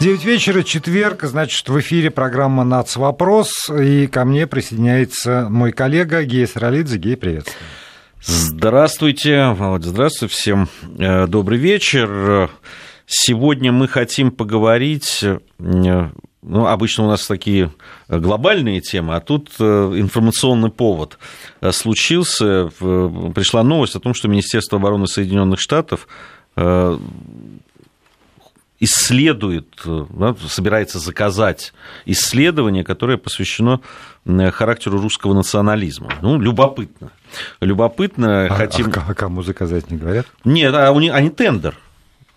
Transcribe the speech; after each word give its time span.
9 0.00 0.24
вечера, 0.24 0.62
четверг, 0.62 1.24
значит, 1.24 1.68
в 1.68 1.80
эфире 1.80 2.12
программа 2.12 2.62
«Нац. 2.62 2.94
Вопрос», 2.94 3.68
и 3.68 4.06
ко 4.06 4.24
мне 4.24 4.46
присоединяется 4.46 5.48
мой 5.50 5.72
коллега 5.72 6.22
Гея 6.22 6.46
Саралидзе. 6.46 6.98
Гей, 6.98 7.16
приветствую. 7.16 7.56
Здравствуйте, 8.22 9.48
Володя, 9.48 9.88
здравствуйте, 9.88 10.32
всем 10.32 10.68
э, 10.98 11.26
добрый 11.26 11.58
вечер. 11.58 12.48
Сегодня 13.06 13.72
мы 13.72 13.88
хотим 13.88 14.30
поговорить, 14.30 15.24
э, 15.24 15.38
ну, 15.58 16.66
обычно 16.66 17.04
у 17.04 17.08
нас 17.08 17.26
такие 17.26 17.72
глобальные 18.08 18.80
темы, 18.80 19.16
а 19.16 19.20
тут 19.20 19.50
э, 19.58 19.64
информационный 19.96 20.70
повод 20.70 21.18
случился. 21.72 22.68
Пришла 22.78 23.64
новость 23.64 23.96
о 23.96 24.00
том, 24.00 24.14
что 24.14 24.28
Министерство 24.28 24.78
обороны 24.78 25.08
Соединенных 25.08 25.58
Штатов 25.58 26.06
исследует, 28.80 29.82
да, 29.84 30.36
собирается 30.48 30.98
заказать 30.98 31.72
исследование, 32.06 32.84
которое 32.84 33.18
посвящено 33.18 33.80
характеру 34.24 35.00
русского 35.00 35.34
национализма. 35.34 36.12
Ну, 36.22 36.38
любопытно. 36.38 37.10
Любопытно. 37.60 38.46
А, 38.46 38.48
хотим... 38.54 38.92
а, 38.94 39.04
а 39.08 39.14
кому 39.14 39.42
заказать, 39.42 39.90
не 39.90 39.96
говорят? 39.96 40.26
Нет, 40.44 40.74
а 40.74 40.92
у 40.92 41.00
них, 41.00 41.12
они 41.14 41.30
тендер. 41.30 41.76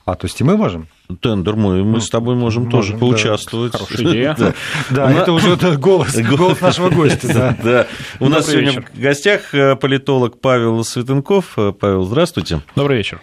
А, 0.06 0.16
то 0.16 0.26
есть 0.26 0.42
и 0.42 0.44
мы 0.44 0.58
можем? 0.58 0.88
Тендер 1.22 1.56
мы, 1.56 1.84
мы 1.84 2.02
с 2.02 2.10
тобой 2.10 2.36
можем, 2.36 2.64
можем 2.64 2.72
тоже 2.72 2.94
да. 2.94 3.00
поучаствовать. 3.00 3.74
Хорошая 3.74 4.08
идея. 4.08 4.36
да, 4.40 4.54
да 4.90 5.12
это 5.12 5.32
уже 5.32 5.56
голос, 5.78 6.18
голос 6.18 6.60
нашего 6.60 6.90
гостя. 6.90 7.28
Да. 7.34 7.58
да. 7.64 7.88
У 8.20 8.28
нас 8.28 8.48
сегодня 8.48 8.82
в 8.82 9.00
гостях 9.00 9.54
э, 9.54 9.76
политолог 9.76 10.42
Павел 10.42 10.84
Светенков. 10.84 11.54
Э, 11.58 11.72
Павел, 11.72 12.04
здравствуйте. 12.04 12.62
Добрый 12.76 12.98
вечер. 12.98 13.22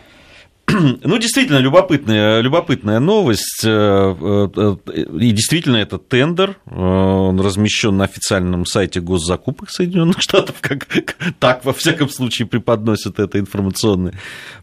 Ну, 1.03 1.19
действительно, 1.19 1.59
любопытная, 1.59 2.41
любопытная 2.41 2.99
новость. 3.01 3.63
Э, 3.65 4.15
э, 4.57 4.77
и 5.19 5.31
действительно, 5.33 5.77
это 5.77 5.99
тендер. 5.99 6.57
Э, 6.67 6.75
он 6.75 7.41
размещен 7.41 7.97
на 7.97 8.05
официальном 8.05 8.67
сайте 8.67 9.01
госзакупок 9.01 9.71
Соединенных 9.71 10.21
Штатов, 10.21 10.57
как 10.61 10.87
так, 11.39 11.65
во 11.65 11.73
всяком 11.73 12.09
случае, 12.11 12.47
преподносит 12.47 13.19
это 13.19 13.39
информационное, 13.39 14.15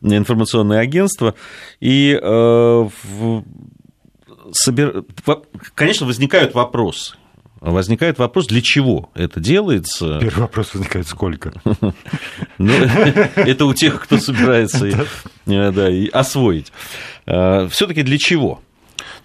информационное 0.01 0.79
агентство. 0.79 1.33
И, 1.79 2.19
конечно, 5.75 6.05
возникают 6.05 6.53
вопросы 6.53 7.15
возникает 7.61 8.19
вопрос, 8.19 8.47
для 8.47 8.61
чего 8.61 9.09
это 9.13 9.39
делается. 9.39 10.19
Первый 10.19 10.41
вопрос 10.41 10.73
возникает, 10.73 11.07
сколько? 11.07 11.53
Ну, 12.57 12.73
это 13.35 13.65
у 13.65 13.73
тех, 13.73 14.01
кто 14.01 14.17
собирается 14.17 15.07
э, 15.45 16.07
освоить. 16.13 16.71
Э, 17.25 17.67
Все-таки 17.69 18.01
для 18.03 18.17
чего? 18.17 18.61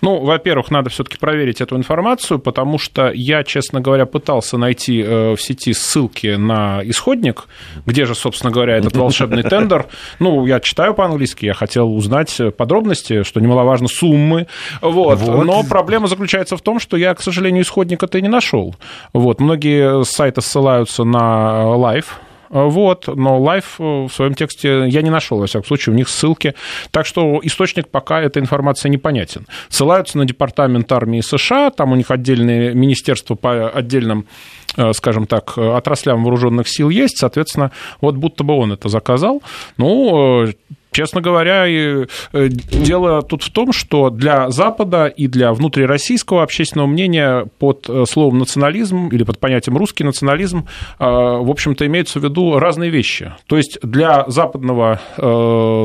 Ну, 0.00 0.20
во-первых, 0.20 0.70
надо 0.70 0.90
все-таки 0.90 1.18
проверить 1.18 1.60
эту 1.60 1.76
информацию, 1.76 2.38
потому 2.38 2.78
что 2.78 3.10
я, 3.12 3.44
честно 3.44 3.80
говоря, 3.80 4.06
пытался 4.06 4.56
найти 4.56 5.02
э, 5.02 5.34
в 5.34 5.40
сети 5.40 5.72
ссылки 5.72 6.36
на 6.36 6.80
исходник, 6.84 7.46
где 7.86 8.06
же, 8.06 8.14
собственно 8.14 8.52
говоря, 8.52 8.76
этот 8.76 8.96
волшебный 8.96 9.42
тендер. 9.42 9.86
Ну, 10.18 10.46
я 10.46 10.60
читаю 10.60 10.94
по-английски, 10.94 11.46
я 11.46 11.54
хотел 11.54 11.94
узнать 11.94 12.40
подробности, 12.56 13.22
что 13.22 13.40
немаловажно, 13.40 13.88
суммы. 13.88 14.46
Вот. 14.80 15.18
вот. 15.18 15.44
Но 15.44 15.62
проблема 15.64 16.06
заключается 16.06 16.56
в 16.56 16.62
том, 16.62 16.80
что 16.80 16.96
я, 16.96 17.14
к 17.14 17.22
сожалению, 17.22 17.62
исходника-то 17.62 18.20
не 18.20 18.28
нашел. 18.28 18.74
Вот. 19.12 19.40
Многие 19.40 20.04
сайты 20.04 20.40
ссылаются 20.40 21.04
на 21.04 21.64
Live, 21.76 22.06
Э, 22.10 22.29
вот, 22.50 23.06
но 23.06 23.38
Life 23.38 23.78
э, 23.78 24.08
в 24.08 24.12
своем 24.12 24.34
тексте 24.34 24.88
я 24.88 25.02
не 25.02 25.10
нашел, 25.10 25.38
во 25.38 25.46
всяком 25.46 25.66
случае, 25.66 25.94
у 25.94 25.96
них 25.96 26.08
ссылки. 26.08 26.54
Так 26.90 27.06
что 27.06 27.40
источник 27.42 27.88
пока 27.88 28.20
эта 28.20 28.40
информация 28.40 28.90
непонятен. 28.90 29.46
Ссылаются 29.68 30.18
на 30.18 30.24
департамент 30.24 30.90
армии 30.90 31.20
США, 31.20 31.70
там 31.70 31.92
у 31.92 31.96
них 31.96 32.10
отдельные 32.10 32.74
министерства 32.74 33.36
по 33.36 33.70
отдельным 33.70 34.26
э, 34.76 34.92
скажем 34.92 35.26
так, 35.26 35.56
отраслям 35.56 36.24
вооруженных 36.24 36.68
сил 36.68 36.90
есть, 36.90 37.18
соответственно, 37.18 37.70
вот 38.00 38.16
будто 38.16 38.42
бы 38.42 38.54
он 38.54 38.72
это 38.72 38.88
заказал. 38.88 39.42
Ну, 39.76 40.48
Честно 40.92 41.20
говоря, 41.20 41.68
э, 41.68 42.06
дело 42.32 43.22
тут 43.22 43.42
в 43.42 43.52
том, 43.52 43.72
что 43.72 44.10
для 44.10 44.50
Запада 44.50 45.06
и 45.06 45.28
для 45.28 45.52
внутрироссийского 45.52 46.42
общественного 46.42 46.88
мнения 46.88 47.46
под 47.58 47.88
э, 47.88 48.04
словом 48.06 48.38
национализм 48.38 49.08
или 49.08 49.22
под 49.22 49.38
понятием 49.38 49.76
русский 49.76 50.02
национализм, 50.02 50.66
э, 50.98 51.04
в 51.04 51.48
общем-то, 51.48 51.86
имеются 51.86 52.18
в 52.18 52.24
виду 52.24 52.58
разные 52.58 52.90
вещи. 52.90 53.32
То 53.46 53.56
есть 53.56 53.78
для 53.82 54.24
западного 54.26 55.00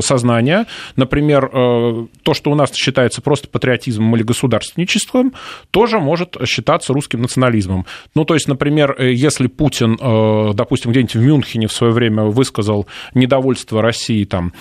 сознания, 0.02 0.66
например, 0.96 1.48
то, 1.50 2.34
что 2.34 2.50
у 2.50 2.54
нас 2.54 2.74
считается 2.74 3.22
просто 3.22 3.48
патриотизмом 3.48 4.14
или 4.16 4.22
государственничеством, 4.22 5.32
тоже 5.70 5.98
может 5.98 6.36
считаться 6.46 6.92
русским 6.92 7.22
национализмом. 7.22 7.86
Ну, 8.14 8.24
то 8.24 8.34
есть, 8.34 8.48
например, 8.48 9.00
если 9.00 9.46
Путин, 9.46 9.96
допустим, 10.54 10.90
где-нибудь 10.90 11.14
в 11.14 11.20
Мюнхене 11.20 11.66
в 11.66 11.72
свое 11.72 11.92
время 11.92 12.24
высказал 12.24 12.86
недовольство 13.14 13.82
России 13.82 14.24
там, 14.24 14.52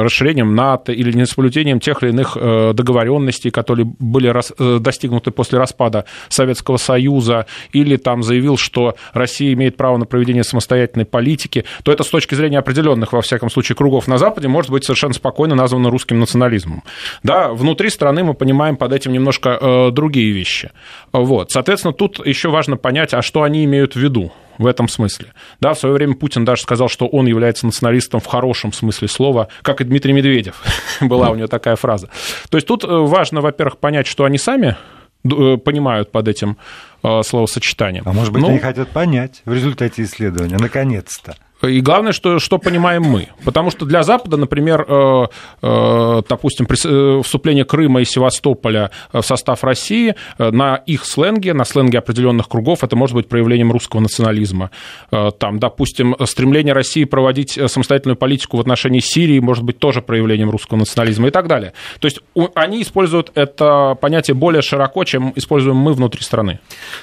расширением 0.00 0.54
НАТО 0.54 0.92
или 0.92 1.12
несоблюдением 1.12 1.80
тех 1.80 2.02
или 2.02 2.10
иных 2.10 2.36
э, 2.40 2.72
договоренностей, 2.74 3.50
которые 3.50 3.86
были 3.98 4.32
э, 4.32 4.78
достигнуты 4.78 5.30
после 5.30 5.58
распада 5.58 6.04
Советского 6.28 6.76
Союза, 6.76 7.46
или 7.72 7.96
там 7.96 8.22
заявил, 8.22 8.56
что 8.56 8.96
Россия 9.12 9.52
имеет 9.52 9.76
право 9.76 9.96
на 9.96 10.06
проведение 10.06 10.44
самостоятельной 10.44 11.04
политики, 11.04 11.64
то 11.82 11.92
это 11.92 12.04
с 12.04 12.08
точки 12.08 12.34
зрения 12.34 12.58
определенных, 12.58 13.12
во 13.12 13.20
всяком 13.20 13.50
случае, 13.50 13.76
кругов 13.76 14.08
на 14.08 14.18
Западе 14.18 14.48
может 14.48 14.70
быть 14.70 14.84
совершенно 14.84 15.14
спокойно 15.14 15.54
названо 15.54 15.90
русским 15.90 16.20
национализмом. 16.20 16.82
Да, 17.22 17.52
внутри 17.52 17.90
страны 17.90 18.24
мы 18.24 18.34
понимаем 18.34 18.76
под 18.76 18.92
этим 18.92 19.12
немножко 19.12 19.58
э, 19.60 19.90
другие 19.90 20.32
вещи. 20.32 20.70
Вот. 21.12 21.50
Соответственно, 21.50 21.92
тут 21.92 22.24
еще 22.26 22.48
важно 22.48 22.76
понять, 22.76 23.14
а 23.14 23.22
что 23.22 23.42
они 23.42 23.64
имеют 23.64 23.94
в 23.94 24.00
виду 24.00 24.32
в 24.58 24.66
этом 24.66 24.88
смысле. 24.88 25.32
Да, 25.60 25.74
в 25.74 25.78
свое 25.78 25.94
время 25.94 26.14
Путин 26.14 26.44
даже 26.44 26.62
сказал, 26.62 26.88
что 26.88 27.06
он 27.06 27.26
является 27.26 27.66
националистом 27.66 28.20
в 28.20 28.26
хорошем 28.26 28.72
смысле 28.72 29.08
слова, 29.08 29.48
как 29.62 29.80
и 29.80 29.84
Дмитрий 29.84 30.12
Медведев. 30.12 30.62
Была 31.00 31.30
у 31.30 31.34
него 31.34 31.48
такая 31.48 31.76
фраза. 31.76 32.08
То 32.50 32.56
есть 32.56 32.66
тут 32.66 32.84
э, 32.84 32.86
важно, 32.88 33.40
во-первых, 33.40 33.78
понять, 33.78 34.06
что 34.06 34.24
они 34.24 34.38
сами 34.38 34.76
э, 35.24 35.56
понимают 35.56 36.12
под 36.12 36.28
этим 36.28 36.56
э, 37.02 37.22
словосочетанием. 37.22 38.04
А 38.06 38.12
может 38.12 38.32
быть, 38.32 38.42
ну, 38.42 38.48
они 38.48 38.58
хотят 38.58 38.88
понять 38.90 39.42
в 39.44 39.52
результате 39.52 40.02
исследования, 40.02 40.58
наконец-то. 40.58 41.36
И 41.62 41.80
главное, 41.80 42.12
что, 42.12 42.38
что 42.38 42.58
понимаем 42.58 43.02
мы. 43.02 43.28
Потому 43.44 43.70
что 43.70 43.86
для 43.86 44.02
Запада, 44.02 44.36
например, 44.36 44.84
э, 44.88 45.26
э, 45.62 46.22
допустим, 46.28 46.66
э, 46.66 47.22
вступление 47.22 47.64
Крыма 47.64 48.00
и 48.00 48.04
Севастополя 48.04 48.90
в 49.12 49.22
состав 49.22 49.62
России 49.62 50.14
на 50.38 50.76
их 50.76 51.04
сленге, 51.04 51.54
на 51.54 51.64
сленге 51.64 51.98
определенных 51.98 52.48
кругов, 52.48 52.82
это 52.82 52.96
может 52.96 53.14
быть 53.14 53.28
проявлением 53.28 53.72
русского 53.72 54.00
национализма. 54.00 54.70
Там, 55.10 55.58
допустим, 55.58 56.16
стремление 56.24 56.74
России 56.74 57.04
проводить 57.04 57.58
самостоятельную 57.66 58.16
политику 58.16 58.56
в 58.56 58.60
отношении 58.60 59.00
Сирии 59.00 59.38
может 59.38 59.64
быть 59.64 59.78
тоже 59.78 60.02
проявлением 60.02 60.50
русского 60.50 60.78
национализма 60.78 61.28
и 61.28 61.30
так 61.30 61.46
далее. 61.46 61.72
То 62.00 62.06
есть 62.06 62.20
они 62.54 62.82
используют 62.82 63.30
это 63.34 63.96
понятие 64.00 64.34
более 64.34 64.62
широко, 64.62 65.04
чем 65.04 65.32
используем 65.36 65.76
мы 65.76 65.92
внутри 65.94 66.22
страны. 66.22 66.60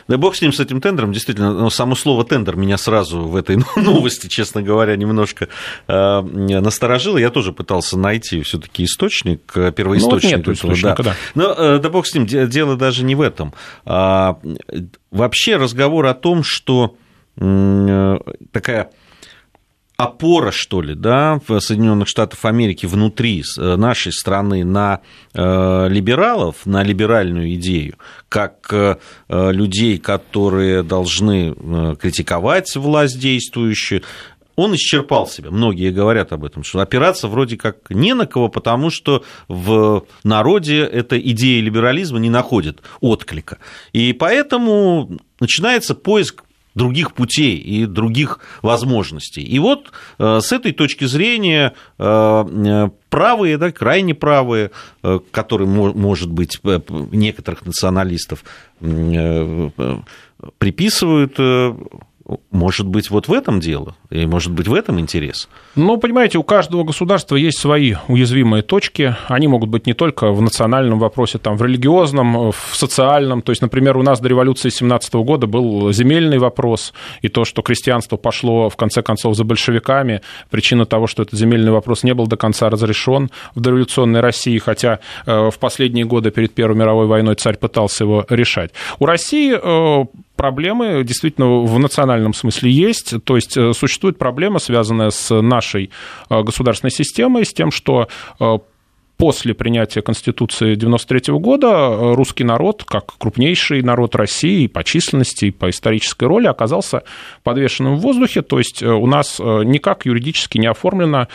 Да 0.08 0.18
бог 0.18 0.36
с 0.36 0.42
ним, 0.42 0.52
с 0.52 0.60
этим 0.60 0.82
тендером. 0.82 1.14
Действительно, 1.14 1.70
само 1.70 1.96
слово 1.96 2.26
тендер 2.26 2.56
меня 2.56 2.78
сразу 2.78 3.22
в 3.22 3.36
этой 3.36 3.58
новости, 3.76 4.28
честно 4.28 4.49
честно 4.50 4.64
говоря, 4.64 4.96
немножко 4.96 5.48
э, 5.88 6.22
насторожило. 6.22 7.18
Я 7.20 7.30
тоже 7.30 7.52
пытался 7.52 8.00
найти 8.00 8.42
все-таки 8.42 8.84
источник, 8.84 9.52
э, 9.56 9.72
первоисточник. 9.72 10.32
Ну, 10.32 10.38
вот 10.38 10.48
нет 10.48 10.58
источника, 10.58 11.04
да. 11.04 11.12
да. 11.12 11.16
Но 11.36 11.54
э, 11.54 11.80
да 11.80 11.90
бог 11.90 12.08
с 12.08 12.16
ним, 12.16 12.26
дело 12.26 12.76
даже 12.76 13.04
не 13.04 13.14
в 13.14 13.22
этом. 13.22 13.54
А, 13.86 14.40
вообще 15.12 15.58
разговор 15.58 16.08
о 16.08 16.14
том, 16.14 16.44
что 16.44 16.96
такая 18.52 18.90
опора, 19.96 20.52
что 20.52 20.82
ли, 20.82 20.94
да, 20.94 21.40
в 21.48 21.60
Соединенных 21.62 22.10
Штатах 22.10 22.44
Америки 22.44 22.86
внутри 22.86 23.44
нашей 23.56 24.12
страны 24.12 24.66
на 24.66 25.00
либералов, 25.34 26.66
на 26.66 26.84
либеральную 26.84 27.54
идею, 27.56 27.96
как 28.28 28.98
людей, 29.30 30.00
которые 30.00 30.84
должны 30.84 31.56
критиковать 31.96 32.76
власть 32.76 33.18
действующую, 33.20 34.04
он 34.60 34.76
исчерпал 34.76 35.28
себя. 35.28 35.52
Многие 35.52 35.92
говорят 35.92 36.34
об 36.34 36.44
этом, 36.44 36.64
что 36.64 36.80
опираться 36.80 37.28
вроде 37.28 37.58
как 37.58 37.90
не 37.90 38.14
на 38.14 38.26
кого, 38.26 38.50
потому 38.50 38.90
что 38.90 39.24
в 39.48 40.06
народе 40.24 40.80
эта 40.80 41.20
идея 41.20 41.62
либерализма 41.62 42.20
не 42.20 42.30
находит 42.30 42.82
отклика. 43.00 43.58
И 43.94 44.14
поэтому 44.14 45.18
начинается 45.40 45.96
поиск 45.96 46.44
других 46.76 47.14
путей 47.14 47.58
и 47.58 47.86
других 47.86 48.40
возможностей. 48.62 49.42
И 49.42 49.60
вот 49.60 49.92
э, 50.18 50.40
с 50.42 50.52
этой 50.52 50.72
точки 50.72 51.06
зрения 51.06 51.74
э, 51.98 52.90
правые, 53.10 53.58
да, 53.58 53.72
крайне 53.72 54.14
правые, 54.14 54.72
э, 55.04 55.20
которые, 55.32 55.68
может 55.68 56.32
быть, 56.32 56.60
некоторых 57.12 57.66
националистов 57.66 58.44
приписывают 60.58 61.38
Может 62.52 62.88
быть, 62.88 63.10
вот 63.10 63.28
в 63.28 63.34
этом 63.34 63.60
дело, 63.60 63.96
и 64.12 64.26
может 64.26 64.52
быть, 64.52 64.68
в 64.68 64.74
этом 64.74 65.00
интерес? 65.00 65.50
Ну, 65.76 65.98
понимаете, 65.98 66.38
у 66.38 66.44
каждого 66.44 66.84
государства 66.84 67.36
есть 67.36 67.58
свои 67.58 67.96
уязвимые 68.08 68.62
точки. 68.62 69.16
Они 69.28 69.48
могут 69.48 69.70
быть 69.70 69.88
не 69.88 69.94
только 69.94 70.32
в 70.32 70.42
национальном 70.42 71.00
вопросе, 71.00 71.40
там, 71.40 71.58
в 71.58 71.64
религиозном, 71.64 72.52
в 72.52 72.56
социальном. 72.74 73.42
То 73.42 73.52
есть, 73.52 73.62
например, 73.62 73.98
у 73.98 74.04
нас 74.04 74.20
до 74.20 74.30
революции 74.30 74.70
17 74.70 75.14
года 75.16 75.48
был 75.48 75.92
земельный 75.92 76.38
вопрос, 76.38 76.94
и 77.22 77.30
то, 77.30 77.46
что 77.46 77.62
крестьянство 77.62 78.18
пошло, 78.18 78.70
в 78.70 78.76
конце 78.76 79.02
концов, 79.02 79.36
за 79.36 79.44
большевиками, 79.44 80.22
причина 80.52 80.86
того, 80.86 81.08
что 81.08 81.24
этот 81.24 81.40
земельный 81.40 81.72
вопрос 81.72 82.04
не 82.04 82.14
был 82.14 82.28
до 82.28 82.38
конца 82.38 82.70
разрешен 82.70 83.32
в 83.56 83.60
дореволюционной 83.60 84.20
России, 84.20 84.58
хотя 84.60 85.00
э, 85.26 85.50
в 85.50 85.58
последние 85.58 86.06
годы 86.06 86.30
перед 86.30 86.54
Первой 86.54 86.76
мировой 86.76 87.08
войной 87.08 87.36
царь 87.36 87.58
пытался 87.58 88.04
его 88.04 88.26
решать. 88.30 88.72
У 89.00 89.06
России 89.06 89.56
э, 89.56 90.06
проблемы 90.40 91.04
действительно 91.04 91.64
в 91.66 91.80
национальном 91.80 92.34
смысле 92.34 92.72
есть. 92.72 93.14
То 93.26 93.36
есть 93.36 93.58
э, 93.58 93.74
существует 93.74 94.18
проблема, 94.18 94.60
связанная 94.60 95.10
с 95.10 95.42
нашей 95.42 95.90
э, 96.30 96.42
государственной 96.44 96.92
системой, 96.92 97.46
с 97.46 97.54
тем, 97.54 97.72
что 97.72 98.08
э, 98.40 98.58
после 99.20 99.54
принятия 99.54 100.02
Конституции 100.02 100.76
1993 100.76 101.34
года 101.40 101.68
э, 101.68 102.14
русский 102.14 102.46
народ, 102.46 102.86
как 102.86 103.18
крупнейший 103.18 103.82
народ 103.82 104.16
России 104.16 104.66
по 104.68 104.82
численности 104.86 105.46
и 105.46 105.52
по 105.52 105.70
исторической 105.70 106.24
роли, 106.24 106.48
оказался 106.48 107.04
подвешенным 107.44 107.98
в 107.98 108.00
воздухе, 108.00 108.42
то 108.42 108.60
есть 108.60 108.82
э, 108.82 108.88
у 108.88 109.06
нас 109.08 109.38
э, 109.42 109.64
никак 109.66 110.06
юридически 110.06 110.58
не 110.58 110.68
оформлено 110.68 111.28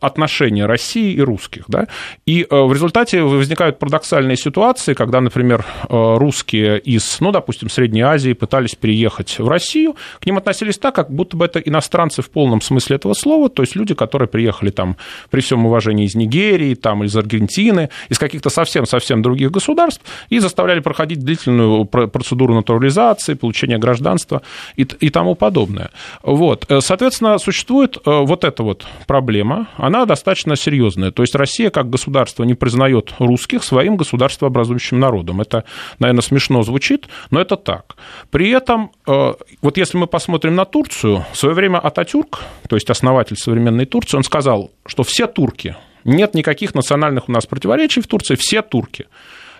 отношение 0.00 0.66
России 0.66 1.14
и 1.14 1.20
русских. 1.20 1.64
Да? 1.66 1.88
И 2.26 2.46
в 2.48 2.72
результате 2.72 3.22
возникают 3.22 3.78
парадоксальные 3.80 4.36
ситуации, 4.36 4.94
когда, 4.94 5.20
например, 5.20 5.64
русские 5.88 6.78
из, 6.78 7.18
ну, 7.20 7.32
допустим, 7.32 7.68
Средней 7.68 8.02
Азии 8.02 8.32
пытались 8.34 8.76
переехать 8.76 9.38
в 9.38 9.48
Россию, 9.48 9.96
к 10.20 10.26
ним 10.26 10.38
относились 10.38 10.78
так, 10.78 10.94
как 10.94 11.10
будто 11.10 11.36
бы 11.36 11.44
это 11.44 11.58
иностранцы 11.58 12.22
в 12.22 12.30
полном 12.30 12.60
смысле 12.60 12.96
этого 12.96 13.14
слова, 13.14 13.48
то 13.48 13.62
есть 13.62 13.74
люди, 13.74 13.94
которые 13.94 14.28
приехали 14.28 14.70
там 14.70 14.96
при 15.30 15.40
всем 15.40 15.66
уважении 15.66 16.06
из 16.06 16.14
Нигерии, 16.14 16.74
там, 16.74 17.02
из 17.08 17.16
Аргентины, 17.16 17.90
из 18.08 18.18
каких-то 18.18 18.50
совсем-совсем 18.50 19.22
других 19.22 19.50
государств, 19.50 20.02
и 20.28 20.38
заставляли 20.38 20.80
проходить 20.80 21.20
длительную 21.20 21.84
процедуру 21.84 22.54
натурализации, 22.54 23.34
получения 23.34 23.78
гражданства 23.78 24.42
и, 24.76 24.82
и 24.82 25.10
тому 25.10 25.34
подобное. 25.34 25.90
Вот. 26.22 26.66
Э, 26.68 26.80
соответственно, 26.80 27.38
существует 27.38 27.96
э, 27.96 28.00
вот 28.04 28.44
эта 28.44 28.62
вот 28.62 28.86
проблема, 29.06 29.68
она 29.76 30.04
достаточно 30.04 30.56
серьезная. 30.56 31.10
То 31.10 31.22
есть 31.22 31.34
Россия 31.34 31.70
как 31.70 31.90
государство 31.90 32.44
не 32.44 32.54
признает 32.54 33.14
русских 33.18 33.64
своим 33.64 33.96
государствообразующим 33.96 34.98
народом. 34.98 35.40
Это, 35.40 35.64
наверное, 35.98 36.22
смешно 36.22 36.62
звучит, 36.62 37.08
но 37.30 37.40
это 37.40 37.56
так. 37.56 37.96
При 38.30 38.50
этом, 38.50 38.90
э, 39.06 39.34
вот 39.62 39.76
если 39.76 39.98
мы 39.98 40.06
посмотрим 40.06 40.54
на 40.54 40.64
Турцию, 40.64 41.24
в 41.32 41.36
свое 41.36 41.54
время 41.54 41.78
Ататюрк, 41.78 42.40
то 42.68 42.76
есть 42.76 42.90
основатель 42.90 43.36
современной 43.36 43.86
Турции, 43.86 44.16
он 44.16 44.24
сказал, 44.24 44.70
что 44.86 45.02
все 45.02 45.26
турки 45.26 45.76
нет 46.08 46.34
никаких 46.34 46.74
национальных 46.74 47.28
у 47.28 47.32
нас 47.32 47.46
противоречий 47.46 48.00
в 48.00 48.06
Турции, 48.06 48.36
все 48.36 48.62
турки. 48.62 49.06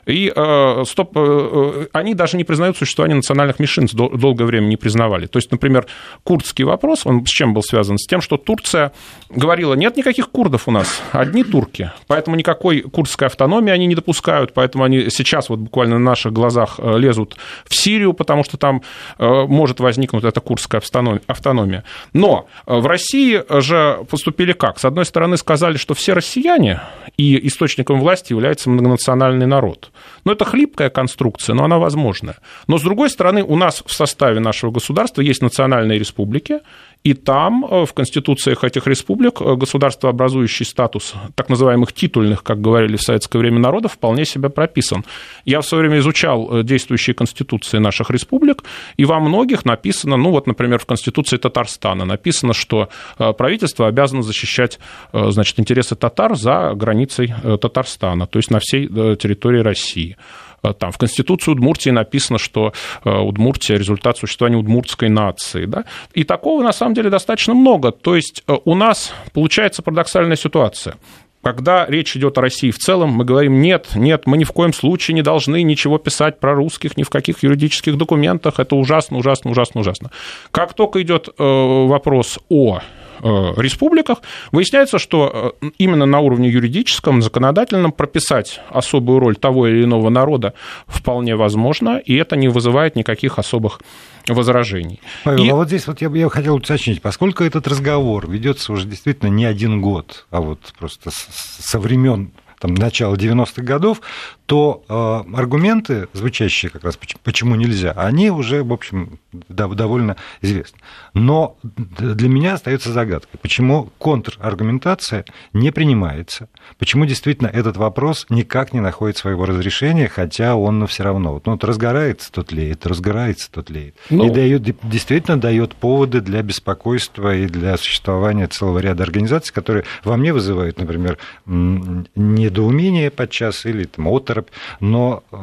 И 0.06 0.33
э, 0.35 0.85
стоп, 0.87 1.17
э, 1.17 1.21
э, 1.21 1.87
они 1.93 2.15
даже 2.15 2.37
не 2.37 2.45
признают 2.45 2.77
существование 2.77 3.17
национальных 3.17 3.59
меньшинств, 3.59 3.97
дол- 3.97 4.11
долгое 4.11 4.45
время 4.45 4.67
не 4.67 4.77
признавали. 4.77 5.27
То 5.27 5.39
есть, 5.39 5.50
например, 5.50 5.87
курдский 6.25 6.65
вопрос, 6.65 7.05
он 7.05 7.25
с 7.27 7.31
чем 7.31 7.55
был 7.55 7.62
связан? 7.62 7.99
С 7.99 8.06
тем, 8.06 8.21
что 8.21 8.37
Турция 8.37 8.93
говорила, 9.29 9.75
нет 9.75 9.97
никаких 9.97 10.31
курдов 10.31 10.69
у 10.69 10.71
нас, 10.71 11.03
одни 11.12 11.45
турки, 11.45 11.93
поэтому 12.06 12.37
никакой 12.37 12.81
курдской 12.83 13.27
автономии 13.27 13.73
они 13.73 13.87
не 13.87 13.95
допускают, 13.95 14.55
поэтому 14.55 14.85
они 14.85 15.11
сейчас 15.11 15.49
вот 15.49 15.59
буквально 15.59 15.99
на 15.99 16.05
наших 16.05 16.33
глазах 16.33 16.77
э, 16.79 16.99
лезут 16.99 17.37
в 17.67 17.75
Сирию, 17.75 18.12
потому 18.12 18.44
что 18.44 18.56
там 18.56 18.83
э, 19.19 19.44
может 19.47 19.81
возникнуть 19.81 20.25
эта 20.25 20.41
курдская 20.41 20.81
автономия. 21.27 21.85
Но 22.12 22.47
в 22.67 22.87
России 22.87 23.43
же 23.61 24.01
поступили 24.11 24.53
как? 24.53 24.79
С 24.79 24.85
одной 24.85 25.05
стороны, 25.05 25.37
сказали, 25.37 25.77
что 25.77 25.94
все 25.94 26.12
россияне, 26.12 26.81
и 27.17 27.47
источником 27.47 28.01
власти 28.01 28.33
является 28.33 28.71
многонациональный 28.71 29.47
народ. 29.47 29.88
Но 30.25 30.32
это 30.32 30.44
хлипкая 30.44 30.90
конструкция, 30.90 31.55
но 31.55 31.64
она 31.64 31.79
возможная. 31.79 32.37
Но, 32.67 32.79
с 32.79 32.82
другой 32.82 33.11
стороны, 33.11 33.43
у 33.43 33.56
нас 33.56 33.82
в 33.85 33.93
составе 33.93 34.40
нашего 34.40 34.70
государства 34.70 35.23
есть 35.23 35.43
национальные 35.43 35.99
республики, 35.99 36.61
и 37.05 37.15
там 37.15 37.65
э, 37.65 37.87
в 37.87 37.95
конституциях 37.95 38.65
этих 38.65 38.87
республик 38.87 39.41
э, 39.41 39.55
государствообразующий 39.55 40.67
статус 40.67 41.15
так 41.37 41.49
называемых 41.49 41.93
титульных, 41.93 42.43
как 42.43 42.61
говорили 42.61 42.97
в 42.97 43.03
советское 43.03 43.39
время, 43.39 43.61
народов 43.61 43.93
вполне 43.93 44.25
себе 44.25 44.50
прописан. 44.50 45.05
Я 45.45 45.61
в 45.61 45.67
свое 45.67 45.83
время 45.83 46.00
изучал 46.00 46.59
э, 46.59 46.62
действующие 46.65 47.15
конституции 47.15 47.79
наших 47.79 48.11
республик, 48.11 48.65
и 48.97 49.05
во 49.05 49.21
многих 49.21 49.65
написано, 49.65 50.17
ну 50.17 50.31
вот, 50.31 50.47
например, 50.47 50.81
в 50.81 50.87
конституции 50.87 51.37
Татарстана 51.37 52.05
написано, 52.05 52.53
что 52.53 52.89
правительство 53.17 53.87
обязано 53.87 54.23
защищать 54.23 54.79
значит, 55.12 55.59
интересы 55.61 55.94
татар 55.94 56.37
за 56.37 56.73
границей 56.75 57.33
Татарстана, 57.43 58.27
то 58.27 58.39
есть 58.39 58.51
на 58.51 58.59
всей 58.59 58.89
территории 58.89 59.61
России. 59.61 60.17
Э, 60.62 60.72
там, 60.72 60.93
в 60.93 60.99
Конституции 60.99 61.50
Удмуртии 61.50 61.90
написано, 61.90 62.38
что 62.38 62.72
э, 63.05 63.10
Удмуртия– 63.10 63.76
результат 63.78 64.19
существования 64.19 64.58
удмуртской 64.58 65.08
нации. 65.08 65.66
Да? 65.66 65.84
И 66.14 66.25
такого, 66.25 66.62
на 66.62 66.72
самом 66.72 66.94
деле, 66.94 67.10
достаточно 67.10 67.55
много. 67.55 67.93
То 67.93 68.16
есть 68.16 68.43
э, 68.46 68.56
у 68.64 68.75
нас 68.75 69.12
получается 69.32 69.82
парадоксальная 69.82 70.37
ситуация. 70.37 70.96
Когда 71.43 71.87
речь 71.87 72.16
идет 72.16 72.37
о 72.37 72.40
России 72.40 72.72
в 72.72 72.78
целом, 72.78 73.10
мы 73.10 73.25
говорим, 73.25 73.60
нет, 73.60 73.90
нет, 73.94 74.26
мы 74.26 74.37
ни 74.38 74.44
в 74.44 74.52
коем 74.52 74.72
случае 74.72 75.14
не 75.14 75.22
должны 75.22 75.62
ничего 75.62 75.96
писать 75.99 76.40
про 76.40 76.55
русских, 76.55 76.96
ни 76.96 77.05
в 77.05 77.10
каких 77.10 77.44
юридических 77.44 77.96
документах, 77.96 78.58
это 78.58 78.75
ужасно, 78.75 79.19
ужасно, 79.19 79.52
ужасно, 79.52 79.81
ужасно. 79.81 80.10
Как 80.50 80.75
только 80.75 81.00
идет 81.00 81.28
вопрос 81.38 82.40
о 82.49 82.81
республиках, 83.23 84.23
выясняется, 84.53 84.99
что 84.99 85.55
э, 85.62 85.70
именно 85.79 86.06
на 86.06 86.20
уровне 86.20 86.49
юридическом, 86.49 87.23
законодательном 87.23 87.93
прописать 87.93 88.61
особую 88.70 89.19
роль 89.19 89.37
того 89.37 89.69
или 89.69 89.85
иного 89.85 90.09
народа 90.09 90.55
вполне 90.87 91.37
возможно, 91.37 91.99
и 91.99 92.15
это 92.15 92.37
не 92.37 92.49
вызывает 92.49 92.97
никаких 92.97 93.38
особых 93.38 93.81
возражений. 94.29 95.00
Павел, 95.25 95.44
и... 95.44 95.49
а 95.49 95.55
вот 95.55 95.69
здесь 95.69 95.87
вот 95.87 96.00
я, 96.00 96.11
я 96.11 96.29
хотел 96.29 96.56
уточнить, 96.56 97.00
поскольку 97.03 97.44
этот 97.44 97.67
разговор 97.67 98.31
ведется 98.31 98.73
уже 98.73 98.87
действительно 98.87 99.31
не 99.31 99.44
один 99.44 99.81
год, 99.81 100.26
а 100.31 100.41
вот 100.41 100.61
просто 100.79 101.11
со 101.12 101.79
времен 101.79 102.32
там, 102.61 102.75
начала 102.75 103.15
90-х 103.15 103.62
годов, 103.62 104.00
то 104.49 104.83
э, 104.89 105.37
аргументы, 105.37 106.09
звучащие 106.15 106.71
как 106.71 106.83
раз 106.83 106.99
почему 107.23 107.55
нельзя, 107.55 107.93
они 107.93 108.31
уже, 108.31 108.65
в 108.65 108.73
общем, 108.73 109.19
довольно 109.50 110.17
известны. 110.41 110.79
Но 111.12 111.59
для 111.62 112.31
меня 112.31 112.55
остается 112.55 112.91
загадкой, 112.91 113.39
почему 113.43 113.91
контраргументация 113.99 115.27
не 115.53 115.71
принимается, 115.71 116.49
почему 116.79 117.05
действительно 117.05 117.49
этот 117.49 117.77
вопрос 117.77 118.25
никак 118.31 118.73
не 118.73 118.81
находит 118.81 119.19
своего 119.19 119.45
разрешения, 119.45 120.09
хотя 120.09 120.56
он 120.56 120.87
все 120.87 121.03
равно, 121.03 121.43
ну, 121.44 121.53
вот 121.53 121.65
разгорается, 121.65 122.33
тот 122.33 122.51
леет, 122.51 122.87
разгорается, 122.87 123.51
тот 123.53 123.69
леет. 123.69 123.96
Ну... 124.08 124.29
И 124.29 124.31
дает, 124.31 124.63
действительно 124.89 125.39
дает 125.39 125.75
поводы 125.75 126.22
для 126.22 126.41
беспокойства 126.41 127.37
и 127.37 127.49
для 127.49 127.77
существования 127.77 128.46
целого 128.46 128.79
ряда 128.79 129.03
организаций, 129.03 129.53
которые 129.53 129.84
во 130.05 130.17
мне 130.17 130.32
вызывают, 130.32 130.79
например, 130.79 131.19
недоумение 131.44 133.11
подчас 133.11 133.67
или 133.67 133.84
там, 133.84 134.06
оторопь, 134.39 134.49
но 134.81 135.23
э, 135.33 135.37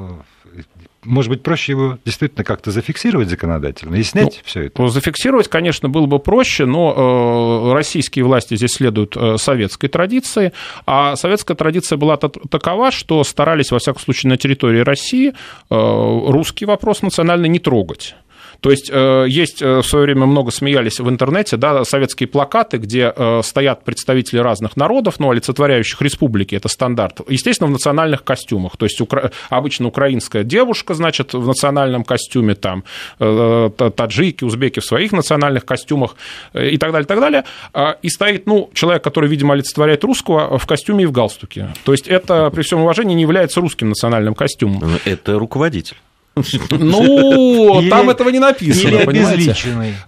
может 1.03 1.29
быть, 1.29 1.43
проще 1.43 1.73
его 1.73 1.99
действительно 2.03 2.43
как-то 2.43 2.71
зафиксировать 2.71 3.29
законодательно 3.29 3.95
и 3.95 4.03
снять 4.03 4.25
ну, 4.37 4.43
все 4.43 4.61
это? 4.63 4.87
Зафиксировать, 4.87 5.47
конечно, 5.47 5.87
было 5.89 6.07
бы 6.07 6.19
проще, 6.19 6.65
но 6.65 7.69
э, 7.69 7.73
российские 7.73 8.25
власти 8.25 8.55
здесь 8.55 8.71
следуют 8.71 9.15
э, 9.15 9.37
советской 9.37 9.87
традиции, 9.87 10.51
а 10.85 11.15
советская 11.15 11.55
традиция 11.55 11.97
была 11.97 12.17
такова, 12.17 12.91
что 12.91 13.23
старались, 13.23 13.71
во 13.71 13.79
всяком 13.79 14.01
случае, 14.01 14.31
на 14.31 14.37
территории 14.37 14.79
России 14.79 15.33
русский 15.69 16.65
вопрос 16.65 17.01
национальный 17.01 17.49
не 17.49 17.59
трогать. 17.59 18.15
То 18.65 18.71
есть 18.71 18.89
э, 18.91 19.25
есть 19.29 19.61
э, 19.61 19.81
в 19.81 19.83
свое 19.83 20.05
время 20.05 20.25
много 20.25 20.49
смеялись 20.49 20.99
в 20.99 21.07
интернете, 21.07 21.55
да, 21.55 21.85
советские 21.85 22.25
плакаты, 22.25 22.77
где 22.77 23.13
э, 23.15 23.41
стоят 23.43 23.83
представители 23.83 24.39
разных 24.39 24.75
народов, 24.75 25.19
ну, 25.19 25.29
олицетворяющих 25.29 26.01
республики, 26.01 26.55
это 26.55 26.67
стандарт, 26.67 27.21
естественно, 27.29 27.67
в 27.67 27.71
национальных 27.71 28.23
костюмах. 28.23 28.75
То 28.75 28.87
есть 28.87 28.99
укра... 29.01 29.29
обычно 29.51 29.87
украинская 29.87 30.43
девушка, 30.43 30.95
значит, 30.95 31.35
в 31.35 31.45
национальном 31.45 32.03
костюме, 32.03 32.55
там, 32.55 32.83
таджики, 33.19 34.43
узбеки 34.43 34.79
в 34.79 34.85
своих 34.85 35.11
национальных 35.11 35.63
костюмах 35.63 36.15
и 36.55 36.79
так 36.79 36.91
далее, 36.91 37.05
и 37.05 37.07
так 37.07 37.19
далее. 37.19 37.43
И 38.01 38.09
стоит, 38.09 38.47
ну, 38.47 38.71
человек, 38.73 39.03
который, 39.03 39.29
видимо, 39.29 39.53
олицетворяет 39.53 40.03
русского 40.03 40.57
в 40.57 40.65
костюме 40.65 41.03
и 41.03 41.05
в 41.05 41.11
галстуке. 41.11 41.69
То 41.83 41.91
есть 41.91 42.07
это, 42.07 42.49
при 42.49 42.63
всем 42.63 42.81
уважении, 42.81 43.13
не 43.13 43.21
является 43.21 43.61
русским 43.61 43.89
национальным 43.89 44.33
костюмом. 44.33 44.83
Это 45.05 45.37
руководитель. 45.37 45.97
Ну, 46.69 47.79
или, 47.79 47.89
там 47.89 48.09
этого 48.09 48.29
не 48.29 48.39
написано, 48.39 48.99
понимаете? 49.05 49.55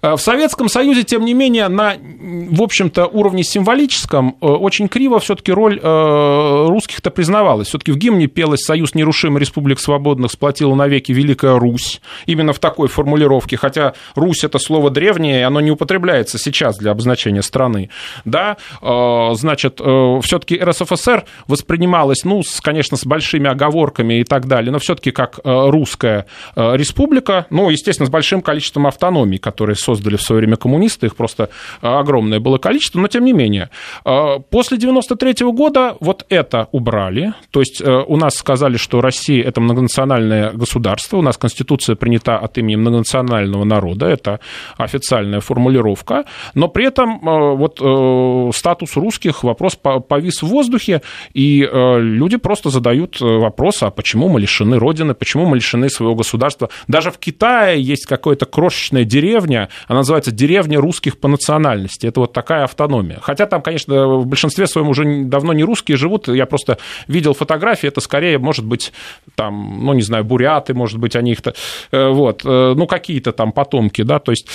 А, 0.01 0.17
в 0.17 0.22
Советском 0.22 0.67
Союзе, 0.67 1.03
тем 1.03 1.24
не 1.24 1.34
менее, 1.34 1.69
на, 1.69 1.96
в 2.19 2.62
общем-то, 2.62 3.05
уровне 3.05 3.43
символическом 3.43 4.36
э, 4.41 4.46
очень 4.46 4.89
криво 4.89 5.19
все 5.19 5.36
таки 5.36 5.53
роль 5.53 5.79
э, 5.81 6.65
русских-то 6.67 7.12
признавалась. 7.12 7.69
все 7.69 7.77
таки 7.77 7.91
в 7.91 7.98
гимне 7.98 8.27
пелось 8.27 8.62
«Союз 8.62 8.93
нерушимый 8.93 9.39
республик 9.39 9.79
свободных 9.79 10.31
сплотила 10.31 10.75
навеки 10.75 11.13
Великая 11.13 11.57
Русь». 11.57 12.01
Именно 12.25 12.51
в 12.51 12.60
такой 12.60 12.89
формулировке, 12.89 13.55
хотя 13.55 13.93
Русь– 14.15 14.43
это 14.43 14.60
слово 14.60 14.89
древнее, 14.89 15.46
оно 15.46 15.62
не 15.62 15.72
употребляется 15.72 16.38
сейчас 16.38 16.77
для 16.77 16.91
обозначения 16.91 17.41
страны. 17.41 17.89
Да, 18.25 18.57
э, 18.81 19.29
значит, 19.34 19.75
все 19.79 20.39
таки 20.39 20.60
РСФСР 20.62 21.24
воспринималась, 21.48 22.25
ну, 22.25 22.41
конечно, 22.62 22.98
с 22.98 23.05
большими 23.05 23.50
оговорками 23.50 24.19
и 24.19 24.24
так 24.25 24.48
далее, 24.48 24.72
но 24.72 24.79
все 24.79 24.96
таки 24.96 25.12
как 25.12 25.39
русская 25.43 26.16
Э, 26.55 26.75
республика, 26.75 27.45
ну, 27.50 27.69
естественно, 27.69 28.07
с 28.07 28.09
большим 28.09 28.41
количеством 28.41 28.88
автономий, 28.88 29.38
которые 29.38 29.75
создали 29.75 30.15
в 30.15 30.21
свое 30.21 30.39
время 30.39 30.55
коммунисты, 30.55 31.07
их 31.07 31.15
просто 31.15 31.50
э, 31.81 31.88
огромное 31.88 32.39
было 32.39 32.57
количество, 32.57 33.00
но 33.00 33.07
тем 33.07 33.25
не 33.25 33.33
менее. 33.33 33.69
Э, 34.05 34.39
после 34.50 34.77
93 34.77 35.45
года 35.51 35.95
вот 36.00 36.25
это 36.29 36.67
убрали, 36.71 37.33
то 37.51 37.59
есть 37.59 37.81
у 37.81 38.17
нас 38.17 38.36
сказали, 38.36 38.77
что 38.77 39.01
Россия– 39.01 39.43
это 39.45 39.62
многонациональное 39.62 40.51
государство, 40.51 41.17
у 41.17 41.21
нас 41.21 41.38
Конституция 41.38 41.95
принята 41.95 42.38
от 42.38 42.57
имени 42.57 42.75
многонационального 42.75 43.63
народа, 43.63 44.07
это 44.07 44.39
официальная 44.77 45.39
формулировка, 45.39 46.25
но 46.53 46.67
при 46.67 46.88
этом 46.88 47.19
вот 47.21 48.55
статус 48.55 48.95
русских, 48.95 49.43
вопрос 49.43 49.75
повис 49.75 50.41
в 50.41 50.47
воздухе, 50.47 51.01
и 51.33 51.67
люди 51.71 52.38
просто 52.38 52.69
задают 52.69 53.19
вопрос, 53.19 53.83
а 53.83 53.91
почему 53.91 54.29
мы 54.29 54.39
лишены 54.39 54.77
Родины, 54.79 55.13
почему 55.13 55.45
мы 55.45 55.57
лишены 55.57 55.89
своего 55.89 56.06
своего 56.07 56.15
государства. 56.15 56.69
Даже 56.87 57.11
в 57.11 57.17
Китае 57.17 57.81
есть 57.81 58.05
какая-то 58.05 58.45
крошечная 58.45 59.03
деревня, 59.03 59.69
она 59.87 59.99
называется 59.99 60.31
деревня 60.31 60.79
русских 60.79 61.19
по 61.19 61.27
национальности. 61.27 62.07
Это 62.07 62.21
вот 62.21 62.33
такая 62.33 62.63
автономия. 62.63 63.19
Хотя 63.21 63.45
там, 63.45 63.61
конечно, 63.61 64.07
в 64.07 64.25
большинстве 64.25 64.67
своем 64.67 64.89
уже 64.89 65.25
давно 65.25 65.53
не 65.53 65.63
русские 65.63 65.97
живут. 65.97 66.27
Я 66.27 66.45
просто 66.45 66.77
видел 67.07 67.33
фотографии, 67.33 67.87
это 67.87 68.01
скорее, 68.01 68.37
может 68.39 68.65
быть, 68.65 68.93
там, 69.35 69.83
ну, 69.83 69.93
не 69.93 70.01
знаю, 70.01 70.23
буряты, 70.23 70.73
может 70.73 70.99
быть, 70.99 71.15
они 71.15 71.31
их-то, 71.31 71.53
э, 71.91 72.09
вот, 72.09 72.45
э, 72.45 72.73
ну, 72.75 72.87
какие-то 72.87 73.31
там 73.31 73.51
потомки, 73.51 74.03
да, 74.03 74.19
то 74.19 74.31
есть 74.31 74.47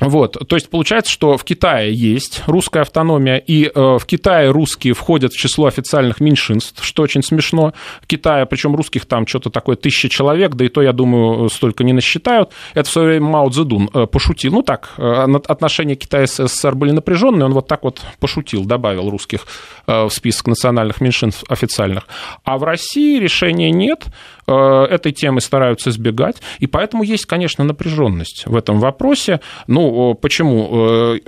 вот, 0.00 0.38
то 0.48 0.56
есть 0.56 0.70
получается, 0.70 1.12
что 1.12 1.36
в 1.36 1.44
Китае 1.44 1.92
есть 1.92 2.42
русская 2.46 2.80
автономия, 2.80 3.36
и 3.36 3.66
э, 3.66 3.70
в 3.74 4.04
Китае 4.06 4.50
русские 4.50 4.94
входят 4.94 5.32
в 5.32 5.36
число 5.36 5.66
официальных 5.66 6.20
меньшинств, 6.20 6.82
что 6.84 7.02
очень 7.02 7.22
смешно. 7.22 7.74
В 8.00 8.06
Китае, 8.06 8.46
причем 8.46 8.74
русских 8.74 9.04
там 9.04 9.26
что-то 9.26 9.50
такое 9.50 9.76
тысяча 9.76 10.08
человек, 10.08 10.54
да 10.54 10.64
и 10.64 10.68
то, 10.68 10.80
я 10.80 10.92
думаю, 10.92 11.50
столько 11.50 11.84
не 11.84 11.92
насчитают. 11.92 12.50
Это 12.72 12.88
в 12.88 12.92
свое 12.92 13.08
время 13.08 13.26
Мао 13.26 13.50
Цзэдун 13.50 13.90
э, 13.92 14.06
пошутил. 14.06 14.52
Ну 14.52 14.62
так, 14.62 14.94
э, 14.96 15.26
отношения 15.48 15.96
Китая 15.96 16.26
с 16.26 16.46
СССР 16.46 16.74
были 16.74 16.92
напряженные, 16.92 17.44
он 17.44 17.52
вот 17.52 17.66
так 17.66 17.82
вот 17.84 18.00
пошутил, 18.18 18.64
добавил 18.64 19.10
русских 19.10 19.46
в 19.86 20.08
список 20.10 20.46
национальных 20.46 21.00
меньшинств 21.00 21.44
официальных. 21.48 22.06
А 22.44 22.58
в 22.58 22.64
России 22.64 23.18
решения 23.18 23.70
нет, 23.70 24.06
этой 24.46 25.12
темы 25.12 25.40
стараются 25.40 25.90
избегать, 25.90 26.36
и 26.58 26.66
поэтому 26.66 27.02
есть, 27.02 27.26
конечно, 27.26 27.64
напряженность 27.64 28.44
в 28.46 28.56
этом 28.56 28.80
вопросе. 28.80 29.40
Ну, 29.66 29.89
почему? 30.20 30.68
Э, 30.72 31.18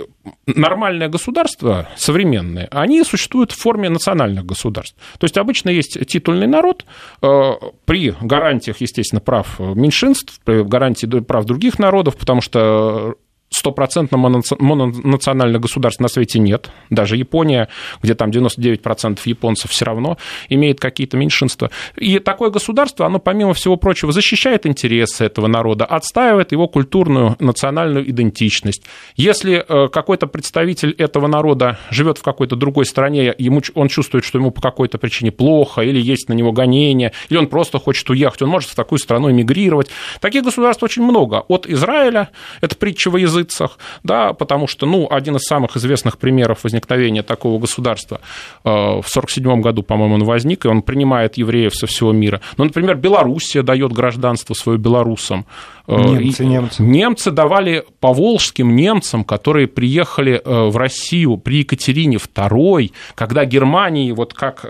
нормальное 0.45 1.09
государство, 1.09 1.87
современные, 1.95 2.67
они 2.71 3.03
существуют 3.03 3.51
в 3.51 3.59
форме 3.59 3.89
национальных 3.89 4.45
государств. 4.45 4.97
То 5.19 5.25
есть 5.25 5.37
обычно 5.37 5.69
есть 5.69 6.05
титульный 6.07 6.47
народ 6.47 6.85
э, 7.21 7.51
при 7.85 8.13
гарантиях, 8.21 8.81
естественно, 8.81 9.21
прав 9.21 9.59
меньшинств, 9.59 10.39
при 10.43 10.63
гарантии 10.63 11.07
прав 11.21 11.45
других 11.45 11.79
народов, 11.79 12.15
потому 12.15 12.41
что 12.41 13.15
стопроцентно 13.53 14.17
мононациональных 14.17 15.61
государств 15.61 16.01
на 16.01 16.07
свете 16.07 16.39
нет. 16.39 16.71
Даже 16.89 17.15
Япония, 17.17 17.69
где 18.01 18.15
там 18.15 18.29
99% 18.31 19.19
японцев 19.25 19.71
все 19.71 19.85
равно 19.85 20.17
имеет 20.49 20.79
какие-то 20.79 21.17
меньшинства. 21.17 21.69
И 21.95 22.19
такое 22.19 22.49
государство, 22.49 23.05
оно, 23.05 23.19
помимо 23.19 23.53
всего 23.53 23.77
прочего, 23.77 24.11
защищает 24.11 24.65
интересы 24.65 25.25
этого 25.25 25.47
народа, 25.47 25.85
отстаивает 25.85 26.51
его 26.51 26.67
культурную 26.67 27.35
национальную 27.39 28.09
идентичность. 28.09 28.83
Если 29.15 29.63
э, 29.67 29.87
какой-то 29.89 30.27
представитель 30.27 30.91
этого 30.97 31.27
народа 31.27 31.77
живет 31.91 32.17
в 32.17 32.23
какой-то 32.23 32.55
другой 32.55 32.85
стране, 32.85 33.33
ему, 33.37 33.61
он 33.75 33.87
чувствует, 33.87 34.25
что 34.25 34.39
ему 34.39 34.51
по 34.51 34.61
какой-то 34.61 34.97
причине 34.97 35.31
плохо, 35.31 35.81
или 35.81 36.01
есть 36.01 36.27
на 36.29 36.33
него 36.33 36.51
гонения, 36.51 37.13
или 37.29 37.37
он 37.37 37.47
просто 37.47 37.77
хочет 37.77 38.09
уехать, 38.09 38.41
он 38.41 38.49
может 38.49 38.69
в 38.69 38.75
такую 38.75 38.99
страну 38.99 39.29
эмигрировать. 39.29 39.89
Таких 40.21 40.43
государств 40.43 40.81
очень 40.83 41.03
много. 41.03 41.43
От 41.47 41.67
Израиля, 41.67 42.29
это 42.61 42.75
притча 42.75 43.09
во 43.09 43.19
язык, 43.19 43.42
языцах, 43.43 43.77
да, 44.03 44.33
потому 44.33 44.67
что, 44.67 44.85
ну, 44.85 45.07
один 45.09 45.35
из 45.35 45.43
самых 45.43 45.75
известных 45.77 46.17
примеров 46.17 46.63
возникновения 46.63 47.23
такого 47.23 47.59
государства 47.59 48.19
э, 48.63 48.69
в 48.69 49.07
1947 49.07 49.61
году, 49.61 49.83
по-моему, 49.83 50.15
он 50.15 50.23
возник, 50.23 50.65
и 50.65 50.67
он 50.67 50.81
принимает 50.81 51.37
евреев 51.37 51.73
со 51.73 51.87
всего 51.87 52.11
мира. 52.11 52.41
Ну, 52.57 52.65
например, 52.65 52.95
Белоруссия 52.95 53.61
дает 53.61 53.91
гражданство 53.91 54.53
свое 54.53 54.77
белорусам. 54.77 55.45
Э, 55.87 55.97
немцы, 55.97 56.45
немцы. 56.45 56.81
Немцы 56.81 57.31
давали 57.31 57.83
поволжским 57.99 58.75
немцам, 58.75 59.23
которые 59.23 59.67
приехали 59.67 60.41
э, 60.43 60.69
в 60.69 60.77
Россию 60.77 61.37
при 61.37 61.59
Екатерине 61.59 62.17
II, 62.17 62.91
когда 63.15 63.45
Германии 63.45 64.11
вот 64.11 64.33
как 64.33 64.63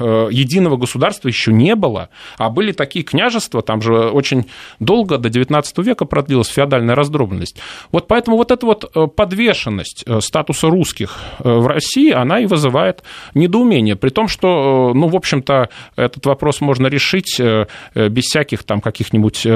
единого 0.00 0.76
государства 0.76 1.28
еще 1.28 1.52
не 1.52 1.74
было, 1.74 2.08
а 2.38 2.50
были 2.50 2.72
такие 2.72 3.04
княжества, 3.04 3.62
там 3.62 3.82
же 3.82 4.10
очень 4.10 4.46
долго, 4.78 5.18
до 5.18 5.28
XIX 5.28 5.64
века 5.82 6.04
продлилась 6.04 6.48
феодальная 6.48 6.94
раздробленность. 6.94 7.58
Вот 7.92 8.06
поэтому 8.06 8.36
вот 8.36 8.50
эта 8.50 8.66
вот 8.66 8.90
э, 8.94 9.06
подвешенность 9.06 10.04
э, 10.06 10.20
статуса 10.20 10.68
русских 10.68 11.18
э, 11.38 11.50
в 11.50 11.66
России, 11.66 12.12
она 12.12 12.40
и 12.40 12.46
вызывает 12.46 13.02
недоумение. 13.34 13.96
При 13.96 14.10
том, 14.10 14.28
что, 14.28 14.92
ну, 14.94 15.08
в 15.08 15.16
общем-то, 15.16 15.68
этот 15.96 16.26
вопрос 16.26 16.60
можно 16.60 16.86
решить 16.86 17.40
без 17.40 18.24
всяких 18.24 18.62
там 18.64 18.80
каких-нибудь 18.80 19.46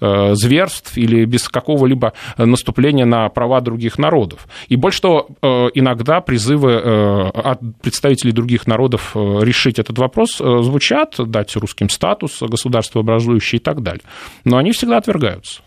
зверств 0.00 0.63
или 0.96 1.24
без 1.24 1.48
какого-либо 1.48 2.12
наступления 2.36 3.04
на 3.04 3.28
права 3.28 3.60
других 3.60 3.98
народов. 3.98 4.46
И 4.68 4.76
больше 4.76 5.02
того, 5.02 5.28
иногда 5.74 6.20
призывы 6.20 6.76
от 6.76 7.60
представителей 7.82 8.32
других 8.32 8.66
народов 8.66 9.14
решить 9.14 9.78
этот 9.78 9.98
вопрос 9.98 10.38
звучат, 10.38 11.14
дать 11.18 11.54
русским 11.56 11.88
статус, 11.88 12.40
государство 12.42 13.00
образующее 13.00 13.58
и 13.58 13.62
так 13.62 13.82
далее. 13.82 14.02
Но 14.44 14.56
они 14.56 14.72
всегда 14.72 14.98
отвергаются. 14.98 15.62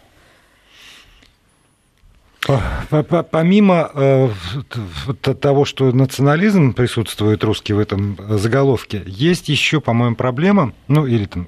Помимо 3.32 3.92
э, 3.94 4.30
того, 5.42 5.66
что 5.66 5.92
национализм 5.92 6.74
присутствует 6.74 7.44
русский 7.44 7.74
в 7.74 7.80
этом 7.80 8.18
заголовке, 8.38 9.04
есть 9.06 9.50
еще, 9.50 9.82
по-моему, 9.82 10.16
проблема, 10.16 10.74
ну 10.88 11.06
или 11.06 11.26
там 11.26 11.48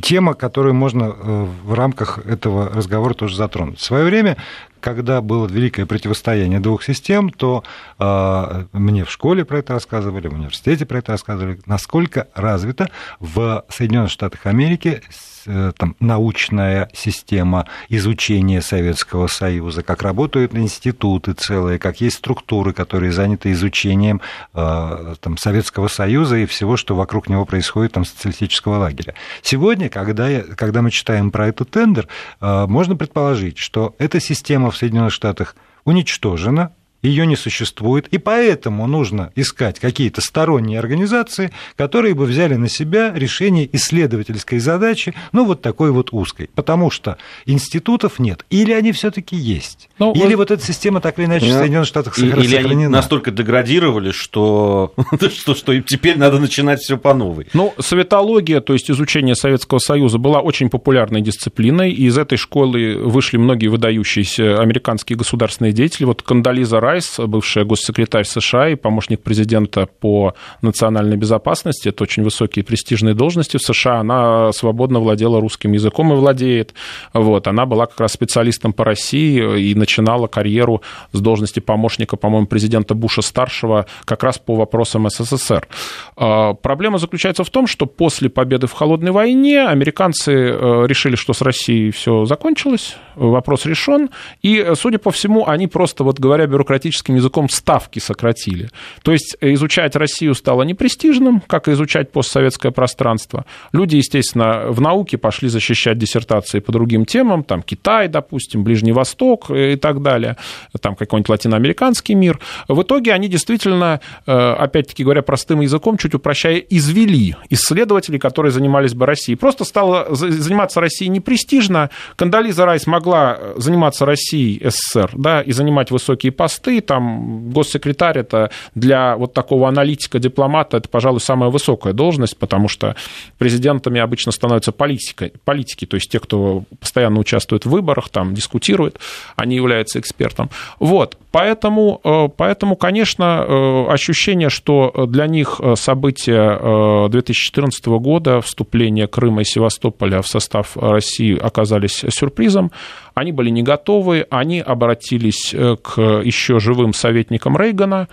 тема, 0.00 0.34
которую 0.34 0.74
можно 0.74 1.04
э, 1.04 1.46
в 1.64 1.74
рамках 1.74 2.18
этого 2.26 2.68
разговора 2.68 3.14
тоже 3.14 3.36
затронуть. 3.36 3.78
В 3.78 3.84
свое 3.84 4.04
время 4.04 4.36
когда 4.80 5.20
было 5.20 5.46
великое 5.46 5.86
противостояние 5.86 6.60
двух 6.60 6.82
систем, 6.82 7.30
то 7.30 7.64
э, 7.98 8.64
мне 8.72 9.04
в 9.04 9.10
школе 9.10 9.44
про 9.44 9.58
это 9.58 9.74
рассказывали, 9.74 10.28
в 10.28 10.34
университете 10.34 10.86
про 10.86 10.98
это 10.98 11.12
рассказывали, 11.12 11.60
насколько 11.66 12.28
развита 12.34 12.90
в 13.20 13.64
Соединенных 13.68 14.10
Штатах 14.10 14.46
Америки 14.46 15.02
э, 15.46 15.72
там, 15.76 15.96
научная 16.00 16.88
система 16.92 17.66
изучения 17.88 18.60
Советского 18.60 19.26
Союза, 19.26 19.82
как 19.82 20.02
работают 20.02 20.54
институты 20.54 21.32
целые, 21.32 21.78
как 21.78 22.00
есть 22.00 22.16
структуры, 22.16 22.72
которые 22.72 23.12
заняты 23.12 23.52
изучением 23.52 24.20
э, 24.54 25.14
там, 25.20 25.36
Советского 25.38 25.88
Союза 25.88 26.36
и 26.36 26.46
всего, 26.46 26.76
что 26.76 26.94
вокруг 26.94 27.28
него 27.28 27.44
происходит, 27.44 27.92
там, 27.92 28.04
социалистического 28.04 28.78
лагеря. 28.78 29.14
Сегодня, 29.42 29.88
когда, 29.88 30.28
я, 30.28 30.42
когда 30.42 30.82
мы 30.82 30.90
читаем 30.90 31.30
про 31.30 31.48
этот 31.48 31.70
тендер, 31.70 32.08
э, 32.40 32.66
можно 32.66 32.96
предположить, 32.96 33.58
что 33.58 33.94
эта 33.98 34.20
система 34.20 34.65
в 34.70 34.76
Соединенных 34.76 35.12
Штатах 35.12 35.56
уничтожена, 35.84 36.72
ее 37.06 37.26
не 37.26 37.36
существует, 37.36 38.08
и 38.08 38.18
поэтому 38.18 38.86
нужно 38.86 39.32
искать 39.36 39.78
какие-то 39.78 40.20
сторонние 40.20 40.78
организации, 40.78 41.52
которые 41.76 42.14
бы 42.14 42.24
взяли 42.24 42.54
на 42.56 42.68
себя 42.68 43.12
решение 43.14 43.68
исследовательской 43.72 44.58
задачи, 44.58 45.14
ну, 45.32 45.44
вот 45.44 45.62
такой 45.62 45.90
вот 45.90 46.12
узкой, 46.12 46.50
потому 46.54 46.90
что 46.90 47.16
институтов 47.46 48.18
нет, 48.18 48.44
или 48.50 48.72
они 48.72 48.92
все 48.92 49.10
таки 49.10 49.36
есть, 49.36 49.88
ну, 49.98 50.12
или 50.12 50.34
вот... 50.34 50.50
вот 50.50 50.50
эта 50.50 50.64
система 50.64 51.00
так 51.00 51.18
или 51.18 51.26
иначе 51.26 51.46
в 51.46 51.52
Соединенных 51.52 51.88
Штатах 51.88 52.14
сохранена. 52.14 52.42
Или 52.42 52.56
они 52.56 52.88
настолько 52.88 53.30
деградировали, 53.30 54.10
что, 54.10 54.92
что, 55.30 55.54
что 55.54 55.80
теперь 55.80 56.18
надо 56.18 56.38
начинать 56.38 56.80
все 56.80 56.96
по 56.96 57.14
новой. 57.14 57.46
Ну, 57.52 57.74
советология, 57.78 58.60
то 58.60 58.72
есть 58.72 58.90
изучение 58.90 59.34
Советского 59.34 59.78
Союза, 59.78 60.18
была 60.18 60.40
очень 60.40 60.70
популярной 60.70 61.20
дисциплиной, 61.20 61.92
и 61.92 62.06
из 62.06 62.18
этой 62.18 62.36
школы 62.36 62.96
вышли 62.96 63.36
многие 63.36 63.68
выдающиеся 63.68 64.60
американские 64.60 65.16
государственные 65.16 65.72
деятели, 65.72 66.04
вот 66.04 66.22
Кандализа 66.22 66.80
Рай, 66.80 66.95
Райс, 66.96 67.18
бывшая 67.18 67.66
госсекретарь 67.66 68.24
США 68.24 68.70
и 68.70 68.74
помощник 68.74 69.22
президента 69.22 69.86
по 70.00 70.32
национальной 70.62 71.18
безопасности, 71.18 71.90
это 71.90 72.04
очень 72.04 72.22
высокие 72.22 72.64
престижные 72.64 73.14
должности 73.14 73.58
в 73.58 73.62
США, 73.62 74.00
она 74.00 74.50
свободно 74.52 74.98
владела 74.98 75.38
русским 75.38 75.72
языком 75.72 76.10
и 76.14 76.16
владеет. 76.16 76.72
Вот, 77.12 77.48
она 77.48 77.66
была 77.66 77.84
как 77.84 78.00
раз 78.00 78.12
специалистом 78.12 78.72
по 78.72 78.82
России 78.82 79.60
и 79.60 79.74
начинала 79.74 80.26
карьеру 80.26 80.80
с 81.12 81.20
должности 81.20 81.60
помощника, 81.60 82.16
по-моему, 82.16 82.46
президента 82.46 82.94
Буша-старшего 82.94 83.84
как 84.06 84.22
раз 84.22 84.38
по 84.38 84.54
вопросам 84.54 85.06
СССР. 85.10 85.68
А, 86.16 86.54
проблема 86.54 86.96
заключается 86.96 87.44
в 87.44 87.50
том, 87.50 87.66
что 87.66 87.84
после 87.84 88.30
победы 88.30 88.68
в 88.68 88.72
Холодной 88.72 89.10
войне 89.10 89.66
американцы 89.66 90.32
э, 90.32 90.86
решили, 90.86 91.16
что 91.16 91.34
с 91.34 91.42
Россией 91.42 91.90
все 91.90 92.24
закончилось, 92.24 92.96
вопрос 93.16 93.66
решен, 93.66 94.08
и, 94.40 94.72
судя 94.76 94.98
по 94.98 95.10
всему, 95.10 95.46
они 95.46 95.66
просто, 95.66 96.02
вот 96.02 96.18
говоря 96.18 96.46
бюрократическим 96.86 97.16
языком, 97.16 97.48
ставки 97.48 97.98
сократили. 97.98 98.68
То 99.02 99.12
есть 99.12 99.36
изучать 99.40 99.96
Россию 99.96 100.34
стало 100.34 100.62
непрестижным, 100.62 101.42
как 101.46 101.68
и 101.68 101.72
изучать 101.72 102.12
постсоветское 102.12 102.72
пространство. 102.72 103.44
Люди, 103.72 103.96
естественно, 103.96 104.66
в 104.68 104.80
науке 104.80 105.18
пошли 105.18 105.48
защищать 105.48 105.98
диссертации 105.98 106.60
по 106.60 106.72
другим 106.72 107.04
темам, 107.04 107.42
там 107.42 107.62
Китай, 107.62 108.08
допустим, 108.08 108.64
Ближний 108.64 108.92
Восток 108.92 109.50
и 109.50 109.76
так 109.76 110.02
далее, 110.02 110.36
там 110.80 110.94
какой-нибудь 110.94 111.28
латиноамериканский 111.28 112.14
мир. 112.14 112.38
В 112.68 112.82
итоге 112.82 113.12
они 113.12 113.28
действительно, 113.28 114.00
э, 114.26 114.32
опять-таки 114.32 115.02
говоря 115.02 115.22
простым 115.22 115.60
языком, 115.60 115.98
чуть 115.98 116.14
упрощая, 116.14 116.58
извели 116.58 117.36
исследователей, 117.50 118.18
которые 118.18 118.52
занимались 118.52 118.94
бы 118.94 119.06
Россией. 119.06 119.36
Просто 119.36 119.64
стало 119.64 120.14
заниматься 120.14 120.80
Россией 120.80 121.10
непрестижно. 121.10 121.90
Кандализа 122.16 122.64
Райс 122.64 122.86
могла 122.86 123.38
заниматься 123.56 124.06
Россией, 124.06 124.60
СССР, 124.64 125.10
да, 125.14 125.42
и 125.42 125.52
занимать 125.52 125.90
высокие 125.90 126.32
посты. 126.32 126.65
Там 126.80 127.50
госсекретарь 127.50 128.18
это 128.18 128.50
для 128.74 129.16
вот 129.16 129.32
такого 129.32 129.68
аналитика, 129.68 130.18
дипломата, 130.18 130.76
это, 130.76 130.88
пожалуй, 130.88 131.20
самая 131.20 131.50
высокая 131.50 131.92
должность, 131.92 132.36
потому 132.36 132.68
что 132.68 132.96
президентами 133.38 134.00
обычно 134.00 134.32
становятся 134.32 134.72
политики, 134.72 135.32
политики 135.44 135.86
то 135.86 135.96
есть 135.96 136.10
те, 136.10 136.18
кто 136.18 136.64
постоянно 136.80 137.20
участвует 137.20 137.64
в 137.64 137.70
выборах, 137.70 138.08
там 138.08 138.34
дискутирует, 138.34 138.98
они 139.36 139.56
являются 139.56 139.98
экспертом. 139.98 140.50
Вот, 140.78 141.16
поэтому, 141.30 142.00
э, 142.04 142.28
поэтому, 142.36 142.76
конечно, 142.76 143.44
э, 143.46 143.86
ощущение, 143.88 144.50
что 144.50 145.06
для 145.08 145.26
них 145.26 145.60
события 145.76 147.08
2014 147.08 147.86
э, 147.86 147.98
года, 147.98 148.40
вступление 148.40 149.06
Крыма 149.06 149.42
и 149.42 149.44
Севастополя 149.44 150.22
в 150.22 150.28
состав 150.28 150.76
России 150.76 151.38
оказались 151.38 152.04
сюрпризом. 152.08 152.70
Они 153.16 153.32
были 153.32 153.48
не 153.48 153.62
готовы, 153.62 154.26
они 154.28 154.60
обратились 154.60 155.54
к 155.82 156.00
еще 156.22 156.60
живым 156.60 156.92
советникам 156.92 157.56
Рейгана, 157.56 158.08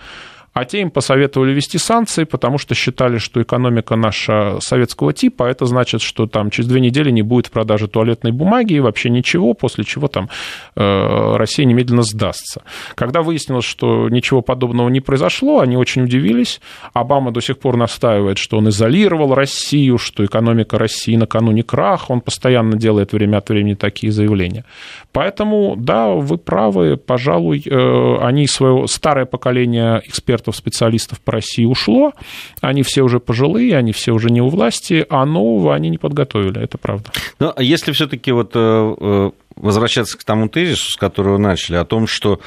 а 0.54 0.64
те 0.64 0.80
им 0.80 0.90
посоветовали 0.90 1.52
ввести 1.52 1.78
санкции, 1.78 2.24
потому 2.24 2.58
что 2.58 2.74
считали, 2.74 3.18
что 3.18 3.42
экономика 3.42 3.96
наша 3.96 4.58
советского 4.60 5.12
типа, 5.12 5.46
а 5.46 5.50
это 5.50 5.66
значит, 5.66 6.00
что 6.00 6.26
там 6.26 6.50
через 6.50 6.68
две 6.68 6.80
недели 6.80 7.10
не 7.10 7.22
будет 7.22 7.48
в 7.48 7.50
продаже 7.50 7.88
туалетной 7.88 8.30
бумаги 8.30 8.74
и 8.74 8.80
вообще 8.80 9.10
ничего, 9.10 9.54
после 9.54 9.84
чего 9.84 10.06
там 10.06 10.28
э, 10.76 11.36
Россия 11.36 11.66
немедленно 11.66 12.02
сдастся. 12.02 12.62
Когда 12.94 13.22
выяснилось, 13.22 13.64
что 13.64 14.08
ничего 14.08 14.42
подобного 14.42 14.88
не 14.88 15.00
произошло, 15.00 15.58
они 15.58 15.76
очень 15.76 16.02
удивились. 16.02 16.60
Обама 16.92 17.32
до 17.32 17.40
сих 17.40 17.58
пор 17.58 17.76
настаивает, 17.76 18.38
что 18.38 18.58
он 18.58 18.68
изолировал 18.68 19.34
Россию, 19.34 19.98
что 19.98 20.24
экономика 20.24 20.78
России 20.78 21.16
накануне 21.16 21.64
краха, 21.64 22.12
он 22.12 22.20
постоянно 22.20 22.76
делает 22.76 23.12
время 23.12 23.38
от 23.38 23.48
времени 23.48 23.74
такие 23.74 24.12
заявления. 24.12 24.64
Поэтому, 25.10 25.74
да, 25.76 26.10
вы 26.10 26.38
правы, 26.38 26.96
пожалуй, 26.96 27.62
э, 27.66 28.16
они 28.20 28.46
свое 28.46 28.86
старое 28.86 29.26
поколение 29.26 30.00
экспертов, 30.04 30.43
специалистов 30.52 31.20
по 31.20 31.32
России 31.32 31.64
ушло, 31.64 32.12
они 32.60 32.82
все 32.82 33.02
уже 33.02 33.20
пожилые, 33.20 33.76
они 33.76 33.92
все 33.92 34.12
уже 34.12 34.30
не 34.30 34.40
у 34.40 34.48
власти, 34.48 35.06
а 35.08 35.24
нового 35.24 35.74
они 35.74 35.88
не 35.88 35.98
подготовили, 35.98 36.60
это 36.60 36.78
правда. 36.78 37.10
Ну, 37.38 37.52
а 37.54 37.62
если 37.62 37.92
все-таки 37.92 38.32
вот 38.32 38.52
э, 38.54 38.94
э, 39.00 39.30
возвращаться 39.56 40.18
к 40.18 40.24
тому 40.24 40.48
тезису, 40.48 40.92
с 40.92 40.96
которого 40.96 41.38
начали, 41.38 41.76
о 41.76 41.84
том, 41.84 42.06
что 42.06 42.40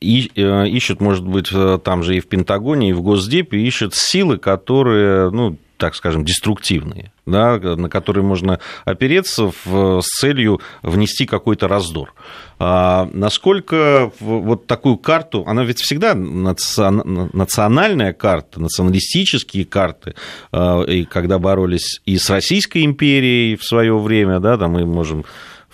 ищут, 0.00 1.00
может 1.00 1.26
быть, 1.26 1.50
там 1.82 2.02
же 2.02 2.16
и 2.16 2.20
в 2.20 2.26
Пентагоне, 2.26 2.90
и 2.90 2.92
в 2.92 3.00
Госдепе, 3.00 3.58
ищут 3.58 3.94
силы, 3.94 4.36
которые, 4.36 5.30
ну, 5.30 5.56
так 5.76 5.94
скажем, 5.94 6.24
деструктивные, 6.24 7.12
да, 7.26 7.58
на 7.58 7.88
которые 7.88 8.24
можно 8.24 8.60
опереться 8.84 9.52
в, 9.64 10.00
с 10.00 10.06
целью 10.20 10.60
внести 10.82 11.26
какой-то 11.26 11.68
раздор. 11.68 12.14
А 12.58 13.08
насколько 13.12 14.12
вот 14.20 14.66
такую 14.66 14.96
карту, 14.96 15.44
она 15.46 15.64
ведь 15.64 15.80
всегда 15.80 16.14
национальная 16.14 18.12
карта, 18.12 18.60
националистические 18.60 19.64
карты, 19.64 20.14
а, 20.52 20.82
и 20.82 21.04
когда 21.04 21.38
боролись 21.38 22.00
и 22.04 22.16
с 22.16 22.30
Российской 22.30 22.84
империей 22.84 23.56
в 23.56 23.64
свое 23.64 23.98
время, 23.98 24.40
да, 24.40 24.56
там 24.56 24.72
мы 24.72 24.86
можем 24.86 25.24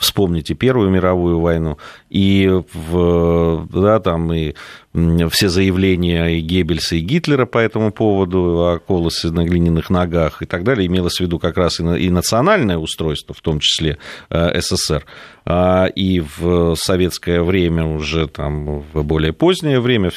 вспомните 0.00 0.54
Первую 0.54 0.90
мировую 0.90 1.40
войну, 1.40 1.78
и, 2.08 2.50
в, 2.72 3.68
да, 3.70 4.00
там, 4.00 4.32
и 4.32 4.54
все 5.30 5.48
заявления 5.48 6.38
и 6.38 6.40
Геббельса, 6.40 6.96
и 6.96 7.00
Гитлера 7.00 7.46
по 7.46 7.58
этому 7.58 7.92
поводу, 7.92 8.66
о 8.66 8.78
колосе 8.78 9.28
на 9.28 9.44
глиняных 9.44 9.90
ногах 9.90 10.42
и 10.42 10.46
так 10.46 10.64
далее, 10.64 10.86
имелось 10.86 11.18
в 11.18 11.20
виду 11.20 11.38
как 11.38 11.56
раз 11.56 11.78
и, 11.78 11.84
и 11.84 12.10
национальное 12.10 12.78
устройство, 12.78 13.34
в 13.34 13.40
том 13.42 13.60
числе 13.60 13.98
э, 14.30 14.60
СССР, 14.60 15.04
а, 15.44 15.86
и 15.86 16.20
в 16.20 16.74
советское 16.76 17.42
время 17.42 17.84
уже 17.84 18.26
там, 18.26 18.80
в 18.92 19.02
более 19.04 19.32
позднее 19.32 19.80
время 19.80 20.10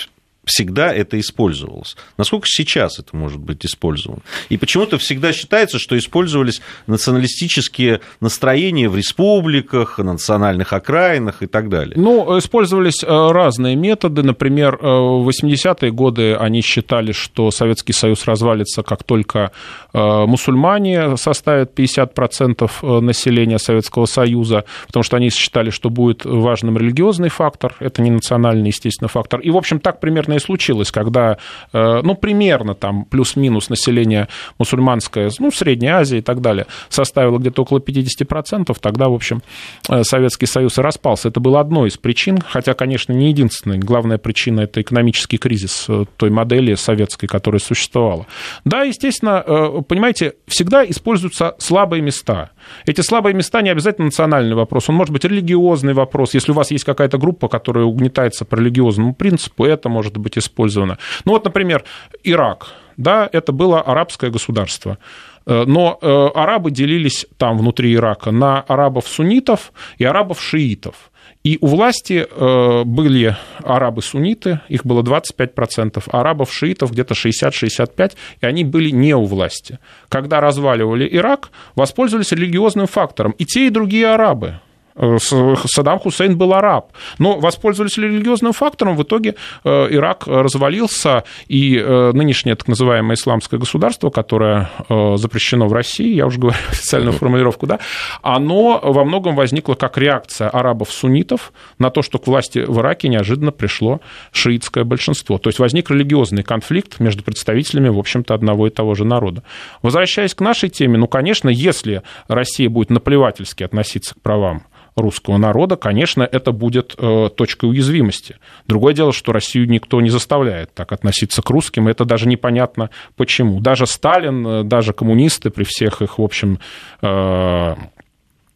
всегда 0.45 0.93
это 0.93 1.19
использовалось. 1.19 1.95
Насколько 2.17 2.47
сейчас 2.47 2.99
это 2.99 3.15
может 3.15 3.39
быть 3.39 3.65
использовано? 3.65 4.21
И 4.49 4.57
почему-то 4.57 4.97
всегда 4.97 5.31
считается, 5.33 5.79
что 5.79 5.97
использовались 5.97 6.61
националистические 6.87 8.01
настроения 8.19 8.89
в 8.89 8.97
республиках, 8.97 9.99
национальных 9.99 10.73
окраинах 10.73 11.43
и 11.43 11.47
так 11.47 11.69
далее. 11.69 11.93
Ну, 11.95 12.37
использовались 12.37 13.03
э, 13.03 13.07
разные 13.07 13.75
методы. 13.75 14.23
Например, 14.23 14.75
э, 14.75 14.85
в 14.85 15.29
80-е 15.29 15.91
годы 15.91 16.35
они 16.35 16.61
считали, 16.61 17.11
что 17.13 17.51
Советский 17.51 17.93
Союз 17.93 18.25
развалится, 18.25 18.83
как 18.83 19.03
только 19.03 19.51
э, 19.93 20.25
мусульмане 20.25 21.15
составят 21.17 21.77
50% 21.77 23.01
населения 23.01 23.59
Советского 23.59 24.05
Союза, 24.05 24.65
потому 24.87 25.03
что 25.03 25.17
они 25.17 25.29
считали, 25.29 25.69
что 25.69 25.89
будет 25.89 26.25
важным 26.25 26.77
религиозный 26.77 27.29
фактор, 27.29 27.75
это 27.79 28.01
не 28.01 28.11
национальный, 28.11 28.67
естественно, 28.67 29.07
фактор. 29.07 29.39
И, 29.39 29.49
в 29.49 29.57
общем, 29.57 29.79
так 29.79 29.99
примерно 29.99 30.32
наверное, 30.33 30.37
и 30.37 30.39
случилось, 30.39 30.91
когда, 30.91 31.37
э, 31.71 32.01
ну, 32.03 32.15
примерно 32.15 32.73
там 32.73 33.05
плюс-минус 33.05 33.69
население 33.69 34.27
мусульманское, 34.59 35.31
ну, 35.39 35.51
Средней 35.51 35.89
Азии 35.89 36.19
и 36.19 36.21
так 36.21 36.41
далее, 36.41 36.65
составило 36.89 37.37
где-то 37.37 37.61
около 37.61 37.79
50%, 37.79 38.79
тогда, 38.79 39.09
в 39.09 39.13
общем, 39.13 39.41
э, 39.89 40.03
Советский 40.03 40.45
Союз 40.47 40.77
и 40.77 40.81
распался. 40.81 41.29
Это 41.29 41.39
было 41.39 41.59
одной 41.59 41.89
из 41.89 41.97
причин, 41.97 42.39
хотя, 42.45 42.73
конечно, 42.73 43.13
не 43.13 43.29
единственной. 43.29 43.77
Главная 43.77 44.17
причина– 44.17 44.61
это 44.61 44.81
экономический 44.81 45.37
кризис 45.37 45.85
э, 45.87 46.05
той 46.17 46.29
модели 46.29 46.75
советской, 46.75 47.27
которая 47.27 47.59
существовала. 47.59 48.25
Да, 48.65 48.83
естественно, 48.83 49.43
понимаете, 49.87 50.33
всегда 50.47 50.83
используются 50.85 51.55
слабые 51.59 52.01
места. 52.01 52.51
Эти 52.85 53.01
слабые 53.01 53.33
места 53.33 53.61
не 53.61 53.69
обязательно 53.69 54.05
национальный 54.05 54.55
вопрос, 54.55 54.89
он 54.89 54.95
может 54.95 55.13
быть 55.13 55.25
религиозный 55.25 55.93
вопрос. 55.93 56.33
Если 56.33 56.51
у 56.51 56.55
вас 56.55 56.71
есть 56.71 56.83
какая-то 56.83 57.17
группа, 57.17 57.47
которая 57.47 57.85
угнетается 57.85 58.45
по 58.45 58.55
религиозному 58.55 59.13
принципу, 59.13 59.65
это 59.65 59.89
может 59.89 60.17
быть 60.17 60.37
использовано. 60.37 60.97
Ну 61.25 61.33
вот, 61.33 61.45
например, 61.45 61.83
Ирак, 62.23 62.67
да, 62.97 63.29
это 63.31 63.51
было 63.51 63.81
арабское 63.81 64.29
государство. 64.29 64.97
Э, 65.45 65.63
но 65.65 65.97
э, 66.01 66.29
арабы 66.35 66.71
делились 66.71 67.25
там 67.37 67.57
внутри 67.57 67.93
Ирака 67.93 68.31
на 68.31 68.61
арабов-суннитов 68.61 69.73
и 69.97 70.05
арабов-шиитов. 70.05 71.11
И 71.43 71.57
у 71.59 71.67
власти 71.67 72.25
э, 72.29 72.83
были 72.85 73.35
арабы-сунниты, 73.63 74.61
их 74.69 74.85
было 74.85 75.01
25%, 75.01 76.01
арабов-шиитов 76.09 76.91
где-то 76.91 77.15
60-65%, 77.15 78.13
и 78.39 78.45
они 78.45 78.63
были 78.63 78.91
не 78.91 79.13
у 79.13 79.25
власти. 79.25 79.79
Когда 80.07 80.39
разваливали 80.39 81.07
Ирак, 81.11 81.51
воспользовались 81.75 82.31
религиозным 82.31 82.87
фактором. 82.87 83.33
И 83.37 83.45
те, 83.45 83.67
и 83.67 83.69
другие 83.69 84.07
арабы. 84.07 84.61
Э, 84.95 85.17
Саддам 85.19 85.99
Хусейн 85.99 86.37
был 86.37 86.53
араб. 86.53 86.91
Но 87.17 87.39
воспользовались 87.39 87.97
религиозным 87.97 88.53
фактором, 88.53 88.95
в 88.95 89.03
итоге 89.03 89.35
э, 89.63 89.87
Ирак 89.89 90.27
развалился, 90.27 91.23
и 91.47 91.77
э, 91.77 92.11
нынешнее 92.13 92.55
так 92.55 92.67
называемое 92.67 93.15
исламское 93.15 93.59
государство, 93.59 94.09
которое 94.09 94.69
запрещено 94.89 95.67
в 95.67 95.73
России, 95.73 96.13
я 96.13 96.25
уже 96.25 96.39
говорю 96.39 96.57
официальную 96.69 97.13
формулировку, 97.13 97.65
да, 97.65 97.79
оно 98.21 98.79
во 98.81 99.03
многом 99.03 99.35
возникло 99.35 99.75
как 99.75 99.97
реакция 99.97 100.49
арабов-суннитов 100.49 101.53
на 101.79 101.89
то, 101.89 102.01
что 102.01 102.19
к 102.19 102.27
власти 102.27 102.59
в 102.59 102.79
Ираке 102.79 103.07
неожиданно 103.07 103.51
пришло 103.51 104.01
шиитское 104.31 104.83
большинство. 104.83 105.37
То 105.37 105.49
есть 105.49 105.59
возник 105.59 105.89
религиозный 105.89 106.43
конфликт 106.43 106.99
между 106.99 107.23
представителями, 107.23 107.89
в 107.89 107.97
общем-то, 107.97 108.33
одного 108.33 108.67
и 108.67 108.69
того 108.69 108.95
же 108.95 109.05
народа. 109.05 109.43
Возвращаясь 109.81 110.33
к 110.33 110.41
нашей 110.41 110.69
теме, 110.69 110.97
ну, 110.97 111.07
конечно, 111.07 111.49
если 111.49 112.03
Россия 112.27 112.69
будет 112.69 112.89
наплевательски 112.89 113.63
относиться 113.63 114.15
к 114.15 114.21
правам 114.21 114.63
русского 114.95 115.37
народа, 115.37 115.75
конечно, 115.75 116.23
это 116.23 116.51
будет 116.51 116.95
э, 116.97 117.29
точкой 117.35 117.69
уязвимости. 117.69 118.37
Другое 118.67 118.93
дело, 118.93 119.11
что 119.11 119.31
Россию 119.31 119.67
никто 119.69 120.01
не 120.01 120.09
заставляет 120.09 120.73
так 120.73 120.91
относиться 120.91 121.41
к 121.41 121.49
русским, 121.49 121.87
и 121.87 121.91
это 121.91 122.05
даже 122.05 122.27
непонятно 122.27 122.89
почему. 123.15 123.59
Даже 123.59 123.87
Сталин, 123.87 124.45
э, 124.47 124.63
даже 124.63 124.93
коммунисты 124.93 125.49
при 125.49 125.63
всех 125.63 126.01
их, 126.01 126.19
в 126.19 126.21
общем, 126.21 126.59
э, 127.01 127.75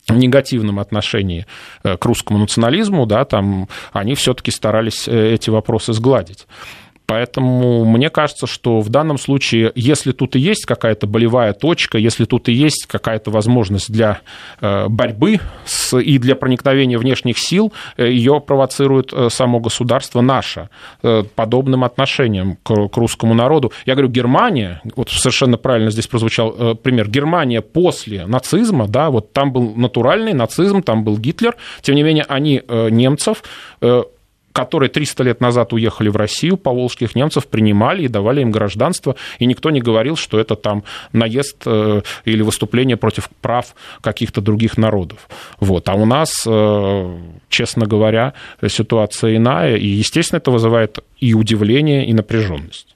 негативном 0.09 0.79
отношении 0.79 1.45
к 1.83 2.05
русскому 2.05 2.39
национализму, 2.39 3.05
да, 3.05 3.25
там 3.25 3.67
они 3.91 4.15
все-таки 4.15 4.51
старались 4.51 5.05
эти 5.05 5.49
вопросы 5.49 5.91
сгладить. 5.91 6.47
Поэтому 7.07 7.85
мне 7.85 8.09
кажется, 8.09 8.47
что 8.47 8.81
в 8.81 8.89
данном 8.89 9.17
случае, 9.17 9.71
если 9.75 10.11
тут 10.11 10.35
и 10.35 10.39
есть 10.39 10.65
какая-то 10.65 11.07
болевая 11.07 11.53
точка, 11.53 11.97
если 11.97 12.25
тут 12.25 12.49
и 12.49 12.51
есть 12.51 12.85
какая-то 12.85 13.31
возможность 13.31 13.89
для 13.89 14.19
э, 14.59 14.89
борьбы 14.89 15.39
с, 15.65 15.97
и 15.97 16.17
для 16.19 16.35
проникновения 16.35 16.97
внешних 16.97 17.39
сил, 17.39 17.71
э, 17.95 18.09
ее 18.09 18.41
провоцирует 18.41 19.13
э, 19.13 19.29
само 19.29 19.61
государство 19.61 20.19
наше 20.19 20.69
подобным 21.35 21.85
отношением 21.85 22.57
к, 22.63 22.89
к 22.89 22.97
русскому 22.97 23.33
народу. 23.33 23.71
Я 23.85 23.93
говорю, 23.93 24.09
Германия, 24.09 24.81
вот 24.97 25.09
совершенно 25.09 25.57
правильно 25.57 25.91
здесь 25.91 26.07
прозвучал 26.07 26.75
пример, 26.75 27.09
Германия 27.09 27.61
после 27.61 28.25
нацизма, 28.25 28.87
да, 28.87 29.09
вот 29.09 29.31
там 29.31 29.53
был 29.53 29.73
натуральный 29.75 30.33
нацизм, 30.33 30.81
там 30.81 31.05
был 31.05 31.17
Гитлер, 31.17 31.55
тем 31.81 31.95
не 31.95 32.03
менее 32.03 32.25
они 32.27 32.61
немцев 32.67 33.43
которые 34.57 34.89
300 34.89 35.23
лет 35.23 35.39
назад 35.41 35.71
уехали 35.73 36.09
в 36.09 36.15
Россию, 36.15 36.57
поволжских 36.57 37.13
немцев 37.13 37.45
принимали 37.45 38.05
и 38.05 38.07
давали 38.07 38.41
им 38.41 38.49
гражданство, 38.49 39.15
и 39.37 39.45
никто 39.45 39.69
не 39.69 39.81
говорил, 39.81 40.15
что 40.15 40.39
это 40.39 40.55
там 40.55 40.83
наезд 41.13 41.57
э, 41.67 42.01
или 42.25 42.41
выступление 42.41 42.97
против 42.97 43.29
прав 43.41 43.75
каких-то 44.01 44.41
других 44.41 44.79
народов. 44.79 45.29
Вот. 45.59 45.87
А 45.89 45.93
у 45.93 46.05
нас, 46.05 46.31
э, 46.47 47.17
честно 47.49 47.85
говоря, 47.85 48.33
ситуация 48.67 49.35
иная, 49.35 49.75
и, 49.75 49.85
естественно, 49.85 50.39
это 50.39 50.49
вызывает 50.49 51.03
и 51.19 51.35
удивление, 51.35 52.07
и 52.07 52.13
напряженность. 52.13 52.95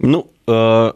Ну, 0.00 0.26
э, 0.48 0.92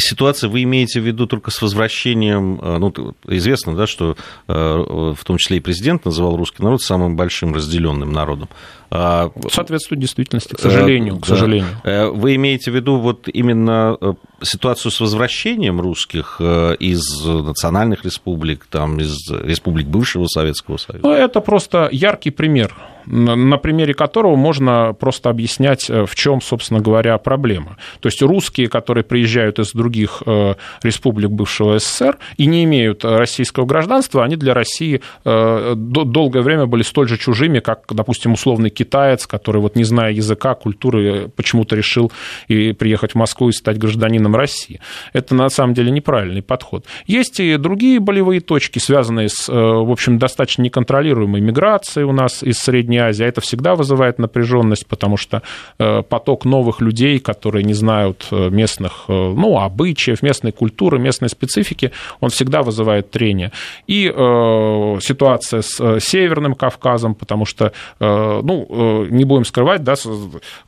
ситуация 0.00 0.50
вы 0.50 0.62
имеете 0.62 1.00
в 1.00 1.06
виду 1.06 1.26
только 1.26 1.50
с 1.50 1.60
возвращением, 1.62 2.60
э, 2.60 2.78
ну, 2.78 3.14
известно, 3.28 3.74
да, 3.74 3.86
что 3.86 4.16
э, 4.48 4.52
в 4.52 5.24
том 5.24 5.38
числе 5.38 5.56
и 5.56 5.60
президент 5.60 6.04
называл 6.04 6.36
русский 6.36 6.62
народ 6.62 6.82
самым 6.82 7.16
большим 7.16 7.54
разделенным 7.54 8.12
народом. 8.12 8.48
А, 8.90 9.30
Соответствует 9.50 10.00
действительности, 10.00 10.54
к 10.54 10.60
сожалению, 10.60 11.18
к 11.18 11.26
сожалению. 11.26 11.68
Вы 12.12 12.36
имеете 12.36 12.70
в 12.70 12.74
виду 12.74 12.96
вот 12.98 13.28
именно 13.28 13.96
ситуацию 14.42 14.92
с 14.92 15.00
возвращением 15.00 15.80
русских 15.80 16.40
из 16.40 17.24
национальных 17.24 18.04
республик, 18.04 18.66
там, 18.70 18.98
из 19.00 19.30
республик 19.30 19.86
бывшего 19.86 20.26
Советского 20.26 20.76
Союза? 20.76 21.06
Ну, 21.06 21.12
это 21.12 21.40
просто 21.40 21.88
яркий 21.90 22.30
пример 22.30 22.74
на 23.06 23.56
примере 23.58 23.94
которого 23.94 24.36
можно 24.36 24.94
просто 24.98 25.30
объяснять, 25.30 25.88
э, 25.88 26.04
в 26.06 26.14
чем, 26.14 26.40
собственно 26.40 26.80
говоря, 26.80 27.16
проблема. 27.18 27.76
То 28.00 28.08
есть 28.08 28.20
русские, 28.22 28.68
которые 28.68 29.04
приезжают 29.04 29.58
из 29.58 29.72
других 29.72 30.22
э, 30.26 30.54
республик 30.82 31.30
бывшего 31.30 31.78
СССР 31.78 32.18
и 32.36 32.46
не 32.46 32.64
имеют 32.64 33.04
э, 33.04 33.16
российского 33.16 33.64
гражданства, 33.64 34.24
они 34.24 34.36
для 34.36 34.54
России 34.54 35.00
долгое 35.24 36.42
время 36.42 36.66
были 36.66 36.82
столь 36.82 37.08
же 37.08 37.18
чужими, 37.18 37.60
как, 37.60 37.84
допустим, 37.90 38.32
условный 38.32 38.70
китаец, 38.76 39.26
который, 39.26 39.60
вот 39.60 39.76
не 39.76 39.84
зная 39.84 40.12
языка, 40.12 40.54
культуры, 40.54 41.28
почему-то 41.34 41.76
решил 41.76 42.12
и 42.48 42.72
приехать 42.72 43.12
в 43.12 43.14
Москву 43.16 43.48
и 43.48 43.52
стать 43.52 43.78
гражданином 43.78 44.36
России. 44.36 44.80
Это 45.12 45.34
на 45.34 45.48
самом 45.48 45.74
деле 45.74 45.90
неправильный 45.90 46.42
подход. 46.42 46.84
Есть 47.06 47.40
и 47.40 47.56
другие 47.56 48.00
болевые 48.00 48.40
точки, 48.40 48.78
связанные 48.78 49.28
с, 49.28 49.48
в 49.48 49.90
общем, 49.90 50.18
достаточно 50.18 50.62
неконтролируемой 50.62 51.40
миграцией 51.40 52.04
у 52.04 52.12
нас 52.12 52.42
из 52.42 52.58
Средней 52.58 52.98
Азии. 52.98 53.24
А 53.24 53.28
это 53.28 53.40
всегда 53.40 53.74
вызывает 53.74 54.18
напряженность, 54.18 54.86
потому 54.86 55.16
что 55.16 55.42
э, 55.78 56.02
поток 56.02 56.44
новых 56.44 56.80
людей, 56.80 57.18
которые 57.18 57.64
не 57.64 57.74
знают 57.74 58.26
э, 58.30 58.50
местных 58.50 59.04
ну, 59.08 59.58
обычаев, 59.58 60.22
местной 60.22 60.52
культуры, 60.52 60.98
местной 60.98 61.28
специфики, 61.28 61.92
он 62.20 62.30
всегда 62.30 62.62
вызывает 62.62 63.10
трение. 63.10 63.52
И 63.86 64.12
э, 64.14 64.98
ситуация 65.00 65.62
с 65.62 66.00
Северным 66.00 66.54
Кавказом, 66.54 67.14
потому 67.14 67.44
что, 67.44 67.72
ну, 67.98 68.65
не 68.68 69.24
будем 69.24 69.44
скрывать, 69.44 69.82
да, 69.82 69.94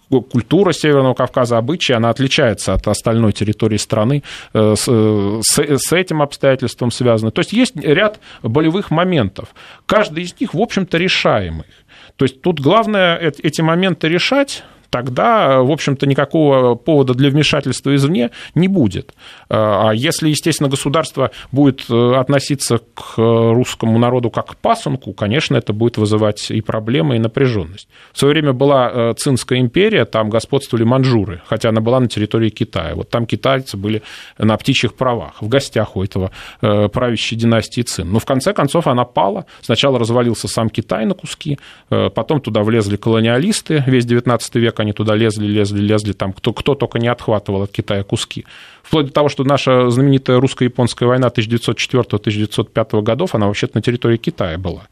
культура 0.09 0.73
Северного 0.73 1.15
Кавказа, 1.15 1.59
обычаи, 1.59 1.93
она 1.93 2.11
отличается 2.11 2.75
от 2.75 2.87
остальной 2.89 3.33
территории 3.33 3.77
страны, 3.77 4.23
с, 4.53 4.89
с 4.89 5.93
этим 5.93 6.23
обстоятельством 6.23 6.91
связано. 6.91 7.31
То 7.31 7.41
есть 7.41 7.53
есть 7.53 7.77
ряд 7.77 8.21
болевых 8.43 8.91
моментов. 8.91 9.49
Каждый 9.87 10.25
из 10.25 10.41
них, 10.41 10.55
в 10.55 10.61
общем-то, 10.61 10.99
решаемый. 10.99 11.67
То 12.17 12.25
есть 12.25 12.43
тут 12.43 12.61
главное 12.61 13.17
эти 13.19 13.61
моменты 13.61 14.09
решать, 14.09 14.65
тогда, 14.91 15.61
в 15.61 15.71
общем-то, 15.71 16.07
никакого 16.07 16.75
повода 16.75 17.15
для 17.15 17.31
вмешательства 17.31 17.95
извне 17.95 18.31
не 18.55 18.69
будет. 18.69 19.15
А 19.51 19.93
если, 19.93 20.29
естественно, 20.29 20.69
государство 20.69 21.31
будет 21.53 21.87
э, 21.89 22.15
относиться 22.17 22.81
к 22.95 23.17
русскому 23.17 23.99
народу 23.99 24.31
как 24.31 24.49
к 24.49 24.57
пасынку, 24.57 25.13
конечно, 25.13 25.57
это 25.57 25.73
будет 25.73 25.97
вызывать 25.97 26.51
и 26.51 26.61
проблемы, 26.61 27.17
и 27.17 27.19
напряженность. 27.19 27.89
В 28.13 28.19
свое 28.19 28.35
время 28.35 28.53
была 28.53 28.91
э, 28.93 29.15
Цинская 29.17 29.61
империя, 29.61 30.05
там 30.05 30.29
господствовали 30.29 30.85
манжуры, 30.85 31.41
хотя 31.47 31.71
она 31.71 31.81
была 31.81 32.01
на 32.01 32.09
территории 32.09 32.51
Китая. 32.51 32.95
Вот 32.95 33.09
там 33.09 33.27
китайцы 33.27 33.77
были 33.77 34.03
на 34.37 34.57
птичьих 34.57 34.95
правах, 34.95 35.41
в 35.41 35.49
гостях 35.49 35.97
у 35.97 36.03
этого 36.03 36.31
э, 36.61 36.89
правящей 36.89 37.39
династии 37.39 37.83
Цин. 37.83 38.13
Но 38.13 38.19
в 38.19 38.27
конце 38.27 38.53
концов 38.53 38.87
она 38.87 39.05
пала. 39.05 39.47
Сначала 39.63 39.99
развалился 39.99 40.49
сам 40.49 40.69
Китай 40.69 41.07
на 41.07 41.15
куски, 41.15 41.59
потом 41.89 42.41
туда 42.41 42.63
влезли 42.63 42.97
колониалисты, 42.97 43.83
весь 43.87 44.05
19 44.05 44.55
век 44.57 44.79
они 44.81 44.93
туда 44.93 45.15
лезли, 45.15 45.47
лезли, 45.47 45.81
лезли, 45.81 46.13
там 46.13 46.33
кто, 46.33 46.53
кто 46.53 46.75
только 46.75 46.99
не 46.99 47.09
отхватывал 47.09 47.63
от 47.63 47.73
Китая 47.73 48.03
куски. 48.03 48.45
Вплоть 48.89 49.09
до 49.09 49.13
того, 49.13 49.29
что 49.29 49.45
наша 49.45 49.91
знаменитая 49.91 50.41
русско-японская 50.41 51.07
война 51.07 51.29
1904-1905 51.29 53.03
годов, 53.03 53.35
она 53.35 53.47
вообще-то 53.47 53.77
на 53.77 53.83
территории 53.83 54.17
Китая 54.17 54.57
была, 54.57 54.89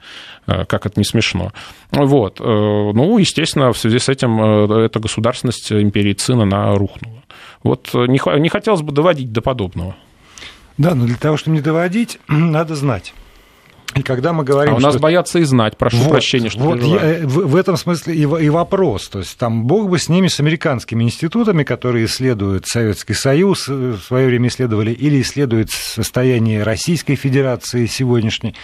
э, 0.47 0.67
как 0.67 0.85
это 0.85 1.01
не 1.01 1.05
смешно. 1.05 1.51
Вот. 1.93 2.39
Э, 2.39 2.45
ну, 2.45 3.17
естественно, 3.17 3.73
в 3.73 3.79
связи 3.79 3.99
с 3.99 4.11
этим 4.11 4.39
э, 4.39 4.85
эта 4.85 5.01
государственность 5.01 5.73
империи 5.73 6.13
Цин, 6.13 6.43
она 6.43 6.75
рухнула. 6.75 7.23
Вот 7.63 7.95
не, 7.95 8.21
не 8.39 8.51
хотелось 8.51 8.83
бы 8.83 8.93
доводить 8.93 9.33
до 9.33 9.41
подобного. 9.41 9.97
Да, 10.77 10.95
но 10.95 11.07
для 11.07 11.17
того, 11.17 11.39
чтобы 11.39 11.57
не 11.57 11.63
доводить, 11.63 12.19
надо 12.29 12.75
знать. 12.75 13.15
И 13.97 14.03
когда 14.03 14.33
мы 14.33 14.45
говорим, 14.45 14.75
а 14.75 14.77
у 14.77 14.81
нас 14.81 14.95
что... 14.95 15.03
боятся 15.03 15.39
и 15.39 15.45
знать, 15.45 15.77
прошу 15.77 15.97
вот, 15.99 16.11
прощения, 16.11 16.51
что 16.51 16.61
вот 16.61 16.83
я, 16.83 17.21
в, 17.23 17.49
в 17.49 17.57
этом 17.57 17.77
смысле 17.77 18.15
и, 18.15 18.23
и 18.23 18.49
вопрос. 18.49 19.09
То 19.09 19.21
есть 19.21 19.39
там 19.39 19.65
бог 19.65 19.89
бы 19.89 19.99
с 19.99 20.09
ними, 20.09 20.29
с 20.29 20.39
американскими 20.39 21.03
институтами, 21.05 21.65
которые 21.65 22.05
исследуют 22.05 22.67
Советский 22.67 23.15
Союз, 23.15 23.69
э, 23.69 23.73
в 23.73 24.01
свое 24.01 24.27
время 24.27 24.49
исследовали, 24.49 24.93
или 24.93 25.21
исследуют 25.23 25.71
состояние 25.71 26.63
Российской 26.63 27.15
Федерации 27.15 27.87
сегодняшней. 27.87 28.55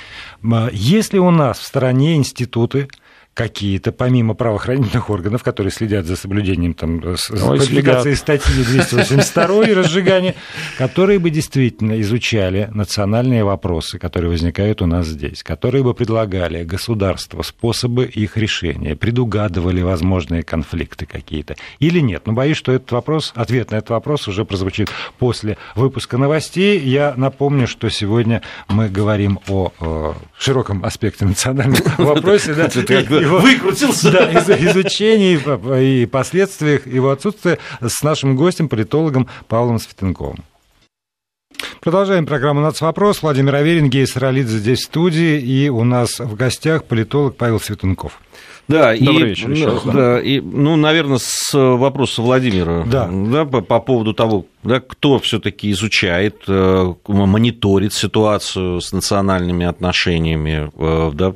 Если 0.72 1.18
у 1.18 1.30
нас 1.30 1.58
в 1.58 1.64
стране 1.64 2.16
институты, 2.16 2.88
какие-то, 3.34 3.92
помимо 3.92 4.34
правоохранительных 4.34 5.08
органов, 5.08 5.42
которые 5.42 5.72
следят 5.72 6.04
за 6.04 6.16
соблюдением 6.16 6.74
там, 6.74 7.00
квалификации 7.00 8.14
статьи 8.14 8.62
282 8.62 9.68
и 9.68 9.72
разжигания, 9.72 10.34
которые 10.76 11.18
бы 11.18 11.30
действительно 11.30 12.00
изучали 12.02 12.68
национальные 12.74 13.44
вопросы, 13.44 13.98
которые 13.98 14.30
возникают 14.30 14.82
у 14.82 14.86
нас 14.86 15.06
здесь, 15.06 15.42
которые 15.42 15.82
бы 15.82 15.94
предлагали 15.94 16.62
государству 16.64 17.42
способы 17.42 18.04
их 18.04 18.36
решения, 18.36 18.96
предугадывали 18.96 19.80
возможные 19.80 20.42
конфликты 20.42 21.06
какие-то. 21.06 21.56
Или 21.78 22.00
нет? 22.00 22.26
Но 22.26 22.34
боюсь, 22.34 22.58
что 22.58 22.72
этот 22.72 22.92
вопрос, 22.92 23.32
ответ 23.34 23.70
на 23.70 23.76
этот 23.76 23.90
вопрос 23.90 24.28
уже 24.28 24.44
прозвучит 24.44 24.90
после 25.18 25.56
выпуска 25.74 26.18
новостей. 26.18 26.78
Я 26.78 27.14
напомню, 27.16 27.66
что 27.66 27.88
сегодня 27.88 28.42
мы 28.68 28.90
говорим 28.90 29.38
о, 29.48 29.72
о 29.80 30.14
широком 30.38 30.84
аспекте 30.84 31.24
национального 31.24 31.82
вопроса. 31.98 32.54
Да, 32.54 32.68
его, 33.22 33.38
выкрутился. 33.38 34.10
Да, 34.10 34.30
из, 34.30 34.48
изучении 34.48 35.38
и 36.02 36.06
последствиях 36.06 36.86
его 36.86 37.10
отсутствия 37.10 37.58
с 37.80 38.02
нашим 38.02 38.36
гостем, 38.36 38.68
политологом 38.68 39.28
Павлом 39.48 39.78
Светенковым. 39.78 40.44
Продолжаем 41.80 42.26
программу 42.26 42.60
«Нацвопрос». 42.60 43.22
Владимир 43.22 43.56
Аверин, 43.56 43.90
Гей 43.90 44.06
Саралидзе 44.06 44.58
здесь 44.58 44.80
в 44.80 44.84
студии, 44.84 45.40
и 45.40 45.68
у 45.68 45.84
нас 45.84 46.18
в 46.18 46.34
гостях 46.36 46.84
политолог 46.84 47.36
Павел 47.36 47.60
Светунков. 47.60 48.20
Да, 48.68 48.96
Добрый 48.96 49.22
и, 49.22 49.30
вечер 49.30 49.50
еще 49.50 49.66
раз, 49.66 49.82
да. 49.84 49.92
да, 49.92 50.20
и, 50.20 50.40
ну, 50.40 50.76
наверное, 50.76 51.18
с 51.18 51.52
вопроса 51.52 52.22
Владимира 52.22 52.84
да. 52.84 53.08
Да, 53.10 53.44
по, 53.44 53.60
по 53.60 53.80
поводу 53.80 54.14
того, 54.14 54.46
да, 54.62 54.80
кто 54.80 55.18
все-таки 55.18 55.70
изучает, 55.72 56.44
э, 56.46 56.94
мониторит 57.08 57.92
ситуацию 57.92 58.80
с 58.80 58.92
национальными 58.92 59.66
отношениями, 59.66 60.70
э, 60.76 61.10
да, 61.12 61.34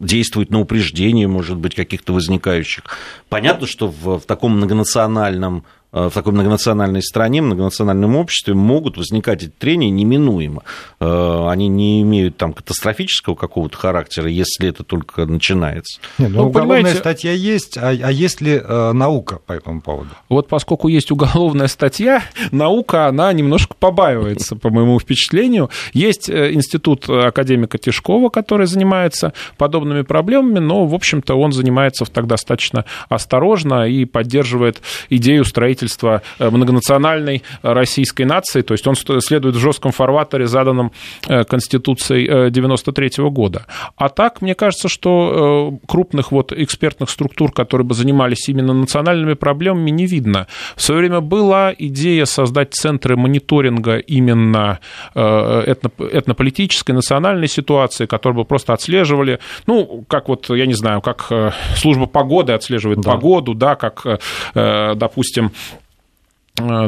действует 0.00 0.50
на 0.50 0.60
упреждение, 0.60 1.28
может 1.28 1.58
быть, 1.58 1.74
каких-то 1.74 2.12
возникающих. 2.12 2.84
Понятно, 3.28 3.66
что 3.66 3.88
в, 3.88 4.18
в 4.18 4.24
таком 4.24 4.56
многонациональном 4.56 5.64
в 5.92 6.10
такой 6.10 6.32
многонациональной 6.32 7.02
стране, 7.02 7.42
многонациональном 7.42 8.16
обществе 8.16 8.54
могут 8.54 8.96
возникать 8.96 9.42
эти 9.42 9.50
трения 9.50 9.90
неминуемо. 9.90 10.62
Э, 11.00 11.48
они 11.48 11.68
не 11.68 12.02
имеют 12.02 12.36
там 12.36 12.52
катастрофического 12.52 13.34
какого-то 13.34 13.76
характера, 13.76 14.28
если 14.28 14.68
это 14.68 14.84
только 14.84 15.26
начинается. 15.26 16.00
Нет, 16.18 16.30
ну, 16.30 16.42
ну 16.42 16.48
уголовная 16.48 16.76
понимаете... 16.76 16.98
статья 17.00 17.32
есть, 17.32 17.76
а, 17.76 17.88
а 17.88 18.12
есть 18.12 18.40
ли 18.40 18.60
э, 18.62 18.92
наука 18.92 19.40
по 19.44 19.52
этому 19.52 19.80
поводу? 19.80 20.10
Вот 20.28 20.48
поскольку 20.48 20.88
есть 20.88 21.10
уголовная 21.10 21.66
статья, 21.66 22.22
наука, 22.52 23.06
она 23.06 23.32
немножко 23.32 23.74
побаивается, 23.78 24.54
по 24.56 24.70
моему 24.70 24.98
впечатлению. 25.00 25.70
Есть 25.92 26.30
институт 26.30 27.08
академика 27.08 27.78
Тишкова, 27.78 28.28
который 28.28 28.66
занимается 28.66 29.32
подобными 29.56 30.02
проблемами, 30.02 30.60
но, 30.60 30.86
в 30.86 30.94
общем-то, 30.94 31.34
он 31.34 31.52
занимается 31.52 32.04
так 32.04 32.26
достаточно 32.26 32.84
осторожно 33.08 33.88
и 33.88 34.04
поддерживает 34.04 34.80
идею 35.08 35.44
строительства 35.44 35.79
строительства 35.80 36.22
э, 36.38 36.50
многонациональной 36.50 37.42
российской 37.62 38.24
нации, 38.24 38.62
то 38.62 38.74
есть 38.74 38.86
он 38.86 38.94
следует 38.96 39.56
в 39.56 39.58
жестком 39.58 39.92
фарватере, 39.92 40.46
заданном 40.46 40.92
э, 41.28 41.44
Конституцией 41.44 42.28
1993 42.28 43.10
э, 43.18 43.30
года. 43.30 43.66
А 43.96 44.08
так, 44.08 44.42
мне 44.42 44.54
кажется, 44.54 44.88
что 44.88 45.78
крупных 45.86 46.32
вот 46.32 46.52
экспертных 46.52 47.10
структур, 47.10 47.52
которые 47.52 47.86
бы 47.86 47.94
занимались 47.94 48.48
именно 48.48 48.72
национальными 48.72 49.34
проблемами, 49.34 49.90
не 49.90 50.06
видно. 50.06 50.46
В 50.76 50.82
свое 50.82 51.00
время 51.00 51.20
была 51.20 51.74
идея 51.76 52.24
создать 52.24 52.74
центры 52.74 53.16
мониторинга 53.16 53.96
именно 53.98 54.78
этнополитической, 55.14 56.92
национальной 56.92 57.48
ситуации, 57.48 58.06
которые 58.06 58.38
бы 58.38 58.44
просто 58.44 58.72
отслеживали, 58.72 59.38
ну, 59.66 60.04
как 60.08 60.28
вот, 60.28 60.50
я 60.50 60.66
не 60.66 60.74
знаю, 60.74 61.00
как 61.00 61.28
служба 61.76 62.06
погоды 62.06 62.52
отслеживает 62.52 63.00
да. 63.00 63.12
погоду, 63.12 63.54
да, 63.54 63.74
как, 63.74 64.20
допустим, 64.54 65.40
Э, 65.40 65.48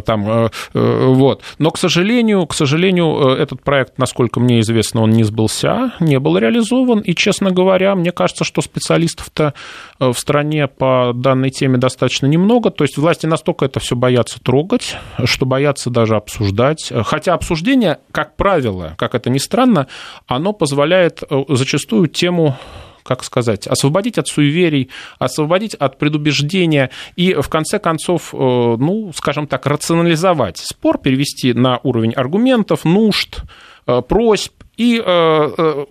там, 0.04 0.28
э, 0.28 0.48
э, 0.74 1.06
вот. 1.06 1.42
Но, 1.58 1.70
к 1.70 1.78
сожалению, 1.78 2.46
к 2.46 2.54
сожалению, 2.54 3.36
этот 3.36 3.62
проект, 3.62 3.98
насколько 3.98 4.40
мне 4.40 4.60
известно, 4.60 5.02
он 5.02 5.10
не 5.10 5.24
сбылся, 5.24 5.92
не 6.00 6.18
был 6.18 6.38
реализован, 6.38 7.00
и, 7.00 7.14
честно 7.14 7.50
говоря, 7.50 7.94
мне 7.94 8.12
кажется, 8.12 8.44
что 8.44 8.60
специалистов-то 8.60 9.54
в 9.98 10.14
стране 10.14 10.66
по 10.66 11.12
данной 11.14 11.50
теме 11.50 11.78
достаточно 11.78 12.26
немного, 12.26 12.70
то 12.70 12.84
есть 12.84 12.96
власти 12.98 13.26
настолько 13.26 13.64
это 13.64 13.80
все 13.80 13.96
боятся 13.96 14.40
трогать, 14.42 14.96
что 15.24 15.46
боятся 15.46 15.90
даже 15.90 16.16
обсуждать, 16.16 16.92
хотя 17.04 17.34
обсуждение, 17.34 17.98
как 18.10 18.36
правило, 18.36 18.94
как 18.98 19.14
это 19.14 19.30
ни 19.30 19.38
странно, 19.38 19.86
оно 20.26 20.52
позволяет 20.52 21.22
зачастую 21.48 22.08
тему 22.08 22.56
как 23.02 23.24
сказать, 23.24 23.66
освободить 23.66 24.18
от 24.18 24.28
суеверий, 24.28 24.90
освободить 25.18 25.74
от 25.74 25.98
предубеждения 25.98 26.90
и, 27.16 27.34
в 27.34 27.48
конце 27.48 27.78
концов, 27.78 28.34
э, 28.34 28.36
ну, 28.36 29.12
скажем 29.14 29.46
так, 29.46 29.66
рационализовать 29.66 30.58
спор, 30.58 30.98
перевести 30.98 31.52
на 31.52 31.80
уровень 31.82 32.12
аргументов, 32.12 32.84
нужд, 32.84 33.42
э, 33.86 34.02
просьб 34.02 34.52
и 34.76 35.02
э, 35.04 35.84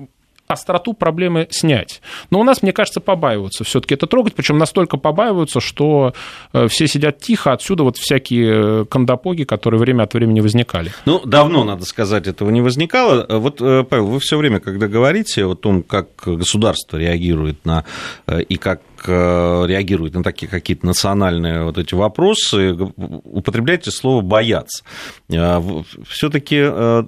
остроту 0.51 0.93
проблемы 0.93 1.47
снять. 1.49 2.01
Но 2.29 2.39
у 2.39 2.43
нас, 2.43 2.61
мне 2.61 2.73
кажется, 2.73 2.99
побаиваются 2.99 3.63
все-таки 3.63 3.95
это 3.95 4.07
трогать, 4.07 4.35
причем 4.35 4.57
настолько 4.57 4.97
побаиваются, 4.97 5.59
что 5.59 6.13
э, 6.53 6.67
все 6.67 6.87
сидят 6.87 7.19
тихо, 7.19 7.53
отсюда 7.53 7.83
вот 7.83 7.97
всякие 7.97 8.85
кондопоги, 8.85 9.43
которые 9.43 9.79
время 9.79 10.03
от 10.03 10.13
времени 10.13 10.41
возникали. 10.41 10.91
Ну, 11.05 11.21
давно, 11.25 11.63
надо 11.63 11.85
сказать, 11.85 12.27
этого 12.27 12.49
не 12.49 12.61
возникало. 12.61 13.25
Вот, 13.29 13.61
э, 13.61 13.83
Павел, 13.83 14.07
вы 14.07 14.19
все 14.19 14.37
время, 14.37 14.59
когда 14.59 14.87
говорите 14.87 15.45
о 15.45 15.55
том, 15.55 15.83
как 15.83 16.07
государство 16.25 16.97
реагирует 16.97 17.65
на 17.65 17.85
э, 18.27 18.41
и 18.41 18.57
как 18.57 18.81
реагирует 19.07 20.13
на 20.13 20.23
такие 20.23 20.47
какие-то 20.47 20.85
национальные 20.85 21.63
вот 21.63 21.77
эти 21.77 21.93
вопросы, 21.93 22.73
употребляете 22.73 23.89
слово 23.91 24.21
«бояться». 24.21 24.83
Все-таки 25.29 26.57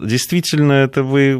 действительно 0.01 0.73
это 0.73 1.03
вы 1.03 1.35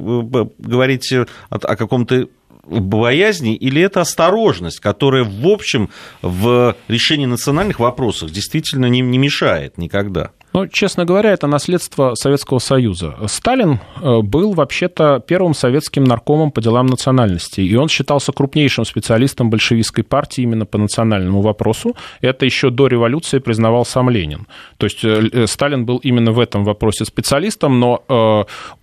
говорите 0.60 1.28
о 1.50 1.76
каком 1.76 1.94
каком-то 1.94 2.28
боязни 2.66 3.56
или 3.56 3.82
это 3.82 4.02
осторожность, 4.02 4.80
которая, 4.80 5.24
в 5.24 5.48
общем, 5.48 5.89
в 6.22 6.76
решении 6.88 7.26
национальных 7.26 7.80
вопросов 7.80 8.32
действительно 8.32 8.88
не, 8.88 9.02
не 9.02 9.18
мешает 9.18 9.78
никогда? 9.78 10.32
Ну, 10.54 10.68
честно 10.68 11.04
говоря, 11.04 11.32
это 11.32 11.48
наследство 11.48 12.13
Советского 12.13 12.60
Союза. 12.60 13.16
Сталин 13.26 13.80
э, 14.00 14.20
был 14.22 14.54
вообще-то 14.54 15.20
первым 15.26 15.56
советским 15.56 16.04
наркомом 16.04 16.52
по 16.52 16.62
делам 16.62 16.86
национальности, 16.86 17.62
и 17.62 17.76
он 17.76 17.89
считался 17.89 18.32
крупнейшим 18.32 18.86
специалистом 18.86 19.50
большевистской 19.50 20.04
партии 20.04 20.44
именно 20.44 20.68
по 20.68 20.78
национальному 20.78 21.42
вопросу. 21.42 21.96
Это 22.22 22.46
еще 22.46 22.70
до 22.70 22.86
революции 22.86 23.39
признавал 23.39 23.84
сам 23.84 24.12
Ленин. 24.12 24.46
То 24.78 24.86
есть 24.86 25.04
э, 25.04 25.28
э, 25.34 25.48
Сталин 25.48 25.88
был 25.88 25.98
именно 25.98 26.32
в 26.32 26.39
этом 26.39 26.63
вопросе 26.63 27.06
специалистом, 27.06 27.80
но 27.80 28.04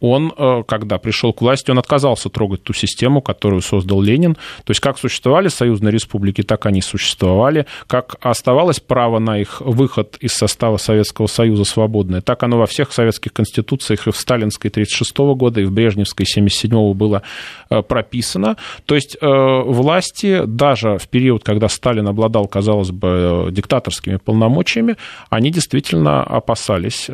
он, 0.00 0.64
когда 0.66 0.98
пришел 0.98 1.32
к 1.32 1.40
власти, 1.40 1.70
он 1.70 1.78
отказался 1.78 2.28
трогать 2.28 2.62
ту 2.62 2.72
систему, 2.72 3.22
которую 3.22 3.62
создал 3.62 4.02
Ленин. 4.02 4.34
То 4.64 4.70
есть 4.70 4.80
как 4.80 4.98
существовали 4.98 5.48
союзные 5.48 5.92
республики, 5.92 6.42
так 6.42 6.66
они 6.66 6.82
существовали. 6.82 7.66
Как 7.86 8.16
оставалось 8.20 8.80
право 8.80 9.18
на 9.18 9.38
их 9.38 9.60
выход 9.60 10.16
из 10.20 10.32
состава 10.32 10.76
Советского 10.76 11.26
Союза, 11.26 11.59
Союза 11.60 11.64
свободное. 11.64 12.20
Так 12.20 12.42
оно 12.42 12.58
во 12.58 12.66
всех 12.66 12.92
советских 12.92 13.32
конституциях 13.32 14.06
и 14.06 14.10
в 14.10 14.16
сталинской 14.16 14.70
1936 14.70 15.18
года, 15.36 15.60
и 15.60 15.64
в 15.64 15.72
брежневской 15.72 16.24
1977 16.24 16.92
было 16.94 17.22
э, 17.70 17.82
прописано. 17.82 18.56
То 18.86 18.94
есть 18.94 19.16
э, 19.20 19.26
власти 19.26 20.42
даже 20.46 20.98
в 20.98 21.08
период, 21.08 21.44
когда 21.44 21.68
Сталин 21.68 22.08
обладал, 22.08 22.46
казалось 22.46 22.90
бы, 22.90 23.48
э, 23.48 23.52
диктаторскими 23.52 24.16
полномочиями, 24.16 24.96
они 25.30 25.50
действительно 25.50 26.22
опасались 26.22 27.08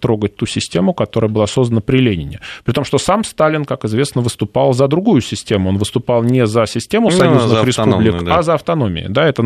трогать 0.00 0.36
ту 0.36 0.46
систему, 0.46 0.92
которая 0.92 1.30
была 1.30 1.46
создана 1.46 1.80
при 1.80 1.98
Ленине. 1.98 2.40
При 2.64 2.72
том, 2.72 2.84
что 2.84 2.98
сам 2.98 3.24
Сталин, 3.24 3.64
как 3.64 3.84
известно, 3.84 4.22
выступал 4.22 4.72
за 4.72 4.88
другую 4.88 5.20
систему. 5.20 5.68
Он 5.68 5.78
выступал 5.78 6.22
не 6.22 6.46
за 6.46 6.66
систему 6.66 7.10
ну, 7.10 7.16
союзных 7.16 7.64
республик, 7.64 8.22
да. 8.22 8.38
а 8.38 8.42
за 8.42 8.54
автономию. 8.54 9.06
Да, 9.10 9.26
это 9.26 9.42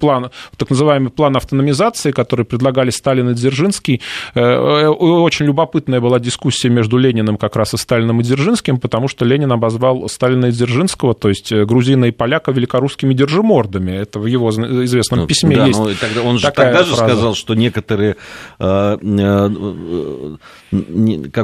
план, 0.00 0.30
так 0.56 0.70
называемый 0.70 1.10
план 1.10 1.36
автономизации, 1.36 2.10
который 2.10 2.44
предлагали 2.44 2.90
Сталин 2.90 3.30
и 3.30 3.34
Дзержинский, 3.34 3.79
Дзержинский. 3.80 4.00
Э, 4.34 4.40
э, 4.40 4.88
очень 4.88 5.46
любопытная 5.46 6.00
была 6.00 6.18
дискуссия 6.18 6.68
между 6.68 6.98
Лениным 6.98 7.36
как 7.36 7.56
раз 7.56 7.74
и 7.74 7.76
Сталином 7.76 8.20
и 8.20 8.24
Дзержинским, 8.24 8.78
потому 8.78 9.08
что 9.08 9.24
Ленин 9.24 9.50
обозвал 9.52 10.08
Сталина 10.08 10.46
и 10.46 10.50
Дзержинского, 10.50 11.14
то 11.14 11.28
есть 11.28 11.52
э, 11.52 11.64
грузина 11.64 12.06
и 12.06 12.10
поляка, 12.10 12.52
великорусскими 12.52 13.14
держимордами. 13.14 13.92
Это 13.92 14.18
в 14.18 14.26
его 14.26 14.50
известном 14.50 15.20
ну, 15.20 15.26
письме 15.26 15.56
да, 15.56 15.66
есть. 15.66 15.78
Но 15.78 15.90
тогда, 15.94 16.22
он 16.22 16.38
же 16.38 16.50
тогда 16.50 16.84
же 16.84 16.94
сказал, 16.94 17.34
что 17.34 17.54
некоторые, 17.54 18.16
как 18.58 18.98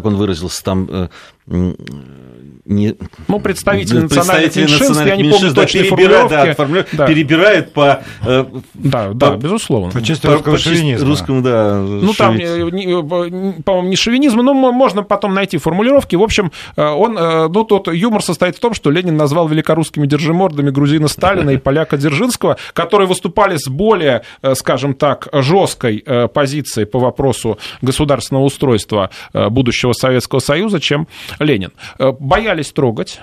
он 0.05 0.17
выразился 0.17 0.63
там, 0.65 1.09
не... 1.47 2.97
Ну, 3.29 3.39
представители 3.41 4.01
национальных 4.01 4.57
меньшинств, 4.57 5.07
я 5.07 5.17
не 5.17 5.31
помню 5.31 5.55
точной 5.55 5.85
перебирает, 5.85 6.29
да, 6.29 6.55
формулю... 6.55 6.85
да. 6.93 7.07
перебирает 7.07 7.73
по... 7.73 8.03
Э, 8.23 8.45
да, 8.75 9.09
по, 9.09 9.15
да, 9.15 9.37
безусловно. 9.37 9.93
По 9.93 10.03
части 10.03 10.27
русского 10.27 10.53
по 10.53 10.59
шовинизма. 10.59 11.07
Русскому, 11.07 11.43
да. 11.43 11.79
Ну, 11.79 12.13
там, 12.15 12.37
по-моему, 12.37 13.89
не 13.89 13.97
шовинизм, 13.97 14.39
но 14.39 14.55
можно 14.55 15.05
потом 15.05 15.35
найти 15.35 15.59
формулировки. 15.59 16.17
В 16.17 16.23
общем, 16.23 16.51
э, 16.77 16.85
он, 16.85 17.17
э, 17.17 17.49
ну, 17.49 17.65
тот 17.65 17.89
юмор 17.93 18.23
состоит 18.23 18.57
в 18.57 18.61
том, 18.61 18.75
что 18.75 18.91
Ленин 18.91 19.17
назвал 19.17 19.47
великорусскими 19.47 20.07
держимордами 20.07 20.71
грузина 20.71 21.07
Сталина 21.07 21.51
и 21.51 21.59
поляка 21.59 21.97
Дзержинского, 21.97 22.57
которые 22.73 23.07
выступали 23.07 23.57
с 23.57 23.69
более, 23.69 24.23
скажем 24.55 24.95
так, 24.95 25.29
жесткой 25.33 26.05
позицией 26.35 26.87
по 26.87 26.99
вопросу 26.99 27.59
государственного 27.81 28.45
устройства 28.45 29.11
будущего 29.33 29.93
Советского 29.93 30.41
Союза, 30.41 30.81
чем 30.81 31.07
Ленин 31.39 31.73
боялись 31.99 32.73
трогать. 32.73 33.21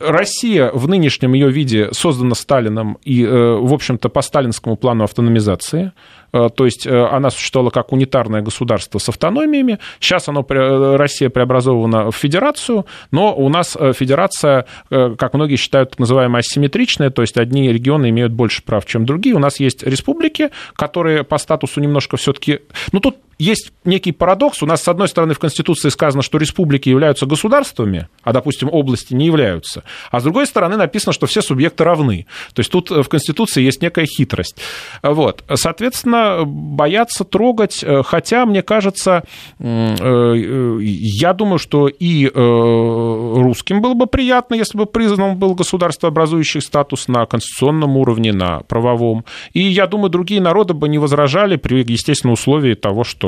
Россия 0.00 0.70
в 0.70 0.86
нынешнем 0.86 1.32
ее 1.32 1.50
виде 1.50 1.88
создана 1.92 2.34
Сталином 2.34 2.98
и, 3.04 3.24
э, 3.24 3.28
в 3.28 3.72
общем-то, 3.72 4.10
по 4.10 4.20
сталинскому 4.20 4.76
плану 4.76 5.04
автономизации. 5.04 5.92
Э, 6.34 6.50
то 6.54 6.66
есть 6.66 6.86
э, 6.86 7.06
она 7.06 7.30
существовала 7.30 7.70
как 7.70 7.90
унитарное 7.90 8.42
государство 8.42 8.98
с 8.98 9.08
автономиями. 9.08 9.78
Сейчас 9.98 10.28
оно, 10.28 10.44
Россия 10.46 11.30
преобразована 11.30 12.10
в 12.10 12.16
федерацию, 12.16 12.84
но 13.12 13.34
у 13.34 13.48
нас 13.48 13.76
федерация, 13.94 14.66
как 14.90 15.32
многие 15.32 15.56
считают, 15.56 15.90
так 15.90 15.98
называемая 15.98 16.40
асимметричная, 16.40 17.10
то 17.10 17.22
есть 17.22 17.38
одни 17.38 17.72
регионы 17.72 18.10
имеют 18.10 18.32
больше 18.32 18.62
прав, 18.62 18.84
чем 18.84 19.06
другие. 19.06 19.34
У 19.34 19.38
нас 19.38 19.58
есть 19.58 19.82
республики, 19.82 20.50
которые 20.74 21.24
по 21.24 21.38
статусу 21.38 21.80
немножко 21.80 22.16
все-таки... 22.18 22.60
Ну, 22.92 23.00
тут 23.00 23.16
есть 23.38 23.72
некий 23.84 24.12
парадокс. 24.12 24.62
У 24.62 24.66
нас, 24.66 24.82
с 24.82 24.88
одной 24.88 25.08
стороны, 25.08 25.34
в 25.34 25.38
Конституции 25.38 25.88
сказано, 25.88 26.22
что 26.22 26.38
республики 26.38 26.88
являются 26.88 27.26
государствами, 27.26 28.08
а, 28.22 28.32
допустим, 28.32 28.68
области 28.70 29.14
не 29.14 29.26
являются. 29.26 29.82
А 30.10 30.20
с 30.20 30.22
другой 30.22 30.46
стороны, 30.46 30.76
написано, 30.76 31.12
что 31.12 31.26
все 31.26 31.42
субъекты 31.42 31.84
равны. 31.84 32.26
То 32.54 32.60
есть 32.60 32.70
тут 32.70 32.90
в 32.90 33.08
Конституции 33.08 33.62
есть 33.62 33.82
некая 33.82 34.06
хитрость. 34.06 34.56
Вот. 35.02 35.42
Соответственно, 35.54 36.02
естественно, 36.02 36.44
боятся 36.44 37.24
трогать, 37.24 37.84
хотя, 38.04 38.46
мне 38.46 38.62
кажется, 38.62 39.24
я 39.58 41.34
думаю, 41.34 41.58
что 41.58 41.88
и 41.88 42.28
русским 42.28 43.80
было 43.80 43.94
бы 43.94 44.06
приятно, 44.06 44.54
если 44.54 44.78
бы 44.78 44.86
признан 44.86 45.36
был 45.36 45.54
государствообразующий 45.54 46.60
статус 46.60 47.08
на 47.08 47.26
конституционном 47.26 47.96
уровне, 47.96 48.32
на 48.32 48.60
правовом. 48.60 49.24
И 49.52 49.60
я 49.60 49.86
думаю, 49.86 50.10
другие 50.10 50.40
народы 50.40 50.74
бы 50.74 50.88
не 50.88 50.98
возражали 50.98 51.56
при, 51.56 51.84
естественном 51.86 52.34
условии 52.34 52.74
того, 52.74 53.04
что 53.04 53.21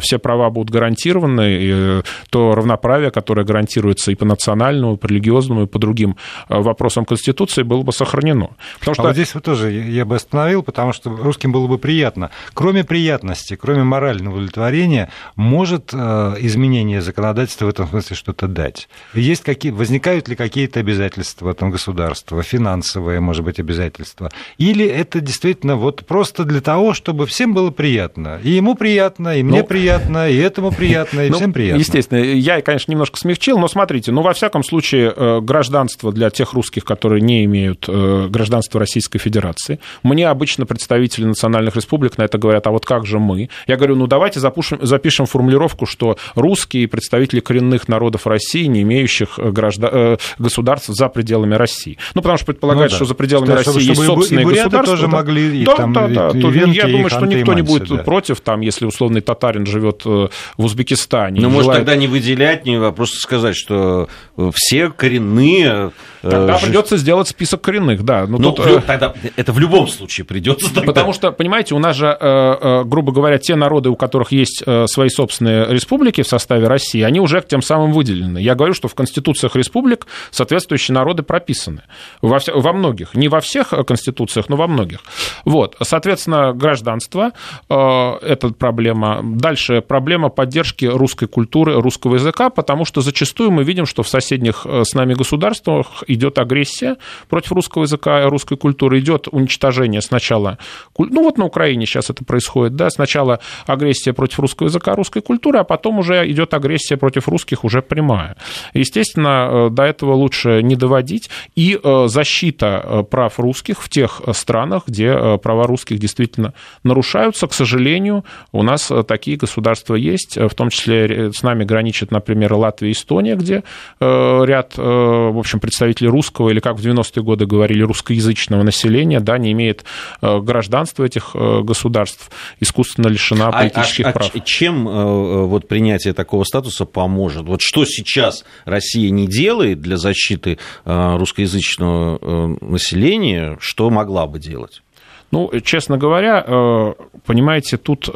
все 0.00 0.18
права 0.18 0.50
будут 0.50 0.70
гарантированы, 0.70 1.58
и 1.60 2.02
то 2.30 2.54
равноправие, 2.54 3.10
которое 3.10 3.44
гарантируется 3.44 4.12
и 4.12 4.14
по 4.14 4.24
национальному, 4.24 4.94
и 4.94 4.96
по 4.96 5.06
религиозному, 5.06 5.64
и 5.64 5.66
по 5.66 5.78
другим 5.78 6.16
вопросам 6.48 7.04
Конституции, 7.04 7.62
было 7.62 7.82
бы 7.82 7.92
сохранено. 7.92 8.50
Потому 8.78 8.94
что... 8.94 9.02
А 9.02 9.06
вот 9.06 9.14
здесь 9.14 9.34
вот 9.34 9.44
тоже 9.44 9.70
я 9.72 10.04
бы 10.04 10.16
остановил, 10.16 10.62
потому 10.62 10.92
что 10.92 11.10
русским 11.10 11.52
было 11.52 11.66
бы 11.66 11.78
приятно. 11.78 12.30
Кроме 12.54 12.84
приятности, 12.84 13.56
кроме 13.56 13.84
морального 13.84 14.34
удовлетворения, 14.34 15.10
может 15.36 15.92
изменение 15.92 17.00
законодательства 17.02 17.66
в 17.66 17.68
этом 17.68 17.88
смысле 17.88 18.16
что-то 18.16 18.48
дать? 18.48 18.88
Есть 19.14 19.42
какие, 19.42 19.72
возникают 19.72 20.28
ли 20.28 20.36
какие-то 20.36 20.80
обязательства 20.80 21.46
в 21.46 21.48
этом 21.48 21.70
государстве, 21.70 22.42
финансовые, 22.42 23.20
может 23.20 23.44
быть, 23.44 23.60
обязательства? 23.60 24.30
Или 24.58 24.86
это 24.86 25.20
действительно 25.20 25.76
вот 25.76 26.06
просто 26.06 26.44
для 26.44 26.60
того, 26.60 26.94
чтобы 26.94 27.26
всем 27.26 27.54
было 27.54 27.70
приятно? 27.70 28.40
И 28.42 28.50
ему 28.50 28.74
приятно, 28.74 29.21
и 29.30 29.42
мне 29.42 29.60
ну, 29.60 29.66
приятно, 29.66 30.28
и 30.28 30.36
этому 30.36 30.70
приятно, 30.72 31.20
и 31.20 31.30
ну, 31.30 31.36
всем 31.36 31.52
приятно. 31.52 31.80
Естественно, 31.80 32.18
я, 32.18 32.60
конечно, 32.62 32.90
немножко 32.90 33.18
смягчил, 33.18 33.58
но 33.58 33.68
смотрите, 33.68 34.12
ну, 34.12 34.22
во 34.22 34.32
всяком 34.32 34.64
случае, 34.64 35.12
э, 35.14 35.40
гражданство 35.40 36.12
для 36.12 36.30
тех 36.30 36.52
русских, 36.52 36.84
которые 36.84 37.20
не 37.20 37.44
имеют 37.44 37.86
э, 37.88 38.28
гражданства 38.28 38.80
Российской 38.80 39.18
Федерации. 39.18 39.78
Мне 40.02 40.28
обычно 40.28 40.66
представители 40.66 41.24
национальных 41.24 41.76
республик 41.76 42.18
на 42.18 42.22
это 42.22 42.38
говорят, 42.38 42.66
а 42.66 42.70
вот 42.70 42.84
как 42.84 43.06
же 43.06 43.18
мы? 43.18 43.48
Я 43.66 43.76
говорю, 43.76 43.96
ну, 43.96 44.06
давайте 44.06 44.40
запушим, 44.40 44.78
запишем 44.82 45.26
формулировку, 45.26 45.86
что 45.86 46.16
русские 46.34 46.88
представители 46.88 47.40
коренных 47.40 47.88
народов 47.88 48.26
России, 48.26 48.64
не 48.66 48.82
имеющих 48.82 49.38
э, 49.38 49.50
граждан, 49.50 50.18
государств 50.38 50.88
за 50.88 51.08
пределами 51.08 51.54
России. 51.54 51.98
Ну, 52.14 52.22
потому 52.22 52.36
что 52.36 52.46
предполагается, 52.46 52.96
ну, 52.96 52.98
да. 53.00 53.04
что 53.04 53.04
за 53.06 53.14
пределами 53.14 53.46
что, 53.46 53.56
России 53.56 53.80
чтобы, 53.80 53.90
есть 53.90 54.06
собственные 54.06 54.42
и 54.42 54.48
государства. 54.48 54.96
тоже 54.96 55.02
да? 55.02 55.08
могли, 55.08 55.64
да, 55.64 55.74
там, 55.76 55.92
да, 55.92 56.08
да. 56.08 56.28
И, 56.30 56.40
и 56.40 56.70
я 56.74 56.86
думаю, 56.86 57.10
что 57.10 57.26
никто 57.26 57.54
не 57.54 57.62
будет 57.62 57.88
да. 57.88 57.98
против, 57.98 58.40
там, 58.40 58.60
если 58.60 58.86
условный 59.12 59.20
татарин 59.20 59.66
живет 59.66 60.04
в 60.04 60.30
Узбекистане. 60.56 61.40
Ну, 61.40 61.48
может, 61.48 61.64
желает... 61.64 61.80
тогда 61.80 61.96
не 61.96 62.06
выделять, 62.06 62.64
не, 62.64 62.76
а 62.76 62.92
просто 62.92 63.18
сказать, 63.18 63.56
что 63.56 64.08
все 64.54 64.90
коренные... 64.90 65.92
Тогда 66.22 66.56
э, 66.56 66.60
придется 66.60 66.96
сделать 66.96 67.28
список 67.28 67.60
коренных, 67.60 68.04
да. 68.04 68.26
Но 68.26 68.38
ну, 68.38 68.52
тут... 68.52 68.66
Э, 68.66 68.80
тогда 68.80 69.14
это 69.36 69.52
в 69.52 69.58
любом 69.58 69.88
случае 69.88 70.24
придется. 70.24 70.72
Тогда. 70.72 70.86
Потому 70.86 71.12
что, 71.12 71.32
понимаете, 71.32 71.74
у 71.74 71.78
нас 71.78 71.96
же, 71.96 72.16
э, 72.18 72.84
грубо 72.84 73.12
говоря, 73.12 73.38
те 73.38 73.56
народы, 73.56 73.90
у 73.90 73.96
которых 73.96 74.32
есть 74.32 74.62
свои 74.86 75.08
собственные 75.08 75.66
республики 75.72 76.22
в 76.22 76.28
составе 76.28 76.68
России, 76.68 77.02
они 77.02 77.20
уже 77.20 77.42
тем 77.46 77.62
самым 77.62 77.92
выделены. 77.92 78.38
Я 78.38 78.54
говорю, 78.54 78.74
что 78.74 78.88
в 78.88 78.94
конституциях 78.94 79.56
республик 79.56 80.06
соответствующие 80.30 80.94
народы 80.94 81.22
прописаны. 81.22 81.82
Во, 82.20 82.38
вся... 82.38 82.52
во 82.54 82.72
многих. 82.72 83.14
Не 83.14 83.28
во 83.28 83.40
всех 83.40 83.70
конституциях, 83.86 84.48
но 84.48 84.56
во 84.56 84.68
многих. 84.68 85.00
Вот. 85.44 85.76
Соответственно, 85.80 86.52
гражданство– 86.52 87.32
это 87.68 88.54
проблема. 88.56 89.20
Дальше 89.22 89.80
проблема 89.80 90.28
поддержки 90.28 90.84
русской 90.84 91.26
культуры, 91.26 91.80
русского 91.80 92.14
языка, 92.14 92.50
потому 92.50 92.84
что 92.84 93.00
зачастую 93.00 93.50
мы 93.50 93.64
видим, 93.64 93.86
что 93.86 94.02
в 94.02 94.08
соседних 94.08 94.66
с 94.66 94.94
нами 94.94 95.14
государствах 95.14 96.04
идет 96.14 96.38
агрессия 96.38 96.96
против 97.28 97.52
русского 97.52 97.82
языка 97.82 98.28
русской 98.28 98.56
культуры, 98.56 98.98
идет 98.98 99.28
уничтожение 99.30 100.00
сначала, 100.00 100.58
ну 100.98 101.22
вот 101.22 101.38
на 101.38 101.44
Украине 101.44 101.86
сейчас 101.86 102.10
это 102.10 102.24
происходит, 102.24 102.76
да, 102.76 102.90
сначала 102.90 103.40
агрессия 103.66 104.12
против 104.12 104.40
русского 104.40 104.68
языка, 104.68 104.94
русской 104.94 105.22
культуры, 105.22 105.58
а 105.58 105.64
потом 105.64 105.98
уже 105.98 106.28
идет 106.30 106.54
агрессия 106.54 106.96
против 106.96 107.28
русских 107.28 107.64
уже 107.64 107.82
прямая. 107.82 108.36
Естественно, 108.74 109.48
э, 109.50 109.70
до 109.70 109.84
этого 109.84 110.14
лучше 110.14 110.62
не 110.62 110.76
доводить, 110.76 111.30
и 111.54 111.78
э, 111.82 112.04
защита 112.08 112.82
э, 112.84 113.02
прав 113.02 113.38
русских 113.38 113.82
в 113.82 113.88
тех 113.88 114.20
странах, 114.32 114.84
где 114.86 115.38
права 115.38 115.66
русских 115.66 115.98
действительно 115.98 116.54
нарушаются, 116.84 117.46
к 117.46 117.52
сожалению, 117.52 118.24
у 118.52 118.62
нас 118.62 118.90
такие 119.06 119.36
государства 119.36 119.94
есть, 119.94 120.36
в 120.36 120.54
том 120.54 120.70
числе 120.70 121.32
с 121.32 121.42
нами 121.42 121.64
граничат, 121.64 122.10
например, 122.10 122.54
Латвия 122.54 122.90
и 122.90 122.92
Эстония, 122.92 123.36
где 123.36 123.62
ряд, 124.00 124.76
в 124.76 125.38
общем, 125.38 125.60
представителей 125.60 126.01
русского, 126.06 126.50
или 126.50 126.60
как 126.60 126.76
в 126.76 126.84
90-е 126.84 127.22
годы 127.22 127.46
говорили, 127.46 127.82
русскоязычного 127.82 128.62
населения, 128.62 129.20
да, 129.20 129.38
не 129.38 129.52
имеет 129.52 129.84
э, 130.20 130.40
гражданства 130.40 131.04
этих 131.04 131.30
э, 131.34 131.60
государств, 131.62 132.30
искусственно 132.60 133.08
лишена 133.08 133.48
а, 133.48 133.52
политических 133.52 134.06
а, 134.06 134.10
а, 134.10 134.12
прав. 134.12 134.30
А 134.34 134.40
чем 134.40 134.88
э, 134.88 135.44
вот 135.46 135.68
принятие 135.68 136.12
такого 136.12 136.44
статуса 136.44 136.84
поможет? 136.84 137.44
Вот 137.44 137.60
что 137.62 137.84
сейчас 137.84 138.44
Россия 138.64 139.10
не 139.10 139.26
делает 139.26 139.80
для 139.80 139.96
защиты 139.96 140.58
русскоязычного 140.84 142.56
населения, 142.60 143.56
что 143.60 143.90
могла 143.90 144.26
бы 144.26 144.38
делать? 144.38 144.82
Ну, 145.30 145.50
честно 145.64 145.96
говоря, 145.96 146.94
понимаете, 147.24 147.76
тут, 147.76 148.08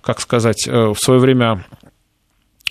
как 0.00 0.20
сказать, 0.20 0.66
в 0.66 0.96
свое 0.96 1.20
время 1.20 1.64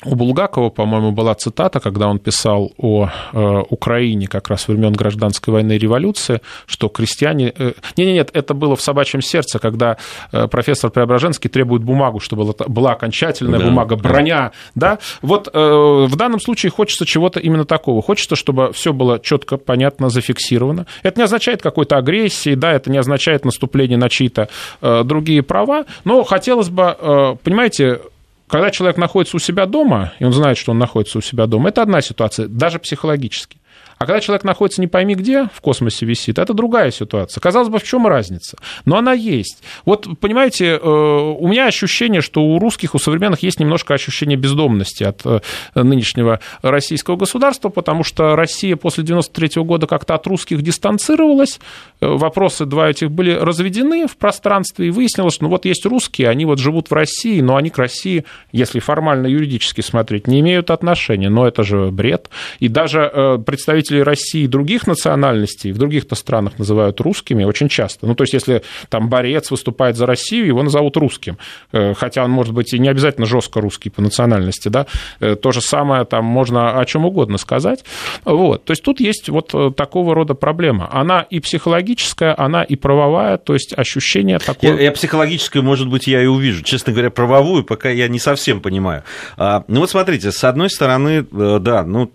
у 0.05 0.15
Булгакова, 0.15 0.69
по-моему, 0.69 1.11
была 1.11 1.33
цитата, 1.33 1.79
когда 1.79 2.07
он 2.07 2.19
писал 2.19 2.71
о 2.77 3.09
э, 3.33 3.63
Украине 3.69 4.27
как 4.27 4.47
раз 4.49 4.67
времен 4.67 4.93
гражданской 4.93 5.51
войны 5.51 5.73
и 5.73 5.79
революции, 5.79 6.41
что 6.67 6.87
крестьяне... 6.87 7.51
Э, 7.57 7.73
нет, 7.97 8.07
нет, 8.07 8.29
это 8.33 8.53
было 8.53 8.75
в 8.75 8.81
«Собачьем 8.81 9.21
сердце», 9.21 9.57
когда 9.57 9.97
э, 10.31 10.47
профессор 10.47 10.91
Преображенский 10.91 11.49
требует 11.49 11.83
бумагу, 11.83 12.19
чтобы 12.19 12.53
была 12.67 12.91
окончательная 12.91 13.59
да, 13.59 13.65
бумага, 13.65 13.95
броня, 13.95 14.51
да. 14.75 14.91
да? 14.91 14.99
Вот 15.23 15.49
э, 15.51 15.59
в 15.59 16.15
данном 16.15 16.39
случае 16.39 16.71
хочется 16.71 17.05
чего-то 17.05 17.39
именно 17.39 17.65
такого. 17.65 18.03
Хочется, 18.03 18.35
чтобы 18.35 18.71
все 18.73 18.93
было 18.93 19.19
четко, 19.19 19.57
понятно, 19.57 20.09
зафиксировано. 20.09 20.85
Это 21.01 21.19
не 21.19 21.23
означает 21.23 21.63
какой-то 21.63 21.97
агрессии, 21.97 22.53
да, 22.53 22.73
это 22.73 22.91
не 22.91 22.99
означает 22.99 23.45
наступление 23.45 23.97
на 23.97 24.09
чьи-то 24.09 24.49
э, 24.81 25.03
другие 25.03 25.41
права, 25.41 25.85
но 26.03 26.23
хотелось 26.23 26.69
бы, 26.69 26.95
э, 26.99 27.35
понимаете, 27.43 27.99
когда 28.47 28.71
человек 28.71 28.97
находится 28.97 29.37
у 29.37 29.39
себя 29.39 29.65
дома, 29.65 30.13
и 30.19 30.25
он 30.25 30.33
знает, 30.33 30.57
что 30.57 30.71
он 30.71 30.79
находится 30.79 31.17
у 31.17 31.21
себя 31.21 31.47
дома, 31.47 31.69
это 31.69 31.81
одна 31.81 32.01
ситуация, 32.01 32.47
даже 32.47 32.79
психологически. 32.79 33.59
А 33.99 34.05
когда 34.05 34.19
человек 34.19 34.43
находится 34.43 34.79
не 34.79 34.87
пойми 34.87 35.15
где, 35.15 35.49
в 35.53 35.61
космосе 35.61 36.05
висит, 36.05 36.37
это 36.37 36.53
другая 36.53 36.91
ситуация. 36.91 37.41
Казалось 37.41 37.69
бы, 37.69 37.79
в 37.79 37.83
чем 37.83 38.05
разница? 38.05 38.57
Но 38.85 38.97
она 38.97 39.13
есть. 39.13 39.63
Вот, 39.85 40.07
понимаете, 40.19 40.79
э, 40.81 40.87
у 40.87 41.47
меня 41.47 41.65
ощущение, 41.65 42.21
что 42.21 42.43
у 42.43 42.59
русских, 42.59 42.93
у 42.93 42.99
современных 42.99 43.41
есть 43.41 43.59
немножко 43.59 43.95
ощущение 43.95 44.37
бездомности 44.37 45.03
от 45.03 45.21
э, 45.25 45.39
нынешнего 45.73 46.39
российского 46.61 47.15
государства, 47.15 47.69
потому 47.69 48.03
что 48.03 48.35
Россия 48.35 48.75
после 48.75 49.03
93 49.03 49.63
года 49.63 49.87
как-то 49.87 50.13
от 50.13 50.27
русских 50.27 50.61
дистанцировалась, 50.61 51.59
э, 51.99 52.07
вопросы 52.07 52.65
два 52.65 52.89
этих 52.89 53.09
были 53.09 53.31
разведены 53.31 54.07
в 54.07 54.15
пространстве, 54.17 54.87
и 54.87 54.91
выяснилось, 54.91 55.35
что 55.35 55.45
ну, 55.45 55.49
вот 55.49 55.65
есть 55.65 55.85
русские, 55.85 56.29
они 56.29 56.45
вот 56.45 56.59
живут 56.59 56.91
в 56.91 56.93
России, 56.93 57.41
но 57.41 57.55
они 57.55 57.71
к 57.71 57.77
России, 57.79 58.25
если 58.51 58.79
формально 58.79 59.25
юридически 59.25 59.81
смотреть, 59.81 60.27
не 60.27 60.41
имеют 60.41 60.69
отношения. 60.69 61.29
Но 61.29 61.47
это 61.47 61.63
же 61.63 61.89
бред. 61.91 62.29
И 62.59 62.67
даже 62.67 63.41
представители 63.45 63.86
представителей 63.87 64.03
России 64.03 64.47
других 64.47 64.87
национальностей 64.87 65.71
в 65.71 65.77
других-то 65.77 66.15
странах 66.15 66.59
называют 66.59 66.99
русскими 67.01 67.43
очень 67.43 67.69
часто. 67.69 68.07
Ну, 68.07 68.15
то 68.15 68.23
есть, 68.23 68.33
если 68.33 68.61
там 68.89 69.09
борец 69.09 69.51
выступает 69.51 69.95
за 69.95 70.05
Россию, 70.05 70.47
его 70.47 70.63
назовут 70.63 70.97
русским. 70.97 71.37
Э, 71.71 71.93
хотя 71.93 72.23
он 72.23 72.31
может 72.31 72.53
быть 72.53 72.73
и 72.73 72.79
не 72.79 72.89
обязательно 72.89 73.25
жестко 73.25 73.61
русский 73.61 73.89
по 73.89 74.01
национальности, 74.01 74.69
да. 74.69 74.85
Э, 75.19 75.35
то 75.35 75.51
же 75.51 75.61
самое 75.61 76.05
там 76.05 76.25
можно 76.25 76.79
о 76.79 76.85
чем 76.85 77.05
угодно 77.05 77.37
сказать. 77.37 77.83
Вот. 78.25 78.65
То 78.65 78.71
есть, 78.71 78.83
тут 78.83 78.99
есть 78.99 79.29
вот 79.29 79.53
э, 79.53 79.71
такого 79.75 80.13
рода 80.15 80.33
проблема. 80.33 80.89
Она 80.91 81.21
и 81.21 81.39
психологическая, 81.39 82.35
она 82.37 82.63
и 82.63 82.75
правовая, 82.75 83.37
то 83.37 83.53
есть 83.53 83.73
ощущение 83.77 84.39
такое... 84.39 84.75
Я, 84.75 84.81
я 84.81 84.91
психологическую, 84.91 85.63
может 85.63 85.87
быть, 85.87 86.07
я 86.07 86.21
и 86.21 86.25
увижу. 86.25 86.63
Честно 86.63 86.93
говоря, 86.93 87.09
правовую 87.09 87.63
пока 87.63 87.89
я 87.89 88.07
не 88.07 88.19
совсем 88.19 88.61
понимаю. 88.61 89.03
А, 89.37 89.63
ну, 89.67 89.79
вот 89.79 89.89
смотрите, 89.89 90.31
с 90.31 90.43
одной 90.43 90.69
стороны, 90.69 91.25
да, 91.31 91.83
ну, 91.83 92.11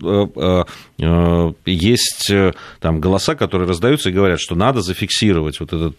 есть 1.70 2.30
э, 2.30 2.52
там 2.80 3.00
голоса, 3.00 3.34
которые 3.34 3.68
раздаются 3.68 4.10
и 4.10 4.12
говорят, 4.12 4.40
что 4.40 4.54
надо 4.54 4.80
зафиксировать 4.80 5.60
вот 5.60 5.72
этот 5.72 5.96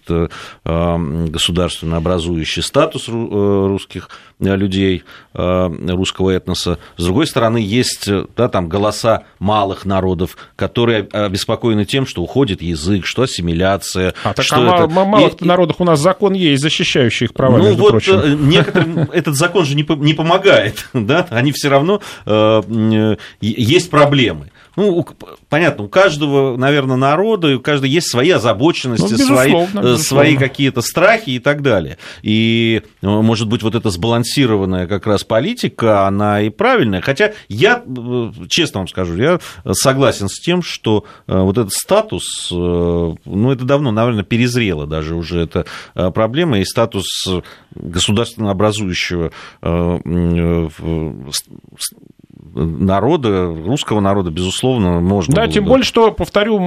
э, 0.66 0.98
государственно 1.28 1.98
образующий 1.98 2.62
статус 2.62 3.08
э, 3.08 3.12
русских 3.12 4.10
людей, 4.40 5.04
русского 5.34 6.32
этноса. 6.32 6.78
С 6.98 7.06
другой 7.06 7.28
стороны, 7.28 7.60
есть 7.60 8.10
да, 8.36 8.50
там 8.50 8.68
голоса 8.68 9.24
малых 9.40 9.86
народов, 9.86 10.36
которые 10.58 11.04
обеспокоены 11.04 11.86
тем, 11.86 12.06
что 12.06 12.22
уходит 12.22 12.62
язык, 12.62 13.06
что 13.06 13.22
ассимиляция. 13.22 14.14
А 14.24 14.34
так 14.34 14.44
что 14.44 14.58
а 14.58 14.84
это... 14.84 14.88
малых 14.90 15.42
и... 15.42 15.46
народах 15.46 15.80
у 15.80 15.86
нас 15.86 16.02
закон 16.02 16.34
есть, 16.34 16.62
защищающий 16.62 17.28
их 17.28 17.34
права, 17.34 17.58
ну, 17.58 17.66
между 17.66 17.84
вот 17.84 17.92
прочим. 17.92 18.50
некоторым 18.50 18.98
этот 19.14 19.36
закон 19.36 19.66
же 19.66 19.76
не 19.76 19.84
помогает, 20.14 20.88
да, 20.94 21.26
они 21.30 21.54
все 21.54 21.70
равно 21.70 22.02
есть 23.40 23.90
проблемы. 23.90 24.52
Ну, 24.76 25.06
понятно, 25.50 25.84
у 25.84 25.88
каждого, 25.88 26.58
наверное, 26.58 26.96
народа, 26.96 27.56
у 27.56 27.60
каждого 27.60 27.88
есть 27.88 28.10
свои 28.10 28.32
озабоченности, 28.32 29.12
ну, 29.12 29.18
свои, 29.18 29.54
безусловно. 29.54 29.98
свои 29.98 30.36
какие-то 30.36 30.82
страхи 30.82 31.32
и 31.32 31.40
так 31.40 31.62
далее. 31.62 31.98
И, 32.24 32.82
может 33.02 33.48
быть, 33.48 33.62
вот 33.62 33.76
эта 33.76 33.92
сбалансированная 33.92 34.88
как 34.88 35.06
раз 35.06 35.24
политика, 35.24 36.08
она 36.08 36.42
и 36.42 36.50
правильная. 36.50 37.02
Хотя 37.02 37.34
я, 37.50 37.84
честно 38.50 38.80
вам 38.80 38.88
скажу, 38.88 39.16
я 39.16 39.40
согласен 39.74 40.28
с 40.28 40.40
тем, 40.40 40.64
что 40.64 41.06
вот 41.28 41.58
этот 41.58 41.74
статус, 41.74 42.50
ну, 42.50 43.52
это 43.52 43.66
давно, 43.66 43.92
наверное, 43.92 44.24
перезрело 44.24 44.88
даже 44.88 45.14
уже 45.16 45.42
эта 45.42 45.66
проблема, 45.94 46.60
и 46.60 46.66
статус 46.66 47.06
государственно 47.76 48.50
образующего 48.50 49.32
народа, 52.56 53.46
русского 53.48 54.00
народа, 54.00 54.32
безусловно, 54.32 55.00
можно. 55.00 55.36
Да, 55.36 55.44
было, 55.44 55.52
тем 55.52 55.64
да. 55.64 55.70
более, 55.70 55.86
что, 55.86 56.12
повторю, 56.12 56.58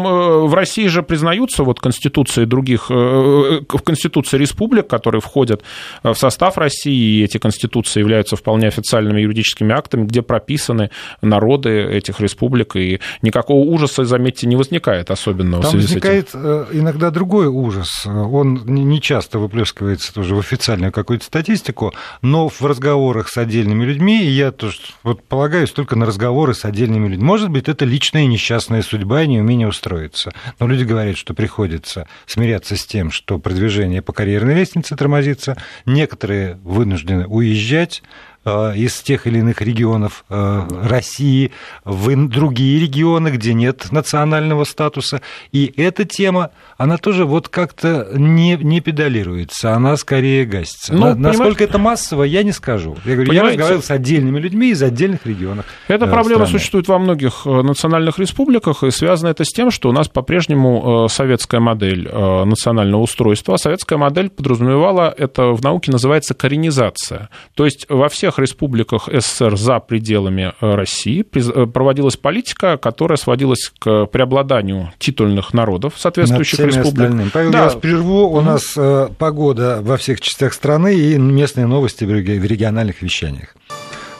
в 0.46 0.54
России 0.54 0.86
же 0.86 1.02
признаются 1.02 1.64
вот 1.64 1.80
конституции 1.80 2.44
других, 2.44 2.86
э, 2.90 2.94
э, 2.94 3.60
в 3.68 3.82
конституции 3.82 4.36
республик, 4.36 4.86
которые 4.86 5.20
входят 5.20 5.62
в 6.02 6.14
состав 6.14 6.58
России, 6.58 7.20
и 7.20 7.24
эти 7.24 7.38
конституции 7.38 8.00
являются 8.00 8.36
вполне 8.36 8.68
официальными 8.68 9.20
юридическими 9.20 9.74
актами, 9.74 10.04
где 10.04 10.22
прописаны 10.22 10.90
народы 11.20 11.82
этих 11.82 12.20
республик, 12.20 12.76
и 12.76 13.00
никакого 13.22 13.58
ужаса, 13.58 14.04
заметьте, 14.04 14.46
не 14.46 14.56
возникает 14.56 15.10
особенного 15.10 15.62
Там 15.62 15.70
в 15.70 15.72
связи 15.72 15.86
возникает 15.86 16.28
с 16.28 16.34
этим. 16.34 16.40
Э, 16.44 16.66
иногда 16.72 17.10
другой 17.10 17.46
ужас. 17.46 18.06
Он 18.06 18.62
не 18.66 19.00
часто 19.00 19.38
выплескивается 19.38 20.14
тоже 20.14 20.34
в 20.34 20.38
официальную 20.38 20.92
какую-то 20.92 21.24
статистику, 21.24 21.92
но 22.22 22.48
в 22.48 22.62
разговорах 22.62 23.28
с 23.28 23.36
отдельными 23.36 23.84
людьми, 23.84 24.24
я 24.24 24.52
тоже 24.52 24.78
вот 25.02 25.22
полагаюсь 25.56 25.72
только 25.72 25.96
на 25.96 26.04
разговоры 26.04 26.52
с 26.52 26.66
отдельными 26.66 27.08
людьми. 27.08 27.24
Может 27.24 27.48
быть, 27.48 27.66
это 27.66 27.86
личная 27.86 28.26
несчастная 28.26 28.82
судьба 28.82 29.22
и 29.22 29.26
неумение 29.26 29.66
устроиться. 29.66 30.32
Но 30.58 30.66
люди 30.66 30.84
говорят, 30.84 31.16
что 31.16 31.32
приходится 31.32 32.06
смиряться 32.26 32.76
с 32.76 32.84
тем, 32.84 33.10
что 33.10 33.38
продвижение 33.38 34.02
по 34.02 34.12
карьерной 34.12 34.54
лестнице 34.54 34.96
тормозится. 34.96 35.56
Некоторые 35.86 36.58
вынуждены 36.62 37.26
уезжать, 37.26 38.02
Э, 38.46 38.72
из 38.76 39.02
тех 39.02 39.26
или 39.26 39.40
иных 39.40 39.60
регионов 39.60 40.24
э, 40.28 40.68
России 40.84 41.50
в 41.84 42.28
другие 42.28 42.78
регионы, 42.80 43.30
где 43.30 43.54
нет 43.54 43.90
национального 43.90 44.62
статуса. 44.62 45.20
И 45.50 45.74
эта 45.76 46.04
тема, 46.04 46.52
она 46.76 46.98
тоже 46.98 47.24
вот 47.24 47.48
как-то 47.48 48.08
не, 48.12 48.56
не 48.56 48.80
педалируется, 48.80 49.72
она 49.72 49.96
скорее 49.96 50.44
гасится. 50.44 50.94
Ну, 50.94 51.14
Насколько 51.14 51.64
это 51.64 51.78
массово, 51.78 52.24
я 52.24 52.42
не 52.42 52.52
скажу. 52.52 52.96
Я 53.04 53.14
говорю, 53.14 53.32
я 53.32 53.44
разговаривал 53.44 53.82
с 53.82 53.90
отдельными 53.90 54.38
людьми 54.38 54.70
из 54.70 54.82
отдельных 54.82 55.26
регионов. 55.26 55.66
Эта 55.88 56.06
э, 56.06 56.10
проблема 56.10 56.46
страны. 56.46 56.58
существует 56.58 56.88
во 56.88 56.98
многих 56.98 57.44
национальных 57.46 58.18
республиках, 58.18 58.82
и 58.82 58.90
связано 58.90 59.30
это 59.30 59.44
с 59.44 59.48
тем, 59.48 59.70
что 59.70 59.88
у 59.88 59.92
нас 59.92 60.08
по-прежнему 60.08 61.08
советская 61.08 61.60
модель 61.60 62.08
национального 62.08 63.02
устройства. 63.02 63.56
Советская 63.56 63.98
модель 63.98 64.30
подразумевала, 64.30 65.14
это 65.16 65.52
в 65.52 65.62
науке 65.62 65.90
называется 65.92 66.34
коренизация. 66.34 67.30
То 67.54 67.64
есть 67.64 67.86
во 67.88 68.08
всех 68.08 68.38
республиках 68.38 69.08
СССР 69.12 69.56
за 69.56 69.80
пределами 69.80 70.52
э, 70.60 70.74
России 70.74 71.24
э, 71.34 71.66
проводилась 71.66 72.16
политика, 72.16 72.76
которая 72.76 73.16
сводилась 73.16 73.72
к 73.78 74.06
преобладанию 74.06 74.92
титульных 74.98 75.54
народов 75.54 75.94
соответствующих 75.96 76.65
республик. 76.66 77.08
Остальным. 77.08 77.30
Павел, 77.30 77.50
да. 77.50 77.58
я 77.58 77.64
вас 77.64 77.74
прерву. 77.74 78.28
У 78.28 78.40
нас 78.40 78.74
э, 78.76 79.08
погода 79.18 79.80
во 79.82 79.96
всех 79.96 80.20
частях 80.20 80.52
страны 80.52 80.94
и 80.94 81.18
местные 81.18 81.66
новости 81.66 82.04
в 82.04 82.10
региональных 82.10 83.02
вещаниях. 83.02 83.54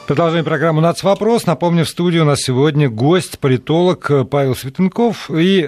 Продолжаем 0.07 0.45
программу 0.45 0.79
«Нацвопрос». 0.79 1.45
Напомню, 1.45 1.83
в 1.83 1.89
студии 1.89 2.19
у 2.19 2.25
нас 2.25 2.39
сегодня 2.39 2.89
гость, 2.89 3.39
политолог 3.39 4.09
Павел 4.29 4.55
Светенков 4.55 5.29
и 5.29 5.67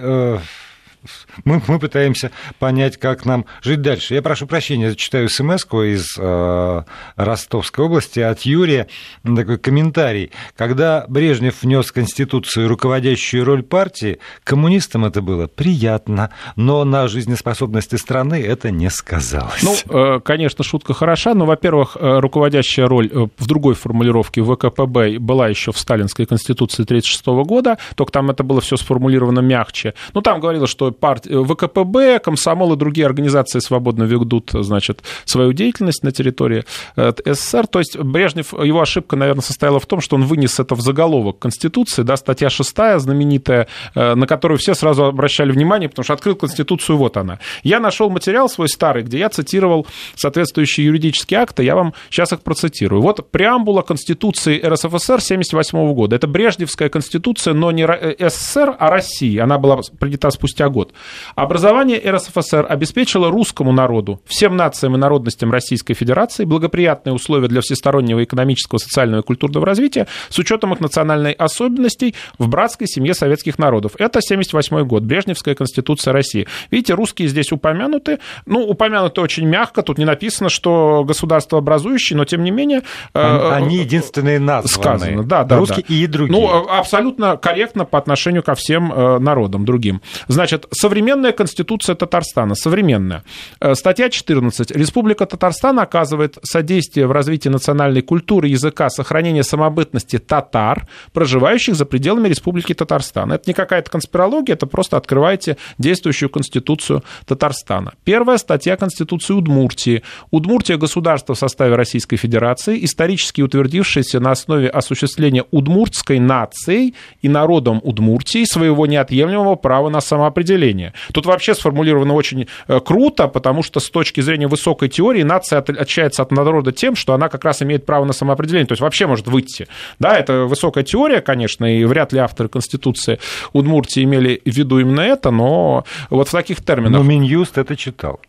мы, 1.45 1.61
мы 1.67 1.79
пытаемся 1.79 2.31
понять, 2.59 2.97
как 2.97 3.25
нам 3.25 3.45
жить 3.61 3.81
дальше. 3.81 4.13
Я 4.13 4.21
прошу 4.21 4.47
прощения, 4.47 4.89
зачитаю 4.89 5.29
смс 5.29 5.65
из 5.65 6.17
э, 6.17 6.83
Ростовской 7.15 7.85
области 7.85 8.19
от 8.19 8.41
Юрия. 8.41 8.87
Такой 9.23 9.57
комментарий. 9.57 10.31
Когда 10.55 11.05
Брежнев 11.07 11.61
внес 11.61 11.87
в 11.87 11.93
Конституцию 11.93 12.67
руководящую 12.67 13.45
роль 13.45 13.63
партии, 13.63 14.19
коммунистам 14.43 15.05
это 15.05 15.21
было 15.21 15.47
приятно, 15.47 16.31
но 16.55 16.83
на 16.83 17.07
жизнеспособности 17.07 17.95
страны 17.95 18.41
это 18.41 18.71
не 18.71 18.89
сказалось. 18.89 19.63
Ну, 19.63 20.15
э, 20.15 20.19
конечно, 20.19 20.63
шутка 20.63 20.93
хороша, 20.93 21.33
но, 21.33 21.45
во-первых, 21.45 21.97
э, 21.99 22.19
руководящая 22.19 22.87
роль 22.87 23.09
э, 23.11 23.27
в 23.37 23.47
другой 23.47 23.75
формулировке 23.75 24.43
ВКПБ 24.43 25.19
была 25.19 25.47
еще 25.47 25.71
в 25.71 25.77
Сталинской 25.77 26.25
Конституции 26.25 26.83
1936 26.83 27.25
года, 27.47 27.77
только 27.95 28.11
там 28.11 28.29
это 28.29 28.43
было 28.43 28.61
все 28.61 28.77
сформулировано 28.77 29.39
мягче. 29.39 29.93
Ну, 30.13 30.21
там 30.21 30.39
говорилось, 30.39 30.69
что 30.69 30.91
партия, 30.91 31.18
э, 31.27 31.43
ВКПБ, 31.43 32.19
комсомол 32.19 32.73
и 32.73 32.77
другие 32.77 33.05
организации 33.05 33.59
свободно 33.59 34.03
ведут, 34.03 34.51
значит, 34.53 35.03
свою 35.25 35.53
деятельность 35.53 36.03
на 36.03 36.11
территории 36.11 36.65
э, 36.95 37.13
СССР. 37.25 37.67
То 37.67 37.79
есть 37.79 37.97
Брежнев, 37.97 38.53
его 38.53 38.81
ошибка, 38.81 39.15
наверное, 39.15 39.41
состояла 39.41 39.79
в 39.79 39.85
том, 39.85 40.01
что 40.01 40.15
он 40.15 40.25
вынес 40.25 40.59
это 40.59 40.75
в 40.75 40.81
заголовок 40.81 41.39
Конституции, 41.39 42.03
да, 42.03 42.17
статья 42.17 42.49
6 42.49 42.69
знаменитая, 42.97 43.67
э, 43.95 44.15
на 44.15 44.27
которую 44.27 44.57
все 44.57 44.73
сразу 44.73 45.05
обращали 45.05 45.51
внимание, 45.51 45.89
потому 45.89 46.03
что 46.03 46.13
открыл 46.13 46.35
Конституцию, 46.35 46.97
вот 46.97 47.17
она. 47.17 47.39
Я 47.63 47.79
нашел 47.79 48.09
материал 48.09 48.49
свой 48.49 48.69
старый, 48.69 49.03
где 49.03 49.19
я 49.19 49.29
цитировал 49.29 49.87
соответствующие 50.15 50.85
юридические 50.87 51.39
акты, 51.39 51.63
я 51.63 51.75
вам 51.75 51.93
сейчас 52.09 52.33
их 52.33 52.41
процитирую. 52.41 53.01
Вот 53.01 53.31
преамбула 53.31 53.81
Конституции 53.81 54.59
РСФСР 54.59 55.19
1978 55.19 55.93
года. 55.93 56.15
Это 56.15 56.27
Брежневская 56.27 56.89
Конституция, 56.89 57.53
но 57.53 57.71
не 57.71 57.85
СССР, 58.29 58.75
а 58.77 58.89
России. 58.89 59.37
Она 59.37 59.57
была 59.57 59.81
принята 59.99 60.29
спустя 60.31 60.69
год. 60.69 60.93
Образование 61.35 61.99
РСФСР 61.99 62.65
обеспечило 62.67 63.29
русскому 63.29 63.71
народу, 63.71 64.21
всем 64.25 64.55
нациям 64.55 64.95
и 64.95 64.97
народностям 64.97 65.51
Российской 65.51 65.93
Федерации 65.93 66.45
благоприятные 66.45 67.13
условия 67.13 67.47
для 67.47 67.61
всестороннего 67.61 68.23
экономического, 68.23 68.77
социального 68.77 69.21
и 69.21 69.23
культурного 69.23 69.65
развития 69.65 70.07
с 70.29 70.37
учетом 70.39 70.73
их 70.73 70.79
национальной 70.79 71.31
особенностей 71.31 72.15
в 72.37 72.47
братской 72.47 72.87
семье 72.87 73.13
советских 73.13 73.59
народов. 73.59 73.93
Это 73.97 74.21
78 74.21 74.83
год, 74.85 75.03
Брежневская 75.03 75.55
Конституция 75.55 76.13
России. 76.13 76.47
Видите, 76.71 76.93
русские 76.93 77.27
здесь 77.27 77.51
упомянуты. 77.51 78.19
Ну, 78.45 78.61
упомянуты 78.61 79.21
очень 79.21 79.47
мягко, 79.47 79.81
тут 79.81 79.97
не 79.97 80.05
написано, 80.05 80.49
что 80.49 81.03
государство 81.05 81.59
образующее, 81.59 82.17
но 82.17 82.25
тем 82.25 82.43
не 82.43 82.51
менее... 82.51 82.83
Э, 83.13 83.51
они 83.53 83.77
единственные 83.77 84.39
названные. 84.39 84.97
Сказано, 84.97 85.23
да, 85.23 85.43
да. 85.43 85.57
Русские 85.57 85.85
да. 85.87 85.93
и 85.93 86.07
другие. 86.07 86.39
Ну, 86.39 86.67
абсолютно 86.69 87.37
корректно 87.37 87.85
по 87.85 87.97
отношению 87.97 88.43
ко 88.43 88.55
всем 88.55 88.91
э, 88.91 89.19
народам 89.19 89.65
другим. 89.65 90.01
Значит, 90.27 90.67
современная 90.99 91.31
Конституция 91.31 91.95
Татарстана, 91.95 92.55
современная. 92.55 93.23
Э, 93.61 93.73
статья 93.75 94.09
14. 94.09 94.71
Республика 94.71 95.25
Татарстан 95.25 95.79
оказывает 95.79 96.37
содействие 96.43 97.07
в 97.07 97.13
развитии 97.13 97.49
национальной 97.49 98.01
культуры, 98.01 98.49
языка, 98.49 98.89
сохранения 98.89 99.43
самобытности 99.43 100.17
татар, 100.19 100.87
проживающих 101.13 101.75
за 101.75 101.85
пределами 101.85 102.27
Республики 102.27 102.73
Татарстан. 102.73 103.31
Это 103.31 103.43
не 103.47 103.53
какая-то 103.53 103.89
конспирология, 103.89 104.55
это 104.55 104.67
просто 104.67 104.97
открываете 104.97 105.55
действующую 105.77 106.29
Конституцию 106.29 107.01
Татарстана. 107.25 107.93
Первая 108.03 108.37
статья 108.37 108.75
Конституции 108.75 109.33
Удмуртии. 109.33 110.03
Удмуртия– 110.31 110.77
государство 110.79 111.33
в 111.33 111.37
составе 111.37 111.75
Российской 111.75 112.17
Федерации, 112.17 112.83
исторически 112.83 113.41
утвердившееся 113.41 114.19
на 114.19 114.31
основе 114.31 114.67
осуществления 114.67 115.45
удмуртской 115.51 116.19
нацией 116.19 116.93
и 117.21 117.29
народом 117.29 117.79
Удмуртии 117.83 118.43
своего 118.43 118.85
неотъемлемого 118.85 119.55
права 119.55 119.89
на 119.89 120.01
самоопределение 120.01 120.88
населения. 120.89 121.11
Тут 121.13 121.25
вообще 121.25 121.53
сформулировано 121.53 122.13
очень 122.13 122.47
э, 122.67 122.79
круто, 122.79 123.27
потому 123.27 123.63
что 123.63 123.79
с 123.79 123.89
точки 123.89 124.21
зрения 124.21 124.47
высокой 124.47 124.89
теории 124.89 125.23
нация 125.23 125.59
отличается 125.59 126.21
от 126.21 126.31
народа 126.31 126.71
тем, 126.71 126.95
что 126.95 127.13
она 127.13 127.29
как 127.29 127.45
раз 127.45 127.61
имеет 127.61 127.85
право 127.85 128.05
на 128.05 128.13
самоопределение, 128.13 128.67
то 128.67 128.73
есть 128.73 128.81
вообще 128.81 129.07
может 129.07 129.27
выйти. 129.27 129.67
Да, 129.99 130.17
это 130.17 130.45
высокая 130.45 130.83
теория, 130.83 131.21
конечно, 131.21 131.65
и 131.65 131.85
вряд 131.85 132.13
ли 132.13 132.19
авторы 132.19 132.49
Конституции 132.49 133.19
Удмуртии 133.53 134.03
имели 134.03 134.41
в 134.45 134.55
виду 134.55 134.79
именно 134.79 135.01
это, 135.01 135.31
но 135.31 135.83
вот 136.09 136.27
в 136.27 136.31
таких 136.31 136.63
терминах. 136.63 137.01
Но 137.01 137.03
Минюст 137.03 137.57
это 137.57 137.75
читал. 137.75 138.19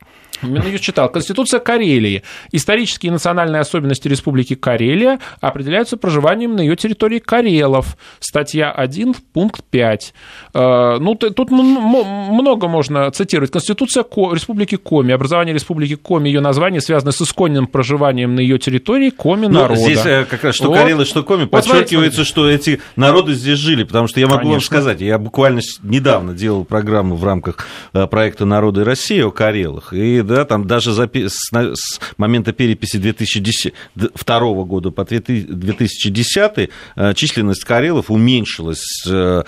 Я 0.43 0.79
читал. 0.79 1.11
Конституция 1.11 1.61
Карелии. 1.61 2.23
Исторические 2.53 3.11
и 3.11 3.13
национальные 3.13 3.61
особенности 3.61 4.09
Республики 4.09 4.55
Карелия 4.55 5.19
определяются 5.41 5.97
проживанием 5.97 6.57
на 6.57 6.61
ее 6.61 6.77
территории 6.77 7.19
карелов. 7.19 7.97
Статья 8.19 8.71
1, 8.71 9.15
пункт 9.33 9.63
5. 9.71 10.15
Э, 10.55 10.97
ну, 10.99 11.15
тут 11.15 11.51
много 11.51 12.69
можно 12.69 13.11
цитировать. 13.11 13.51
Конституция 13.51 14.05
Республики 14.05 14.77
Коми. 14.77 15.13
Образование 15.13 15.55
Республики 15.55 15.97
Коми, 15.97 16.29
ее 16.29 16.41
название 16.41 16.81
связано 16.81 17.13
с 17.13 17.21
исконным 17.21 17.67
проживанием 17.67 18.35
на 18.35 18.41
ее 18.41 18.59
территории 18.59 19.11
Коми 19.11 19.47
ну, 19.47 19.61
народа. 19.61 19.81
Здесь 19.81 20.05
э, 20.05 20.25
как 20.25 20.45
раз 20.45 20.55
что 20.55 20.69
вот. 20.69 20.79
Карелы, 20.79 21.05
что 21.05 21.23
Коми, 21.23 21.43
вот 21.43 21.51
подчеркивается, 21.51 22.25
что 22.25 22.49
эти 22.49 22.81
народы 22.97 23.35
здесь 23.35 23.59
жили. 23.59 23.85
Потому 23.85 24.09
что 24.09 24.21
я 24.21 24.27
могу 24.27 24.39
Конечно. 24.39 24.55
вам 24.55 24.61
сказать, 24.61 25.01
я 25.01 25.19
буквально 25.19 25.61
недавно 25.83 26.35
делал 26.35 26.65
программу 26.65 27.17
в 27.17 27.25
рамках 27.25 27.67
э, 27.93 28.07
проекта 28.07 28.45
«Народы 28.45 28.85
России» 28.85 29.21
о 29.21 29.31
Карелах. 29.31 29.93
И 29.93 30.23
да, 30.35 30.45
там 30.45 30.67
даже 30.67 30.91
запи- 30.91 31.29
с, 31.29 31.51
с 31.53 32.01
момента 32.17 32.53
переписи 32.53 32.97
2010, 32.97 33.75
2002 33.95 34.65
года 34.65 34.91
по 34.91 35.05
2010 35.05 36.71
э, 36.97 37.15
численность 37.15 37.65
карелов 37.65 38.11
уменьшилась 38.11 39.05
э, 39.09 39.43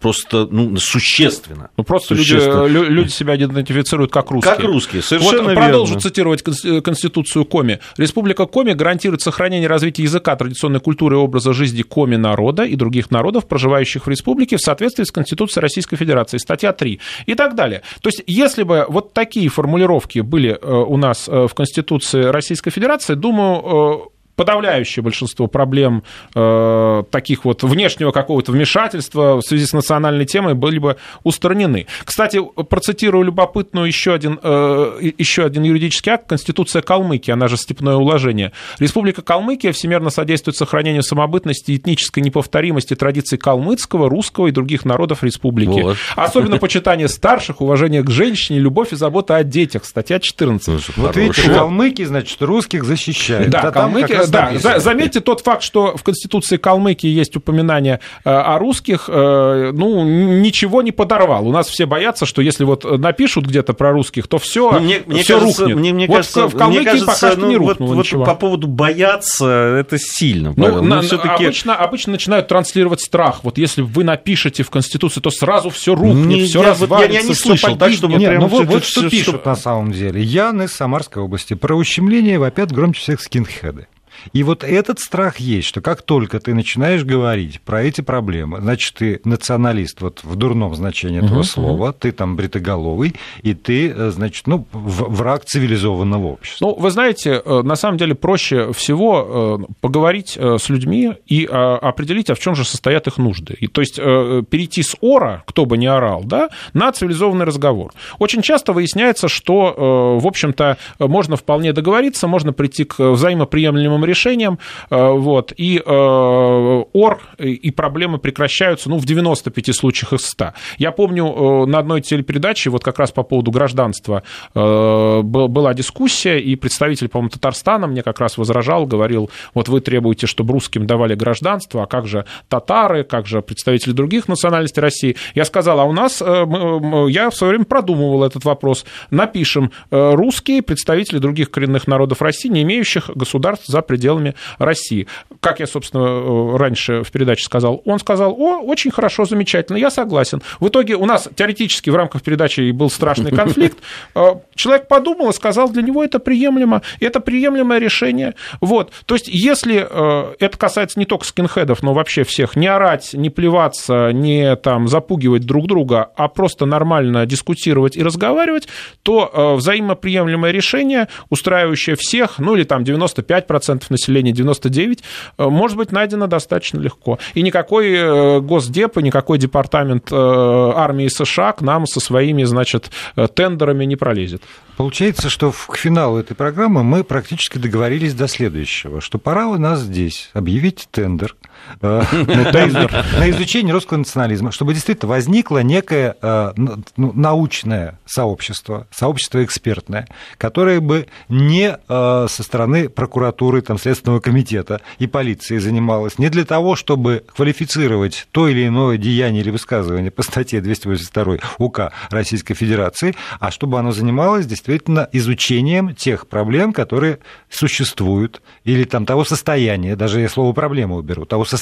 просто 0.00 0.48
ну, 0.50 0.76
существенно. 0.76 1.70
Ну, 1.76 1.84
просто 1.84 2.16
существенно. 2.16 2.66
Люди, 2.66 2.90
люди 2.90 3.08
себя 3.10 3.36
идентифицируют 3.36 4.10
как 4.10 4.30
русские. 4.30 4.54
Как 4.54 4.64
русские, 4.64 5.02
совершенно 5.02 5.50
вот, 5.50 5.54
Продолжу 5.54 5.94
верно. 5.94 6.00
цитировать 6.00 6.42
Конституцию 6.42 7.44
Коми. 7.44 7.80
Республика 7.96 8.46
Коми 8.46 8.72
гарантирует 8.72 9.22
сохранение 9.22 9.66
и 9.66 9.68
развитие 9.68 10.04
языка, 10.04 10.36
традиционной 10.36 10.80
культуры 10.80 11.16
и 11.16 11.18
образа 11.18 11.52
жизни 11.52 11.82
Коми 11.82 12.16
народа 12.16 12.64
и 12.64 12.76
других 12.76 13.10
народов, 13.10 13.46
проживающих 13.46 14.06
в 14.06 14.08
республике, 14.08 14.56
в 14.56 14.60
соответствии 14.60 15.04
с 15.04 15.10
Конституцией 15.10 15.62
Российской 15.62 15.96
Федерации, 15.96 16.38
статья 16.38 16.72
3 16.72 17.00
и 17.26 17.34
так 17.34 17.54
далее. 17.54 17.82
То 18.00 18.08
есть, 18.08 18.22
если 18.26 18.62
бы 18.62 18.86
вот 18.88 19.12
такие 19.12 19.48
формулировки 19.48 20.20
были 20.20 20.58
э, 20.60 20.72
у 20.72 20.96
нас 20.96 21.28
э, 21.28 21.46
в 21.46 21.54
Конституции 21.54 22.22
Российской 22.22 22.70
Федерации, 22.70 23.14
думаю, 23.14 24.06
э, 24.06 24.19
подавляющее 24.40 25.02
большинство 25.02 25.48
проблем 25.48 26.02
э, 26.34 27.02
таких 27.10 27.44
вот 27.44 27.62
внешнего 27.62 28.10
какого-то 28.10 28.52
вмешательства 28.52 29.36
в 29.36 29.42
связи 29.42 29.66
с 29.66 29.74
национальной 29.74 30.24
темой 30.24 30.54
были 30.54 30.78
бы 30.78 30.96
устранены. 31.24 31.86
Кстати, 32.06 32.40
процитирую 32.70 33.24
любопытную 33.24 33.86
еще 33.86 34.14
один, 34.14 34.40
э, 34.42 35.10
еще 35.18 35.44
один 35.44 35.64
юридический 35.64 36.12
акт, 36.12 36.26
Конституция 36.26 36.80
Калмыкии, 36.80 37.30
она 37.30 37.48
же 37.48 37.58
степное 37.58 37.96
уложение. 37.96 38.52
Республика 38.78 39.20
Калмыкия 39.20 39.72
всемерно 39.72 40.08
содействует 40.08 40.56
сохранению 40.56 41.02
самобытности, 41.02 41.76
этнической 41.76 42.22
неповторимости 42.22 42.94
традиций 42.96 43.36
калмыцкого, 43.36 44.08
русского 44.08 44.46
и 44.46 44.52
других 44.52 44.86
народов 44.86 45.22
республики. 45.22 45.82
Вот. 45.82 45.98
Особенно 46.16 46.56
почитание 46.56 47.08
старших, 47.08 47.60
уважение 47.60 48.02
к 48.02 48.08
женщине, 48.08 48.58
любовь 48.58 48.94
и 48.94 48.96
забота 48.96 49.36
о 49.36 49.44
детях. 49.44 49.84
Статья 49.84 50.18
14. 50.18 50.96
Вот 50.96 51.14
видите, 51.14 51.42
калмыки, 51.42 52.04
значит, 52.06 52.40
русских 52.40 52.84
защищают. 52.84 53.50
Да, 53.50 53.70
калмыки, 53.70 54.29
да, 54.30 54.50
за, 54.58 54.78
заметьте 54.78 55.20
тот 55.20 55.40
факт, 55.40 55.62
что 55.62 55.96
в 55.96 56.02
Конституции 56.02 56.56
Калмыкии 56.56 57.08
есть 57.08 57.36
упоминание 57.36 58.00
э, 58.24 58.30
о 58.30 58.58
русских, 58.58 59.08
э, 59.08 59.70
ну, 59.72 60.04
ничего 60.04 60.82
не 60.82 60.92
подорвал. 60.92 61.46
У 61.46 61.52
нас 61.52 61.68
все 61.68 61.86
боятся, 61.86 62.26
что 62.26 62.42
если 62.42 62.64
вот 62.64 62.84
напишут 62.98 63.46
где-то 63.46 63.72
про 63.74 63.92
русских, 63.92 64.26
то 64.28 64.38
все, 64.38 64.72
ну, 64.72 64.80
мне, 64.80 65.02
мне 65.06 65.22
все 65.22 65.38
кажется, 65.38 65.62
рухнет. 65.62 65.78
Мне, 65.78 65.92
мне 65.92 66.06
вот 66.06 66.16
кажется, 66.16 66.48
в 66.48 66.56
Калмыкии 66.56 66.80
мне 66.80 66.84
кажется, 66.86 67.06
пока 67.06 67.32
что 67.32 67.40
ну, 67.40 67.48
не 67.48 67.56
рухнуло 67.56 67.94
вот, 67.94 68.04
ничего. 68.04 68.20
Вот 68.20 68.26
по 68.26 68.34
поводу 68.34 68.66
бояться, 68.66 69.46
это 69.46 69.98
сильно. 69.98 70.52
Ну, 70.56 70.82
на, 70.82 71.00
обычно, 71.00 71.74
обычно 71.76 72.12
начинают 72.12 72.48
транслировать 72.48 73.00
страх. 73.00 73.40
Вот 73.42 73.58
если 73.58 73.82
вы 73.82 74.04
напишете 74.04 74.62
в 74.62 74.70
Конституции, 74.70 75.20
то 75.20 75.30
сразу 75.30 75.70
все 75.70 75.94
рухнет, 75.94 76.26
не, 76.26 76.44
все 76.44 76.60
я, 76.60 76.68
развалится, 76.68 77.12
я, 77.12 77.20
я 77.20 77.26
не 77.26 77.34
слышал, 77.34 77.76
так, 77.76 77.92
чтобы 77.92 78.14
Нет, 78.14 78.30
прям 78.30 78.42
ну, 78.42 78.48
вот, 78.48 78.66
вот 78.66 78.84
что 78.84 79.08
пишут 79.08 79.44
на 79.44 79.56
самом 79.56 79.92
деле. 79.92 80.22
Ян 80.22 80.62
из 80.62 80.72
Самарской 80.72 81.22
области. 81.22 81.54
Про 81.54 81.76
ущемление 81.76 82.38
вопят 82.38 82.72
громче 82.72 83.00
всех 83.00 83.20
скинхеды. 83.20 83.86
И 84.32 84.42
вот 84.42 84.64
этот 84.64 85.00
страх 85.00 85.38
есть, 85.38 85.68
что 85.68 85.80
как 85.80 86.02
только 86.02 86.40
ты 86.40 86.54
начинаешь 86.54 87.04
говорить 87.04 87.60
про 87.60 87.82
эти 87.82 88.00
проблемы, 88.00 88.60
значит, 88.60 88.94
ты 88.94 89.20
националист, 89.24 90.00
вот 90.00 90.20
в 90.22 90.36
дурном 90.36 90.74
значении 90.74 91.24
этого 91.24 91.40
uh-huh, 91.40 91.44
слова, 91.44 91.88
uh-huh. 91.88 91.96
ты 91.98 92.12
там 92.12 92.36
бритоголовый, 92.36 93.14
и 93.42 93.54
ты, 93.54 93.90
э, 93.90 94.10
значит, 94.10 94.46
ну, 94.46 94.66
враг 94.72 95.44
цивилизованного 95.44 96.26
общества. 96.26 96.66
Ну, 96.66 96.74
вы 96.74 96.90
знаете, 96.90 97.42
э, 97.44 97.62
на 97.62 97.76
самом 97.76 97.98
деле 97.98 98.14
проще 98.14 98.72
всего 98.72 99.58
э, 99.60 99.72
поговорить 99.80 100.36
с 100.40 100.68
людьми 100.68 101.14
и 101.26 101.44
определить, 101.44 102.30
а 102.30 102.34
в 102.34 102.38
чем 102.38 102.54
же 102.54 102.64
состоят 102.64 103.06
их 103.06 103.18
нужды. 103.18 103.56
И, 103.58 103.66
то 103.66 103.80
есть 103.80 103.96
перейти 103.96 104.82
с 104.82 104.96
ора, 105.00 105.42
кто 105.46 105.64
бы 105.64 105.76
ни 105.78 105.86
орал, 105.86 106.22
да, 106.24 106.50
на 106.72 106.92
цивилизованный 106.92 107.44
разговор. 107.44 107.92
Очень 108.18 108.42
часто 108.42 108.72
выясняется, 108.72 109.28
что, 109.28 110.18
в 110.20 110.26
общем-то, 110.26 110.76
можно 110.98 111.36
вполне 111.36 111.72
договориться, 111.72 112.28
можно 112.28 112.52
прийти 112.52 112.84
к 112.84 112.98
взаимоприемлемым 112.98 114.04
решением, 114.10 114.58
э, 114.90 115.10
вот, 115.10 115.52
и 115.56 115.78
э, 115.78 115.82
ОР 115.82 117.20
и 117.38 117.70
проблемы 117.70 118.18
прекращаются, 118.18 118.90
ну, 118.90 118.98
в 118.98 119.06
95 119.06 119.74
случаях 119.74 120.12
из 120.12 120.26
100. 120.26 120.52
Я 120.78 120.92
помню, 120.92 121.26
э, 121.26 121.66
на 121.66 121.78
одной 121.78 122.00
телепередаче, 122.00 122.70
вот 122.70 122.84
как 122.84 122.98
раз 122.98 123.12
по 123.12 123.22
поводу 123.22 123.50
гражданства, 123.50 124.22
была 124.54 125.74
дискуссия, 125.74 126.38
и 126.38 126.56
представитель, 126.56 127.08
по-моему, 127.08 127.30
Татарстана 127.30 127.86
мне 127.86 128.02
как 128.02 128.20
раз 128.20 128.38
возражал, 128.38 128.86
говорил, 128.86 129.30
вот 129.54 129.68
вы 129.68 129.80
требуете, 129.80 130.26
чтобы 130.26 130.52
русским 130.52 130.86
давали 130.86 131.14
гражданство, 131.14 131.84
а 131.84 131.86
как 131.86 132.06
же 132.06 132.24
татары, 132.48 133.04
как 133.04 133.26
же 133.26 133.42
представители 133.42 133.92
других 133.92 134.28
национальностей 134.28 134.82
России? 134.82 135.16
Я 135.34 135.44
сказал, 135.44 135.80
а 135.80 135.84
у 135.84 135.92
нас, 135.92 136.20
я 136.20 137.30
в 137.30 137.34
свое 137.34 137.50
время 137.50 137.64
продумывал 137.64 138.24
этот 138.24 138.44
вопрос, 138.44 138.84
напишем, 139.10 139.70
русские 139.90 140.62
представители 140.62 141.18
других 141.18 141.50
коренных 141.50 141.86
народов 141.86 142.22
России, 142.22 142.48
не 142.48 142.62
имеющих 142.62 143.10
государств 143.14 143.66
за 143.66 143.82
пределами 143.82 143.99
пределами 144.00 144.34
России. 144.58 145.06
Как 145.40 145.60
я, 145.60 145.66
собственно, 145.66 146.02
э, 146.02 146.56
раньше 146.56 147.02
в 147.02 147.10
передаче 147.10 147.44
сказал, 147.44 147.82
он 147.84 147.98
сказал, 147.98 148.32
о, 148.32 148.60
очень 148.60 148.90
хорошо, 148.90 149.26
замечательно, 149.26 149.76
я 149.76 149.90
согласен. 149.90 150.42
В 150.58 150.68
итоге 150.68 150.96
у 150.96 151.04
нас 151.04 151.28
теоретически 151.34 151.90
в 151.90 151.96
рамках 151.96 152.22
передачи 152.22 152.70
был 152.70 152.90
страшный 152.90 153.30
конфликт. 153.30 153.78
Э, 154.14 154.34
человек 154.54 154.88
подумал 154.88 155.30
и 155.30 155.32
сказал, 155.32 155.68
для 155.70 155.82
него 155.82 156.02
это 156.02 156.18
приемлемо, 156.18 156.82
это 157.00 157.20
приемлемое 157.20 157.78
решение. 157.78 158.34
Вот. 158.60 158.92
То 159.06 159.14
есть, 159.14 159.28
если 159.28 159.86
э, 159.88 160.34
это 160.38 160.56
касается 160.56 160.98
не 160.98 161.06
только 161.06 161.26
скинхедов, 161.26 161.82
но 161.82 161.92
вообще 161.92 162.24
всех, 162.24 162.56
не 162.56 162.66
орать, 162.66 163.10
не 163.12 163.30
плеваться, 163.30 164.10
не 164.12 164.56
там 164.56 164.88
запугивать 164.88 165.44
друг 165.44 165.66
друга, 165.66 166.10
а 166.16 166.28
просто 166.28 166.66
нормально 166.66 167.26
дискутировать 167.26 167.96
и 167.96 168.02
разговаривать, 168.02 168.68
то 169.02 169.56
взаимоприемлемое 169.56 170.50
решение, 170.50 171.08
устраивающее 171.28 171.96
всех, 171.96 172.38
ну 172.38 172.56
или 172.56 172.64
там 172.64 172.82
95% 172.82 173.84
населения 173.90 174.32
99, 174.32 175.02
э, 175.38 175.44
может 175.46 175.76
быть 175.76 175.92
найдено 175.92 176.26
достаточно 176.26 176.78
легко. 176.78 177.18
И 177.34 177.42
никакой 177.42 177.92
э, 177.92 178.40
Госдеп 178.40 178.98
и 178.98 179.02
никакой 179.02 179.38
департамент 179.38 180.10
э, 180.10 180.14
армии 180.16 181.08
США 181.08 181.52
к 181.52 181.60
нам 181.60 181.86
со 181.86 182.00
своими, 182.00 182.44
значит, 182.44 182.90
тендерами 183.34 183.84
не 183.84 183.96
пролезет. 183.96 184.42
Получается, 184.76 185.28
что 185.28 185.52
к 185.52 185.76
финалу 185.76 186.18
этой 186.18 186.34
программы 186.34 186.82
мы 186.82 187.04
практически 187.04 187.58
договорились 187.58 188.14
до 188.14 188.28
следующего, 188.28 189.00
что 189.00 189.18
пора 189.18 189.48
у 189.48 189.58
нас 189.58 189.80
здесь 189.80 190.30
объявить 190.32 190.88
тендер 190.90 191.36
на 191.80 193.30
изучение 193.30 193.72
русского 193.72 193.98
национализма, 193.98 194.52
чтобы 194.52 194.74
действительно 194.74 195.10
возникло 195.10 195.62
некое 195.62 196.16
ну, 196.56 196.82
научное 196.96 197.98
сообщество, 198.06 198.86
сообщество 198.90 199.44
экспертное, 199.44 200.06
которое 200.38 200.80
бы 200.80 201.06
не 201.28 201.76
со 201.88 202.28
стороны 202.28 202.88
прокуратуры, 202.88 203.62
там, 203.62 203.78
Следственного 203.78 204.20
комитета 204.20 204.80
и 204.98 205.06
полиции 205.06 205.58
занималась 205.58 206.18
не 206.18 206.28
для 206.28 206.44
того, 206.44 206.76
чтобы 206.76 207.24
квалифицировать 207.34 208.28
то 208.32 208.48
или 208.48 208.66
иное 208.66 208.96
деяние 208.96 209.42
или 209.42 209.50
высказывание 209.50 210.10
по 210.10 210.22
статье 210.22 210.60
282 210.60 211.36
УК 211.58 211.92
Российской 212.10 212.54
Федерации, 212.54 213.14
а 213.38 213.50
чтобы 213.50 213.78
оно 213.78 213.92
занималось 213.92 214.46
действительно 214.46 215.08
изучением 215.12 215.94
тех 215.94 216.26
проблем, 216.26 216.72
которые 216.72 217.18
существуют, 217.48 218.42
или 218.64 218.84
там 218.84 219.06
того 219.06 219.24
состояния, 219.24 219.96
даже 219.96 220.20
я 220.20 220.28
слово 220.28 220.52
проблема 220.52 220.96
уберу, 220.96 221.24
того 221.24 221.44
состояния 221.44 221.59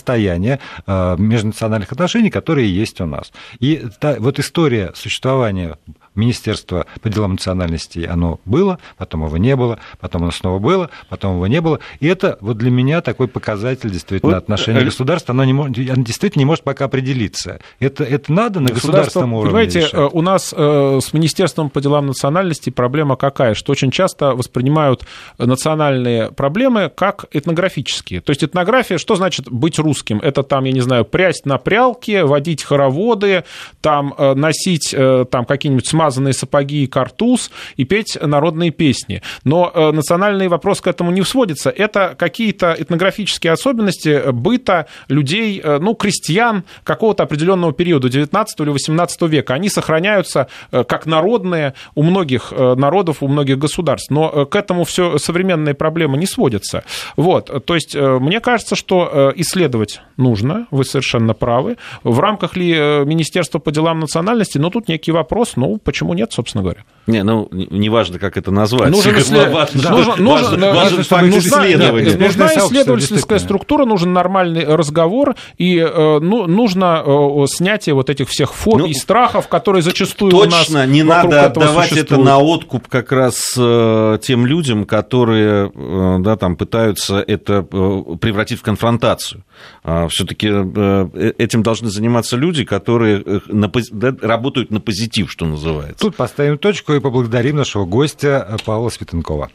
э, 0.87 1.17
межнациональных 1.19 1.93
отношений, 1.93 2.31
которые 2.31 2.75
есть 2.75 3.01
у 3.01 3.07
нас. 3.07 3.33
И 3.61 3.85
та, 4.01 4.17
вот 4.19 4.39
история 4.39 4.93
существования 4.95 5.79
Министерства 6.19 6.87
по 7.01 7.09
делам 7.09 7.33
национальностей, 7.33 8.05
оно 8.05 8.41
было, 8.45 8.79
потом 8.97 9.25
его 9.25 9.37
не 9.39 9.57
было, 9.57 9.79
потом 10.01 10.23
оно 10.23 10.33
снова 10.33 10.59
было, 10.59 10.91
потом 11.09 11.37
его 11.37 11.47
не 11.47 11.61
было. 11.61 11.79
И 12.01 12.07
это 12.07 12.37
вот 12.41 12.59
для 12.59 12.71
меня 12.71 13.01
такой 13.01 13.29
показатель 13.29 13.91
действительно 13.91 14.33
вот, 14.33 14.43
отношения 14.43 14.81
э, 14.81 14.85
государства. 14.85 15.33
Оно, 15.33 15.45
не 15.45 15.53
оно 15.53 16.03
действительно 16.03 16.41
не 16.41 16.45
может 16.45 16.65
пока 16.65 16.87
определиться. 16.87 17.61
Это, 17.81 18.05
это 18.05 18.33
надо 18.33 18.61
на 18.61 18.71
государственном 18.71 19.35
уровне 19.35 19.51
Понимаете, 19.51 19.79
решать. 19.81 19.95
Э, 19.95 20.09
у 20.13 20.21
нас 20.21 20.55
э, 20.57 20.99
с 21.03 21.13
Министерством 21.13 21.71
по 21.71 21.81
делам 21.81 22.07
национальностей 22.07 22.73
проблема 22.73 23.17
какая? 23.17 23.55
Что 23.55 23.73
очень 23.73 23.91
часто 23.91 24.35
воспринимают 24.35 25.07
национальные 25.39 26.33
проблемы 26.33 26.91
как 26.95 27.27
этнографические. 27.31 28.21
То 28.21 28.31
есть 28.31 28.43
этнография, 28.43 28.99
что 28.99 29.15
значит 29.15 29.51
быть 29.51 29.79
русским? 29.79 30.19
Это 30.19 30.43
там, 30.43 30.65
я 30.65 30.73
не 30.73 30.81
знаю, 30.81 31.05
прясть 31.05 31.47
на 31.47 31.59
прялке, 31.59 32.25
водить 32.25 32.65
хороводы, 32.65 33.45
там 33.81 34.15
носить 34.19 34.95
там 35.31 35.45
какие-нибудь 35.45 35.87
смазанные 36.09 36.35
сапоги 36.35 36.85
и 36.85 36.87
картуз 36.87 37.51
и 37.77 37.85
петь 37.85 38.19
народные 38.21 38.71
песни. 38.71 39.23
Но 39.45 39.73
национальный 39.93 40.49
вопрос 40.49 40.81
к 40.81 40.87
этому 40.87 41.11
не 41.11 41.23
сводится 41.25 41.71
это 41.71 42.15
какие-то 42.19 42.75
этнографические 42.79 43.53
особенности 43.53 44.31
быта 44.33 44.87
людей, 45.09 45.61
э, 45.63 45.79
ну, 45.79 45.95
крестьян 45.95 46.65
какого-то 46.85 47.23
определенного 47.23 47.73
периода, 47.73 48.09
19 48.09 48.61
или 48.61 48.71
18 48.71 49.23
века. 49.23 49.55
Они 49.55 49.69
сохраняются 49.69 50.49
э, 50.73 50.85
как 50.85 51.07
народные 51.07 51.75
у 51.95 52.03
многих 52.03 52.53
э, 52.53 52.75
народов, 52.75 53.23
у 53.23 53.29
многих 53.29 53.59
государств. 53.59 54.11
Но 54.11 54.47
к 54.47 54.57
этому 54.57 54.85
все 54.85 55.19
современные 55.19 55.75
проблемы 55.75 56.19
не 56.19 56.27
сводятся. 56.27 56.83
Вот. 57.17 57.65
То 57.67 57.75
есть, 57.75 57.95
мне 57.95 58.41
кажется, 58.41 58.77
что 58.77 59.33
исследовать 59.37 60.01
нужно, 60.17 60.67
вы 60.71 60.85
совершенно 60.85 61.35
правы. 61.35 61.77
В 62.05 62.21
рамках 62.21 62.57
ли 62.57 62.73
Министерства 63.05 63.59
по 63.59 63.71
делам 63.71 64.01
национальности, 64.01 64.59
ну, 64.59 64.71
тут 64.71 64.89
некий 64.89 65.13
вопрос, 65.13 65.53
ну, 65.57 65.79
почему 65.79 65.98
нет, 66.15 66.33
собственно 66.33 66.63
говоря. 66.63 66.85
Не, 67.09 67.23
ну, 67.23 67.49
неважно, 67.51 68.19
как 68.19 68.37
это 68.37 68.51
назвать. 68.51 68.91
Нужен 68.91 69.19
исслед... 69.19 69.51
важен, 69.51 69.81
да. 69.81 69.91
нужен, 69.91 70.11
важен, 70.11 70.25
нужен, 70.25 70.61
важен 70.61 71.03
факт 71.05 71.25
нужна, 71.25 71.39
исследования. 71.39 72.05
Нет, 72.11 72.21
нужна 72.21 72.47
исследовательская 72.55 73.39
структура, 73.39 73.87
нужен 73.87 74.13
нормальный 74.13 74.65
разговор, 74.65 75.35
и 75.57 75.79
э, 75.79 76.19
ну, 76.21 76.47
нужно 76.47 77.03
э, 77.05 77.47
снятие 77.47 77.95
вот 77.95 78.11
этих 78.11 78.29
всех 78.29 78.53
фобий, 78.53 78.89
ну, 78.89 78.93
страхов, 78.93 79.49
которые 79.49 79.81
зачастую 79.81 80.31
точно, 80.31 80.47
у 80.47 80.51
нас 80.51 80.89
не 80.89 81.03
надо 81.03 81.47
отдавать 81.47 81.93
это 81.93 82.19
на 82.19 82.39
откуп 82.39 82.89
как 82.89 83.11
раз 83.11 83.55
э, 83.57 84.19
тем 84.21 84.45
людям, 84.45 84.85
которые 84.85 85.73
э, 85.75 86.17
да, 86.21 86.37
там, 86.37 86.57
пытаются 86.57 87.25
это 87.27 87.67
э, 87.73 88.17
превратить 88.21 88.59
в 88.59 88.63
конфронтацию. 88.63 89.45
А, 89.83 90.09
Все-таки 90.09 90.49
э, 90.51 91.33
этим 91.39 91.63
должны 91.63 91.89
заниматься 91.89 92.37
люди, 92.37 92.65
которые 92.65 93.25
на, 93.47 93.73
да, 93.93 94.15
работают 94.21 94.71
на 94.71 94.81
позитив, 94.81 95.31
что 95.31 95.47
называется. 95.47 96.01
Тут 96.01 96.17
поставим 96.17 96.59
точку 96.59 96.98
поблагодарим 97.01 97.57
нашего 97.57 97.85
гостя 97.85 98.57
Павла 98.65 98.89
Светенкова. 98.91 99.51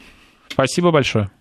Спасибо 0.49 0.91
большое. 0.91 1.31